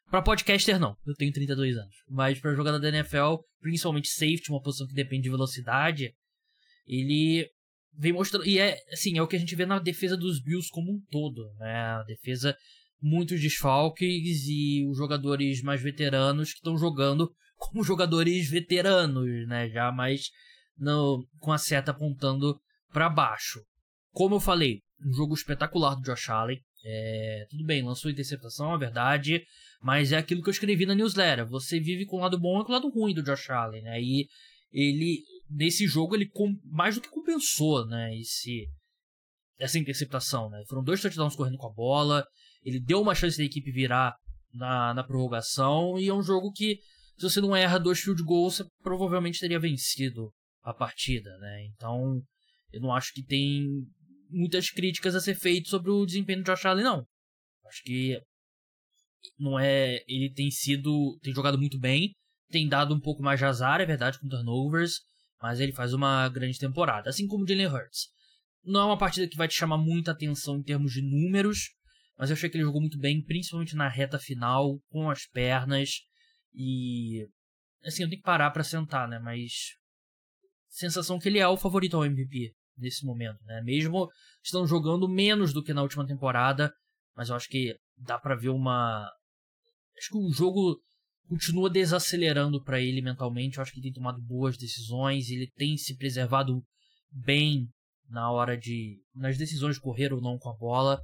para 0.10 0.24
podcaster 0.24 0.80
não, 0.80 0.98
eu 1.06 1.14
tenho 1.14 1.32
32 1.32 1.78
anos. 1.78 1.96
Mas 2.10 2.40
para 2.40 2.56
jogador 2.56 2.80
da 2.80 2.90
NFL, 2.90 3.36
principalmente 3.62 4.08
safety, 4.08 4.50
uma 4.50 4.60
posição 4.60 4.88
que 4.88 4.96
depende 4.96 5.22
de 5.22 5.30
velocidade, 5.30 6.16
ele 6.88 7.48
vem 7.96 8.12
mostrando 8.12 8.48
e 8.48 8.58
é 8.58 8.76
assim, 8.92 9.20
é 9.20 9.22
o 9.22 9.28
que 9.28 9.36
a 9.36 9.40
gente 9.40 9.56
vê 9.56 9.68
na 9.68 9.78
defesa 9.78 10.18
dos 10.18 10.42
Bills 10.42 10.68
como 10.72 10.94
um 10.94 11.02
todo, 11.12 11.54
né? 11.60 11.76
A 11.76 12.04
defesa 12.08 12.58
muitos 13.00 13.40
desfalques 13.40 14.48
e 14.48 14.84
os 14.90 14.98
jogadores 14.98 15.62
mais 15.62 15.80
veteranos 15.80 16.50
que 16.50 16.58
estão 16.58 16.76
jogando 16.76 17.32
como 17.56 17.84
jogadores 17.84 18.50
veteranos, 18.50 19.48
né? 19.48 19.70
Já 19.70 19.92
mais 19.92 20.32
no, 20.76 21.24
com 21.40 21.52
a 21.52 21.60
seta 21.60 21.92
apontando 21.92 22.60
para 22.94 23.10
baixo. 23.10 23.60
como 24.12 24.36
eu 24.36 24.40
falei, 24.40 24.80
um 25.04 25.12
jogo 25.12 25.34
espetacular 25.34 25.96
do 25.96 26.04
Josh 26.04 26.30
Allen. 26.30 26.62
É, 26.86 27.46
tudo 27.50 27.66
bem, 27.66 27.82
lançou 27.82 28.12
interceptação, 28.12 28.76
é 28.76 28.78
verdade, 28.78 29.44
mas 29.82 30.12
é 30.12 30.18
aquilo 30.18 30.44
que 30.44 30.50
eu 30.50 30.54
escrevi 30.54 30.86
na 30.86 30.94
newsletter. 30.94 31.48
Você 31.48 31.80
vive 31.80 32.06
com 32.06 32.18
o 32.18 32.20
lado 32.20 32.40
bom 32.40 32.62
e 32.62 32.64
com 32.64 32.72
o 32.72 32.76
lado 32.76 32.90
ruim 32.90 33.14
do 33.14 33.24
Josh 33.24 33.50
Allen, 33.50 33.82
né? 33.82 34.02
E 34.02 34.28
ele, 34.72 35.24
nesse 35.50 35.88
jogo, 35.88 36.16
ele 36.16 36.30
mais 36.66 36.96
do 36.96 37.02
que 37.02 37.10
compensou, 37.10 37.86
né? 37.88 38.16
Esse, 38.18 38.68
essa 39.58 39.80
interceptação, 39.80 40.50
né? 40.50 40.62
Foram 40.68 40.84
dois 40.84 41.02
touchdowns 41.02 41.36
correndo 41.36 41.58
com 41.58 41.68
a 41.68 41.74
bola, 41.74 42.26
ele 42.64 42.80
deu 42.80 43.02
uma 43.02 43.16
chance 43.16 43.38
da 43.38 43.44
equipe 43.44 43.72
virar 43.72 44.16
na, 44.54 44.94
na 44.94 45.04
prorrogação, 45.04 45.98
e 45.98 46.10
é 46.10 46.14
um 46.14 46.22
jogo 46.22 46.52
que, 46.52 46.78
se 47.18 47.24
você 47.30 47.42
não 47.42 47.56
erra 47.56 47.80
dois 47.80 48.00
field 48.00 48.22
goals, 48.24 48.58
você 48.58 48.66
provavelmente 48.84 49.40
teria 49.40 49.60
vencido 49.60 50.32
a 50.62 50.74
partida, 50.74 51.36
né? 51.40 51.66
Então, 51.66 52.22
eu 52.74 52.82
não 52.82 52.92
acho 52.92 53.14
que 53.14 53.24
tem 53.24 53.86
muitas 54.30 54.72
críticas 54.72 55.16
a 55.16 55.22
ser 55.22 55.36
feitas 55.36 55.70
sobre 55.70 55.92
o 55.92 56.06
desempenho 56.06 56.44
do 56.44 56.46
Josh 56.46 56.66
Allen, 56.66 56.84
não. 56.84 57.08
Acho 57.68 57.84
que 57.84 58.20
não 59.40 59.60
é. 59.60 60.04
Ele 60.08 60.34
tem 60.34 60.50
sido. 60.50 61.18
tem 61.22 61.34
jogado 61.34 61.58
muito 61.58 61.80
bem, 61.80 62.16
tem 62.50 62.68
dado 62.68 62.94
um 62.96 63.00
pouco 63.00 63.22
mais 63.22 63.40
de 63.40 63.46
azar, 63.46 63.80
é 63.80 63.86
verdade, 63.86 64.20
com 64.20 64.28
turnovers, 64.28 65.02
mas 65.40 65.60
ele 65.60 65.72
faz 65.72 65.94
uma 65.94 66.28
grande 66.30 66.58
temporada, 66.58 67.10
assim 67.10 67.28
como 67.28 67.44
o 67.44 67.48
Jalen 67.48 67.68
Hurts. 67.68 68.10
Não 68.64 68.82
é 68.82 68.86
uma 68.86 68.98
partida 68.98 69.28
que 69.28 69.38
vai 69.38 69.48
te 69.48 69.54
chamar 69.54 69.78
muita 69.78 70.12
atenção 70.12 70.58
em 70.58 70.64
termos 70.64 70.94
de 70.94 71.02
números, 71.02 71.70
mas 72.18 72.30
eu 72.30 72.36
achei 72.36 72.50
que 72.50 72.58
ele 72.58 72.64
jogou 72.64 72.82
muito 72.82 72.98
bem, 72.98 73.24
principalmente 73.24 73.76
na 73.76 73.88
reta 73.88 74.18
final, 74.18 74.80
com 74.90 75.10
as 75.12 75.28
pernas. 75.28 76.02
E. 76.54 77.28
Assim, 77.86 78.04
eu 78.04 78.10
tenho 78.10 78.22
que 78.22 78.26
parar 78.26 78.50
para 78.50 78.64
sentar, 78.64 79.08
né? 79.08 79.20
Mas. 79.20 79.76
Sensação 80.70 81.20
que 81.20 81.30
ele 81.30 81.38
é 81.38 81.48
o 81.48 81.58
favorito 81.58 81.96
ao 81.96 82.06
MVP 82.06 82.56
nesse 82.78 83.06
momento, 83.06 83.44
né? 83.46 83.62
Mesmo 83.64 84.10
estão 84.44 84.66
jogando 84.66 85.08
menos 85.08 85.54
do 85.54 85.64
que 85.64 85.74
na 85.74 85.82
última 85.82 86.06
temporada, 86.06 86.74
mas 87.16 87.30
eu 87.30 87.36
acho 87.36 87.48
que 87.48 87.76
dá 87.98 88.18
para 88.18 88.36
ver 88.36 88.50
uma 88.50 89.10
acho 89.98 90.10
que 90.10 90.18
o 90.18 90.32
jogo 90.32 90.80
continua 91.28 91.70
desacelerando 91.70 92.62
para 92.64 92.82
ele 92.82 93.02
mentalmente, 93.02 93.58
eu 93.58 93.62
acho 93.62 93.72
que 93.72 93.80
ele 93.80 93.88
tem 93.88 93.94
tomado 93.94 94.22
boas 94.22 94.58
decisões, 94.58 95.30
ele 95.30 95.50
tem 95.56 95.78
se 95.78 95.96
preservado 95.96 96.62
bem 97.12 97.68
na 98.10 98.32
hora 98.32 98.58
de 98.58 99.00
nas 99.16 99.38
decisões 99.38 99.76
de 99.76 99.82
correr 99.82 100.14
ou 100.14 100.22
não 100.22 100.38
com 100.38 100.50
a 100.50 100.58
bola. 100.58 101.02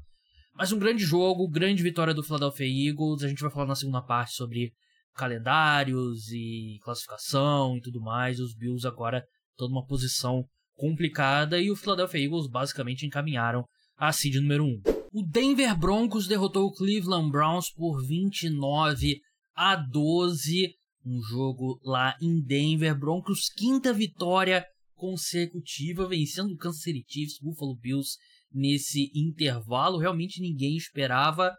Mas 0.53 0.71
um 0.71 0.79
grande 0.79 1.03
jogo, 1.03 1.47
grande 1.47 1.81
vitória 1.81 2.13
do 2.13 2.23
Philadelphia 2.23 2.65
Eagles. 2.65 3.23
A 3.23 3.29
gente 3.29 3.41
vai 3.41 3.49
falar 3.49 3.67
na 3.67 3.75
segunda 3.75 4.01
parte 4.01 4.33
sobre 4.33 4.73
calendários 5.13 6.29
e 6.31 6.79
classificação 6.83 7.77
e 7.77 7.81
tudo 7.81 8.01
mais. 8.01 8.39
Os 8.39 8.53
Bills 8.55 8.85
agora 8.85 9.23
estão 9.51 9.69
numa 9.69 9.85
posição 9.85 10.43
complicada 10.79 11.59
e 11.59 11.69
o 11.69 11.75
Philadelphia 11.75 12.23
Eagles 12.23 12.47
basicamente 12.47 13.05
encaminharam 13.05 13.65
a 13.97 14.13
seed 14.13 14.35
número 14.35 14.63
1. 14.63 14.81
O 15.11 15.23
Denver 15.23 15.77
Broncos 15.77 16.25
derrotou 16.25 16.67
o 16.67 16.71
Cleveland 16.71 17.29
Browns 17.29 17.69
por 17.69 18.01
29 18.07 19.19
a 19.53 19.75
12, 19.75 20.73
um 21.05 21.21
jogo 21.21 21.79
lá 21.83 22.15
em 22.21 22.41
Denver. 22.41 22.97
Broncos 22.97 23.49
quinta 23.49 23.91
vitória 23.91 24.65
consecutiva, 24.95 26.07
vencendo 26.07 26.53
o 26.53 26.57
Kansas 26.57 26.81
City 26.81 27.03
Chiefs, 27.07 27.39
Buffalo 27.41 27.75
Bills 27.75 28.17
nesse 28.51 29.11
intervalo. 29.13 29.97
Realmente 29.97 30.41
ninguém 30.41 30.77
esperava. 30.77 31.53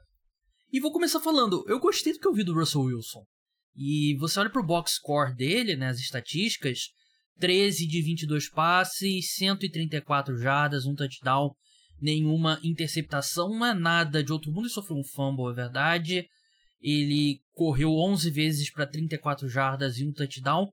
E 0.72 0.80
vou 0.80 0.92
começar 0.92 1.20
falando, 1.20 1.64
eu 1.66 1.78
gostei 1.78 2.12
do 2.12 2.20
que 2.20 2.28
eu 2.28 2.32
vi 2.32 2.44
do 2.44 2.54
Russell 2.54 2.82
Wilson. 2.82 3.24
E 3.76 4.16
você 4.18 4.40
olha 4.40 4.50
pro 4.50 4.64
box 4.64 4.92
score 4.92 5.34
dele, 5.34 5.76
né, 5.76 5.88
as 5.88 5.98
estatísticas, 5.98 6.90
13 7.40 7.86
de 7.86 8.02
22 8.02 8.50
passes, 8.50 9.34
134 9.34 10.36
jardas, 10.36 10.84
um 10.84 10.94
touchdown, 10.94 11.50
nenhuma 12.00 12.60
interceptação, 12.62 13.48
não 13.48 13.66
é 13.66 13.74
nada 13.74 14.22
de 14.22 14.32
outro 14.32 14.52
mundo. 14.52 14.66
Ele 14.66 14.74
sofreu 14.74 14.98
um 14.98 15.04
fumble, 15.04 15.50
é 15.50 15.54
verdade. 15.54 16.26
Ele 16.80 17.40
correu 17.54 17.92
11 17.92 18.30
vezes 18.30 18.70
para 18.70 18.86
34 18.86 19.48
jardas 19.48 19.98
e 19.98 20.06
um 20.06 20.12
touchdown. 20.12 20.68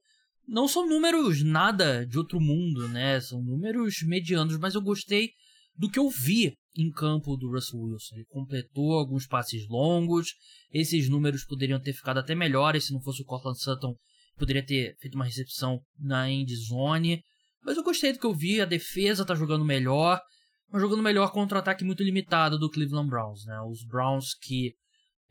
Não 0.47 0.67
são 0.67 0.87
números 0.87 1.41
nada 1.41 2.05
de 2.05 2.17
outro 2.17 2.39
mundo, 2.39 2.87
né? 2.89 3.19
São 3.19 3.41
números 3.41 4.01
medianos, 4.03 4.57
mas 4.57 4.75
eu 4.75 4.81
gostei 4.81 5.31
do 5.77 5.89
que 5.89 5.99
eu 5.99 6.09
vi 6.09 6.53
em 6.77 6.91
campo 6.91 7.35
do 7.35 7.51
Russell 7.51 7.79
Wilson. 7.79 8.15
Ele 8.15 8.25
completou 8.25 8.93
alguns 8.93 9.25
passes 9.25 9.67
longos. 9.67 10.33
Esses 10.71 11.09
números 11.09 11.45
poderiam 11.45 11.79
ter 11.79 11.93
ficado 11.93 12.19
até 12.19 12.35
melhores 12.35 12.85
se 12.85 12.93
não 12.93 13.01
fosse 13.01 13.21
o 13.21 13.25
Cortland 13.25 13.59
Sutton 13.59 13.95
poderia 14.37 14.65
ter 14.65 14.95
feito 14.99 15.15
uma 15.15 15.25
recepção 15.25 15.81
na 15.99 16.29
end 16.29 16.55
zone. 16.55 17.21
Mas 17.63 17.77
eu 17.77 17.83
gostei 17.83 18.13
do 18.13 18.19
que 18.19 18.25
eu 18.25 18.33
vi, 18.33 18.61
a 18.61 18.65
defesa 18.65 19.25
tá 19.25 19.35
jogando 19.35 19.65
melhor, 19.65 20.21
mas 20.71 20.81
jogando 20.81 21.03
melhor 21.03 21.31
contra 21.31 21.57
um 21.57 21.59
ataque 21.59 21.83
muito 21.83 22.03
limitado 22.03 22.57
do 22.57 22.69
Cleveland 22.69 23.09
Browns, 23.09 23.45
né? 23.45 23.59
Os 23.61 23.85
Browns 23.85 24.33
que 24.41 24.73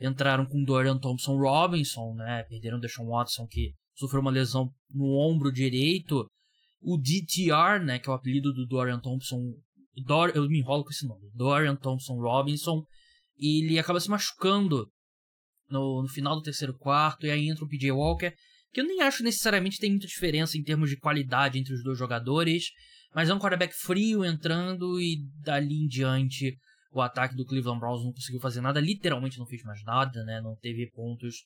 entraram 0.01 0.45
com 0.45 0.63
Dorian 0.63 0.99
Thompson 0.99 1.37
Robinson, 1.37 2.15
né? 2.15 2.43
Perderam 2.45 2.79
Deshaun 2.79 3.09
Watson 3.09 3.47
que 3.47 3.73
sofreu 3.95 4.21
uma 4.21 4.31
lesão 4.31 4.71
no 4.91 5.07
ombro 5.19 5.51
direito. 5.51 6.29
O 6.83 6.99
DTR, 6.99 7.83
né, 7.83 7.99
que 7.99 8.09
é 8.09 8.13
o 8.13 8.15
apelido 8.15 8.53
do 8.53 8.67
Dorian 8.67 9.01
Thompson, 9.01 9.41
Dor, 10.05 10.31
eu 10.35 10.47
me 10.47 10.59
enrolo 10.59 10.85
com 10.85 10.91
esse 10.91 11.07
nome, 11.07 11.31
Dorian 11.35 11.75
Thompson 11.75 12.15
Robinson, 12.21 12.85
ele 13.39 13.79
acaba 13.79 13.99
se 13.99 14.11
machucando 14.11 14.87
no, 15.71 16.03
no 16.03 16.09
final 16.09 16.37
do 16.37 16.43
terceiro 16.43 16.77
quarto 16.77 17.27
e 17.27 17.31
aí 17.31 17.49
entra 17.49 17.65
o 17.65 17.69
PJ 17.69 17.91
Walker 17.93 18.33
que 18.77 18.81
eu 18.83 18.87
nem 18.87 19.01
acho 19.01 19.23
necessariamente 19.23 19.79
tem 19.79 19.89
muita 19.89 20.07
diferença 20.07 20.59
em 20.59 20.63
termos 20.63 20.91
de 20.91 20.99
qualidade 20.99 21.59
entre 21.59 21.73
os 21.73 21.83
dois 21.83 21.99
jogadores, 21.99 22.73
mas 23.15 23.31
é 23.31 23.33
um 23.33 23.39
quarterback 23.39 23.75
frio 23.75 24.23
entrando 24.23 25.01
e 25.01 25.27
dali 25.41 25.85
em 25.85 25.87
diante 25.87 26.59
o 26.93 27.01
ataque 27.01 27.35
do 27.35 27.47
Cleveland 27.47 27.81
Browns 27.81 28.05
não 28.05 28.13
conseguiu 28.13 28.39
fazer 28.39 28.61
nada, 28.61 28.79
literalmente 28.79 29.39
não 29.39 29.47
fez 29.47 29.63
mais 29.63 29.83
nada, 29.83 30.23
né? 30.25 30.43
Não 30.43 30.55
teve 30.57 30.91
pontos 30.91 31.37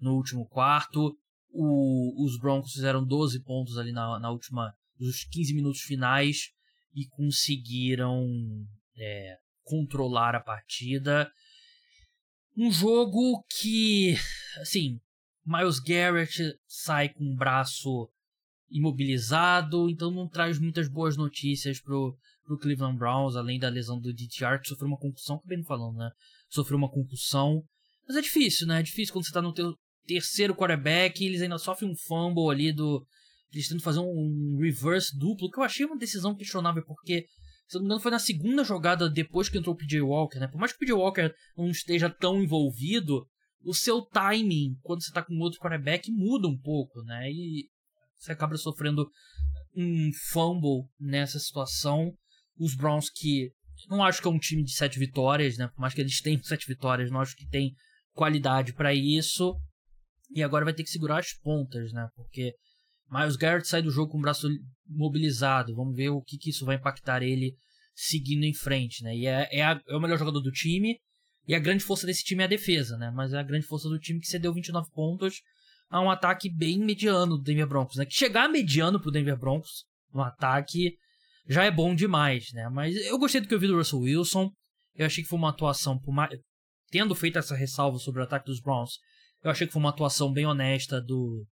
no 0.00 0.16
último 0.16 0.44
quarto. 0.48 1.16
O, 1.52 2.24
os 2.24 2.36
Broncos 2.40 2.72
fizeram 2.72 3.06
12 3.06 3.40
pontos 3.44 3.78
ali 3.78 3.92
na, 3.92 4.18
na 4.18 4.32
última, 4.32 4.74
nos 4.98 5.22
15 5.22 5.54
minutos 5.54 5.82
finais 5.82 6.50
e 6.92 7.06
conseguiram 7.06 8.26
é, 8.98 9.36
controlar 9.62 10.34
a 10.34 10.40
partida. 10.40 11.30
Um 12.56 12.68
jogo 12.72 13.44
que, 13.48 14.16
assim, 14.60 14.98
Miles 15.44 15.80
Garrett 15.80 16.54
sai 16.66 17.08
com 17.08 17.24
o 17.24 17.36
braço 17.36 18.08
imobilizado, 18.70 19.90
então 19.90 20.10
não 20.10 20.28
traz 20.28 20.58
muitas 20.58 20.88
boas 20.88 21.16
notícias 21.16 21.80
pro, 21.80 22.16
pro 22.44 22.58
Cleveland 22.58 22.98
Browns, 22.98 23.36
além 23.36 23.58
da 23.58 23.68
lesão 23.68 24.00
do 24.00 24.12
DTR, 24.12 24.60
que 24.60 24.68
sofreu 24.68 24.88
uma 24.88 24.98
concussão, 24.98 25.36
acabei 25.36 25.58
não 25.58 25.64
falando, 25.64 25.96
né? 25.96 26.10
Sofreu 26.48 26.78
uma 26.78 26.90
concussão. 26.90 27.62
Mas 28.06 28.16
é 28.16 28.20
difícil, 28.20 28.66
né? 28.66 28.80
É 28.80 28.82
difícil 28.82 29.12
quando 29.12 29.26
você 29.26 29.32
tá 29.32 29.42
no 29.42 29.52
teu 29.52 29.74
terceiro 30.06 30.54
quarterback 30.54 31.22
e 31.22 31.26
eles 31.26 31.42
ainda 31.42 31.58
sofrem 31.58 31.90
um 31.90 31.96
fumble 31.96 32.50
ali 32.50 32.72
do. 32.72 33.06
Eles 33.52 33.68
tentam 33.68 33.82
fazer 33.82 34.00
um 34.00 34.58
reverse 34.60 35.16
duplo, 35.18 35.50
que 35.50 35.58
eu 35.58 35.64
achei 35.64 35.84
uma 35.84 35.98
decisão 35.98 36.36
questionável, 36.36 36.84
porque, 36.86 37.26
se 37.66 37.76
eu 37.76 37.80
não 37.80 37.82
me 37.82 37.86
engano, 37.86 38.00
foi 38.00 38.10
na 38.12 38.18
segunda 38.20 38.62
jogada 38.62 39.10
depois 39.10 39.48
que 39.48 39.58
entrou 39.58 39.74
o 39.74 39.78
PJ 39.78 40.00
Walker, 40.00 40.38
né? 40.38 40.46
Por 40.46 40.58
mais 40.58 40.72
que 40.72 40.76
o 40.76 40.80
PJ 40.80 40.92
Walker 40.92 41.34
não 41.56 41.68
esteja 41.68 42.08
tão 42.08 42.40
envolvido, 42.40 43.26
o 43.62 43.74
seu 43.74 44.02
timing, 44.02 44.76
quando 44.82 45.02
você 45.02 45.12
tá 45.12 45.22
com 45.22 45.38
outro 45.38 45.60
quarterback, 45.60 46.10
muda 46.10 46.48
um 46.48 46.58
pouco, 46.58 47.02
né? 47.02 47.30
E 47.30 47.68
você 48.18 48.32
acaba 48.32 48.56
sofrendo 48.56 49.08
um 49.76 50.10
fumble 50.30 50.88
nessa 50.98 51.38
situação. 51.38 52.12
Os 52.58 52.74
Browns 52.74 53.10
que 53.10 53.50
não 53.88 54.04
acho 54.04 54.20
que 54.20 54.28
é 54.28 54.30
um 54.30 54.38
time 54.38 54.62
de 54.62 54.72
sete 54.72 54.98
vitórias, 54.98 55.56
né? 55.56 55.68
Por 55.68 55.80
mais 55.80 55.94
que 55.94 56.00
eles 56.00 56.20
tenham 56.20 56.42
sete 56.44 56.66
vitórias, 56.66 57.10
não 57.10 57.20
acho 57.20 57.36
que 57.36 57.46
tem 57.48 57.74
qualidade 58.12 58.72
para 58.72 58.94
isso. 58.94 59.54
E 60.30 60.42
agora 60.42 60.64
vai 60.64 60.74
ter 60.74 60.82
que 60.82 60.90
segurar 60.90 61.18
as 61.18 61.32
pontas, 61.32 61.92
né? 61.92 62.08
Porque 62.14 62.54
Miles 63.10 63.36
Garrett 63.36 63.66
sai 63.66 63.82
do 63.82 63.90
jogo 63.90 64.12
com 64.12 64.18
o 64.18 64.22
braço 64.22 64.48
mobilizado. 64.86 65.74
Vamos 65.74 65.96
ver 65.96 66.10
o 66.10 66.22
que, 66.22 66.38
que 66.38 66.50
isso 66.50 66.64
vai 66.64 66.76
impactar 66.76 67.22
ele 67.22 67.56
seguindo 67.94 68.44
em 68.44 68.54
frente, 68.54 69.02
né? 69.02 69.14
E 69.16 69.26
é, 69.26 69.48
é, 69.50 69.62
a, 69.62 69.80
é 69.88 69.96
o 69.96 70.00
melhor 70.00 70.18
jogador 70.18 70.40
do 70.40 70.52
time. 70.52 70.98
E 71.46 71.54
a 71.54 71.58
grande 71.58 71.82
força 71.82 72.06
desse 72.06 72.24
time 72.24 72.42
é 72.42 72.46
a 72.46 72.48
defesa, 72.48 72.96
né? 72.96 73.10
Mas 73.10 73.32
é 73.32 73.38
a 73.38 73.42
grande 73.42 73.66
força 73.66 73.88
do 73.88 73.98
time 73.98 74.20
que 74.20 74.28
cedeu 74.28 74.52
29 74.52 74.90
pontos 74.92 75.42
a 75.88 76.00
um 76.00 76.10
ataque 76.10 76.48
bem 76.48 76.78
mediano 76.78 77.36
do 77.36 77.42
Denver 77.42 77.66
Broncos, 77.66 77.96
né? 77.96 78.04
Que 78.04 78.14
chegar 78.14 78.48
mediano 78.48 79.00
pro 79.00 79.10
Denver 79.10 79.36
Broncos 79.36 79.84
no 80.12 80.22
ataque 80.22 80.96
já 81.48 81.64
é 81.64 81.70
bom 81.70 81.94
demais, 81.94 82.52
né? 82.52 82.68
Mas 82.68 82.94
eu 83.06 83.18
gostei 83.18 83.40
do 83.40 83.48
que 83.48 83.54
eu 83.54 83.58
vi 83.58 83.66
do 83.66 83.76
Russell 83.76 84.00
Wilson. 84.00 84.52
Eu 84.94 85.06
achei 85.06 85.24
que 85.24 85.28
foi 85.28 85.38
uma 85.38 85.50
atuação, 85.50 85.98
por 85.98 86.12
mais... 86.12 86.30
tendo 86.90 87.14
feito 87.14 87.38
essa 87.38 87.56
ressalva 87.56 87.98
sobre 87.98 88.20
o 88.20 88.24
ataque 88.24 88.46
dos 88.46 88.60
Browns, 88.60 88.98
eu 89.42 89.50
achei 89.50 89.66
que 89.66 89.72
foi 89.72 89.80
uma 89.80 89.88
atuação 89.88 90.32
bem 90.32 90.46
honesta 90.46 91.00
do 91.00 91.46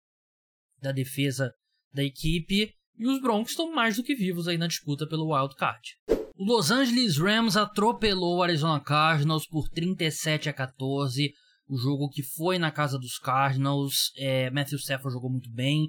da 0.80 0.90
defesa 0.90 1.52
da 1.92 2.02
equipe. 2.02 2.74
E 2.96 3.06
os 3.06 3.20
Broncos 3.20 3.52
estão 3.52 3.72
mais 3.72 3.96
do 3.96 4.04
que 4.04 4.14
vivos 4.14 4.48
aí 4.48 4.56
na 4.56 4.66
disputa 4.66 5.06
pelo 5.06 5.32
wild 5.32 5.54
card. 5.56 5.96
O 6.36 6.44
Los 6.44 6.72
Angeles 6.72 7.16
Rams 7.16 7.56
atropelou 7.56 8.38
o 8.38 8.42
Arizona 8.42 8.80
Cardinals 8.80 9.46
por 9.46 9.68
37 9.68 10.48
a 10.48 10.52
14. 10.52 11.32
O 11.68 11.78
jogo 11.78 12.10
que 12.10 12.24
foi 12.24 12.58
na 12.58 12.72
casa 12.72 12.98
dos 12.98 13.18
Cardinals. 13.18 14.10
É, 14.16 14.50
Matthew 14.50 14.78
Stafford 14.78 15.14
jogou 15.14 15.30
muito 15.30 15.48
bem. 15.52 15.88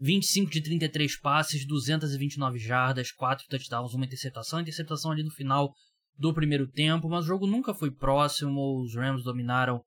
25 0.00 0.52
de 0.52 0.62
33 0.62 1.18
passes, 1.18 1.66
229 1.66 2.60
jardas, 2.60 3.10
4 3.10 3.44
touchdowns, 3.48 3.92
uma 3.92 4.04
interceptação. 4.04 4.60
Interceptação 4.60 5.10
ali 5.10 5.24
no 5.24 5.32
final 5.32 5.74
do 6.16 6.32
primeiro 6.32 6.70
tempo, 6.70 7.08
mas 7.08 7.24
o 7.24 7.28
jogo 7.28 7.48
nunca 7.48 7.74
foi 7.74 7.90
próximo. 7.90 8.80
Os 8.84 8.94
Rams 8.94 9.24
dominaram 9.24 9.82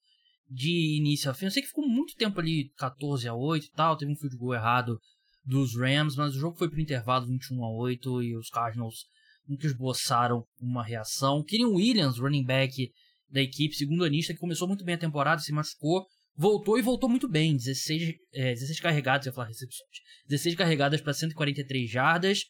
de 0.49 0.97
início 0.97 1.31
a 1.31 1.33
fim. 1.33 1.45
Eu 1.45 1.51
sei 1.51 1.61
que 1.61 1.69
ficou 1.69 1.87
muito 1.87 2.15
tempo 2.15 2.41
ali, 2.41 2.69
14 2.75 3.29
a 3.29 3.33
8 3.33 3.65
e 3.65 3.71
tal. 3.71 3.95
Teve 3.95 4.11
um 4.11 4.15
field 4.17 4.35
goal 4.35 4.55
errado 4.55 4.99
dos 5.45 5.77
Rams, 5.77 6.17
mas 6.17 6.35
o 6.35 6.39
jogo 6.39 6.57
foi 6.57 6.69
pro 6.69 6.81
intervalo 6.81 7.25
21 7.27 7.63
a 7.63 7.71
8 7.71 8.23
e 8.23 8.35
os 8.35 8.49
Cardinals 8.49 9.05
nunca 9.49 9.65
esboçaram 9.65 10.43
uma 10.61 10.83
reação. 10.83 11.43
Kyrian 11.43 11.69
Williams, 11.69 12.19
running 12.19 12.45
back 12.45 12.91
da 13.29 13.41
equipe, 13.41 13.75
segundo 13.75 14.05
anista, 14.05 14.33
que 14.33 14.39
começou 14.39 14.67
muito 14.67 14.85
bem 14.85 14.95
a 14.95 14.99
temporada, 14.99 15.41
se 15.41 15.51
machucou, 15.51 16.05
voltou 16.35 16.77
e 16.77 16.81
voltou 16.81 17.09
muito 17.09 17.27
bem. 17.27 17.55
16, 17.55 18.13
é, 18.33 18.53
16 18.53 18.79
carregadas, 18.79 19.25
eu 19.25 19.31
ia 19.31 19.35
falar 19.35 19.47
recepções. 19.47 19.89
16 20.27 20.55
carregadas 20.55 21.01
para 21.01 21.13
143 21.13 21.89
jardas 21.89 22.43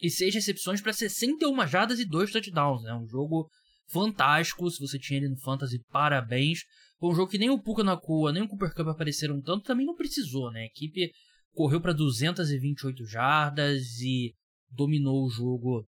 e 0.00 0.10
6 0.10 0.34
recepções 0.34 0.80
para 0.80 0.92
61 0.92 1.66
jardas 1.66 1.98
e 1.98 2.04
2 2.04 2.30
touchdowns. 2.30 2.84
É 2.84 2.88
né? 2.88 2.94
um 2.94 3.06
jogo 3.06 3.48
fantástico. 3.88 4.70
Se 4.70 4.78
você 4.78 4.98
tinha 4.98 5.18
ele 5.18 5.28
no 5.28 5.40
Fantasy, 5.40 5.80
parabéns. 5.90 6.60
Foi 6.98 7.10
um 7.10 7.14
jogo 7.14 7.30
que 7.30 7.38
nem 7.38 7.50
o 7.50 7.60
Puka 7.60 7.82
na 7.82 7.96
Cua, 7.96 8.32
nem 8.32 8.42
o 8.42 8.48
Cooper 8.48 8.74
Cup 8.74 8.88
apareceram 8.88 9.40
tanto, 9.40 9.64
também 9.64 9.84
não 9.84 9.96
precisou, 9.96 10.52
né? 10.52 10.60
A 10.60 10.66
equipe 10.66 11.10
correu 11.52 11.80
para 11.80 11.92
228 11.92 13.04
jardas 13.06 13.98
e 14.00 14.32
dominou 14.70 15.26
o 15.26 15.28
jogo 15.30 15.84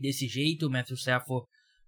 desse 0.00 0.26
jeito. 0.26 0.66
O 0.66 0.70
Matthew 0.70 0.96
Stafford 0.96 1.46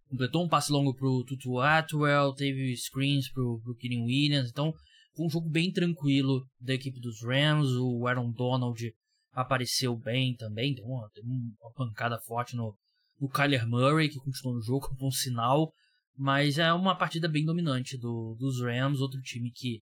completou 0.09 0.45
um 0.45 0.49
passe 0.49 0.71
longo 0.71 0.95
pro 0.95 1.25
Tutu 1.25 1.59
Atwell, 1.59 2.35
teve 2.35 2.77
screens 2.77 3.33
pro, 3.33 3.61
pro 3.65 3.75
Williams, 4.05 4.51
então 4.51 4.73
foi 5.17 5.27
um 5.27 5.31
jogo 5.31 5.49
bem 5.49 5.73
tranquilo 5.73 6.47
da 6.61 6.75
equipe 6.75 7.01
dos 7.01 7.23
Rams. 7.23 7.71
O 7.71 8.07
Aaron 8.07 8.31
Donald 8.31 8.93
apareceu 9.33 9.97
bem 9.97 10.37
também, 10.37 10.75
deu 10.75 10.85
uma, 10.85 11.09
deu 11.15 11.25
uma 11.25 11.73
pancada 11.75 12.21
forte 12.21 12.55
no, 12.55 12.77
no 13.21 13.29
Kyler 13.29 13.67
Murray, 13.67 14.09
que 14.09 14.19
continuou 14.19 14.57
no 14.57 14.63
jogo, 14.63 14.89
um 15.01 15.11
sinal. 15.11 15.73
Mas 16.15 16.59
é 16.59 16.71
uma 16.73 16.95
partida 16.95 17.27
bem 17.27 17.45
dominante 17.45 17.97
do, 17.97 18.37
dos 18.39 18.61
Rams, 18.61 19.01
outro 19.01 19.21
time 19.23 19.51
que 19.51 19.81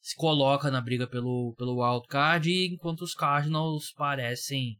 se 0.00 0.16
coloca 0.16 0.70
na 0.70 0.80
briga 0.80 1.06
pelo, 1.06 1.54
pelo 1.56 1.80
wildcard, 1.80 2.50
enquanto 2.72 3.02
os 3.02 3.14
Cardinals 3.14 3.92
parecem 3.92 4.76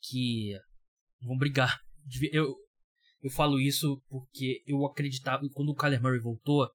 que 0.00 0.52
vão 1.20 1.36
brigar. 1.36 1.78
Eu, 2.32 2.56
eu 3.22 3.30
falo 3.30 3.60
isso 3.60 4.02
porque 4.08 4.62
eu 4.66 4.84
acreditava, 4.86 5.48
quando 5.52 5.70
o 5.70 5.74
Kyler 5.74 6.02
Murray 6.02 6.20
voltou, 6.20 6.68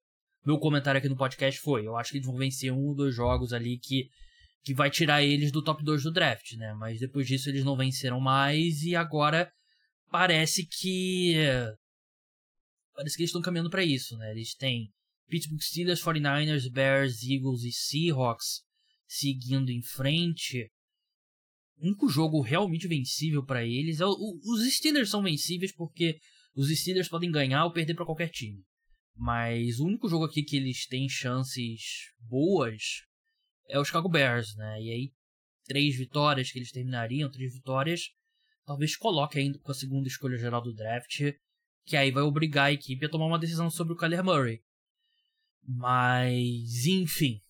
meu 0.44 0.58
comentário 0.58 0.98
aqui 0.98 1.08
no 1.08 1.16
podcast 1.16 1.58
foi, 1.60 1.86
eu 1.86 1.96
acho 1.96 2.10
que 2.10 2.18
eles 2.18 2.26
vão 2.26 2.36
vencer 2.36 2.70
um 2.70 2.88
ou 2.88 2.94
dois 2.94 3.14
jogos 3.14 3.52
ali 3.52 3.78
que, 3.78 4.10
que 4.62 4.74
vai 4.74 4.90
tirar 4.90 5.22
eles 5.22 5.50
do 5.50 5.62
top 5.62 5.82
2 5.82 6.02
do 6.02 6.12
draft, 6.12 6.52
né? 6.52 6.74
Mas 6.74 7.00
depois 7.00 7.26
disso 7.26 7.48
eles 7.48 7.64
não 7.64 7.76
venceram 7.76 8.20
mais 8.20 8.82
e 8.82 8.94
agora 8.94 9.50
parece 10.10 10.66
que 10.66 11.34
parece 12.94 13.16
que 13.16 13.22
eles 13.22 13.30
estão 13.30 13.42
caminhando 13.42 13.70
para 13.70 13.82
isso, 13.82 14.16
né? 14.18 14.30
Eles 14.30 14.54
têm 14.54 14.92
Pittsburgh 15.28 15.62
Steelers, 15.62 16.02
49ers, 16.02 16.70
Bears, 16.70 17.22
Eagles 17.22 17.62
e 17.62 17.72
Seahawks 17.72 18.62
seguindo 19.06 19.70
em 19.70 19.82
frente 19.82 20.70
o 21.76 21.86
único 21.86 22.08
jogo 22.08 22.40
realmente 22.40 22.88
vencível 22.88 23.44
para 23.44 23.64
eles 23.64 24.00
é 24.00 24.06
o, 24.06 24.10
o, 24.10 24.40
os 24.52 24.74
Steelers 24.74 25.10
são 25.10 25.22
vencíveis 25.22 25.72
porque 25.72 26.18
os 26.54 26.68
Steelers 26.68 27.08
podem 27.08 27.30
ganhar 27.30 27.64
ou 27.64 27.72
perder 27.72 27.94
para 27.94 28.06
qualquer 28.06 28.30
time. 28.30 28.64
Mas 29.16 29.78
o 29.78 29.86
único 29.86 30.08
jogo 30.08 30.24
aqui 30.24 30.42
que 30.42 30.56
eles 30.56 30.86
têm 30.86 31.08
chances 31.08 32.12
boas 32.18 33.04
é 33.68 33.78
o 33.78 33.84
Chicago 33.84 34.08
Bears, 34.08 34.54
né? 34.56 34.82
E 34.82 34.90
aí 34.90 35.12
três 35.64 35.96
vitórias 35.96 36.50
que 36.50 36.58
eles 36.58 36.70
terminariam, 36.70 37.30
três 37.30 37.54
vitórias, 37.54 38.10
talvez 38.66 38.96
coloque 38.96 39.38
ainda 39.38 39.58
com 39.58 39.70
a 39.70 39.74
segunda 39.74 40.08
escolha 40.08 40.36
geral 40.36 40.62
do 40.62 40.74
draft, 40.74 41.20
que 41.84 41.96
aí 41.96 42.10
vai 42.10 42.22
obrigar 42.22 42.66
a 42.66 42.72
equipe 42.72 43.04
a 43.04 43.08
tomar 43.08 43.26
uma 43.26 43.38
decisão 43.38 43.70
sobre 43.70 43.94
o 43.94 43.96
Kyler 43.96 44.24
Murray. 44.24 44.62
Mas, 45.66 46.84
enfim, 46.86 47.40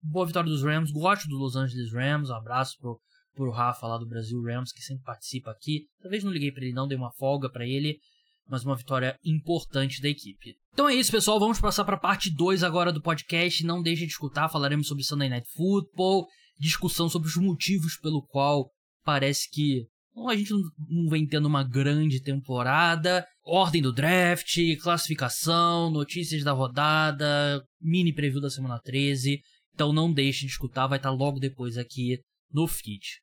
boa 0.00 0.26
vitória 0.26 0.50
dos 0.50 0.62
Rams, 0.62 0.90
gosto 0.90 1.28
do 1.28 1.36
Los 1.36 1.56
Angeles 1.56 1.92
Rams, 1.92 2.30
um 2.30 2.34
abraço 2.34 2.78
pro 2.78 3.00
por 3.34 3.50
Rafa 3.52 3.86
lá 3.86 3.98
do 3.98 4.06
Brasil 4.06 4.40
Rams, 4.42 4.72
que 4.72 4.82
sempre 4.82 5.04
participa 5.04 5.50
aqui. 5.50 5.86
Talvez 6.00 6.22
não 6.24 6.32
liguei 6.32 6.52
para 6.52 6.64
ele 6.64 6.72
não, 6.72 6.86
dei 6.86 6.96
uma 6.96 7.12
folga 7.12 7.50
para 7.50 7.66
ele, 7.66 7.98
mas 8.48 8.64
uma 8.64 8.76
vitória 8.76 9.18
importante 9.24 10.00
da 10.00 10.08
equipe. 10.08 10.56
Então 10.72 10.88
é 10.88 10.94
isso, 10.94 11.10
pessoal, 11.10 11.38
vamos 11.38 11.60
passar 11.60 11.84
para 11.84 11.96
parte 11.96 12.30
2 12.30 12.62
agora 12.62 12.92
do 12.92 13.02
podcast. 13.02 13.64
Não 13.64 13.82
deixe 13.82 14.06
de 14.06 14.12
escutar, 14.12 14.48
falaremos 14.48 14.86
sobre 14.86 15.04
Sunday 15.04 15.28
Night 15.28 15.48
Football, 15.54 16.26
discussão 16.58 17.08
sobre 17.08 17.28
os 17.28 17.36
motivos 17.36 17.96
pelo 17.96 18.22
qual 18.22 18.70
parece 19.04 19.50
que 19.50 19.86
a 20.28 20.36
gente 20.36 20.52
não 20.52 21.08
vem 21.08 21.26
tendo 21.26 21.46
uma 21.46 21.64
grande 21.64 22.20
temporada, 22.20 23.26
ordem 23.44 23.80
do 23.80 23.92
draft, 23.92 24.58
classificação, 24.82 25.90
notícias 25.90 26.44
da 26.44 26.52
rodada, 26.52 27.64
mini 27.80 28.12
preview 28.12 28.40
da 28.40 28.50
semana 28.50 28.78
13. 28.78 29.40
Então 29.74 29.92
não 29.92 30.12
deixe 30.12 30.40
de 30.40 30.52
escutar, 30.52 30.86
vai 30.86 30.98
estar 30.98 31.10
logo 31.10 31.40
depois 31.40 31.78
aqui 31.78 32.18
no 32.52 32.66
feed. 32.66 33.22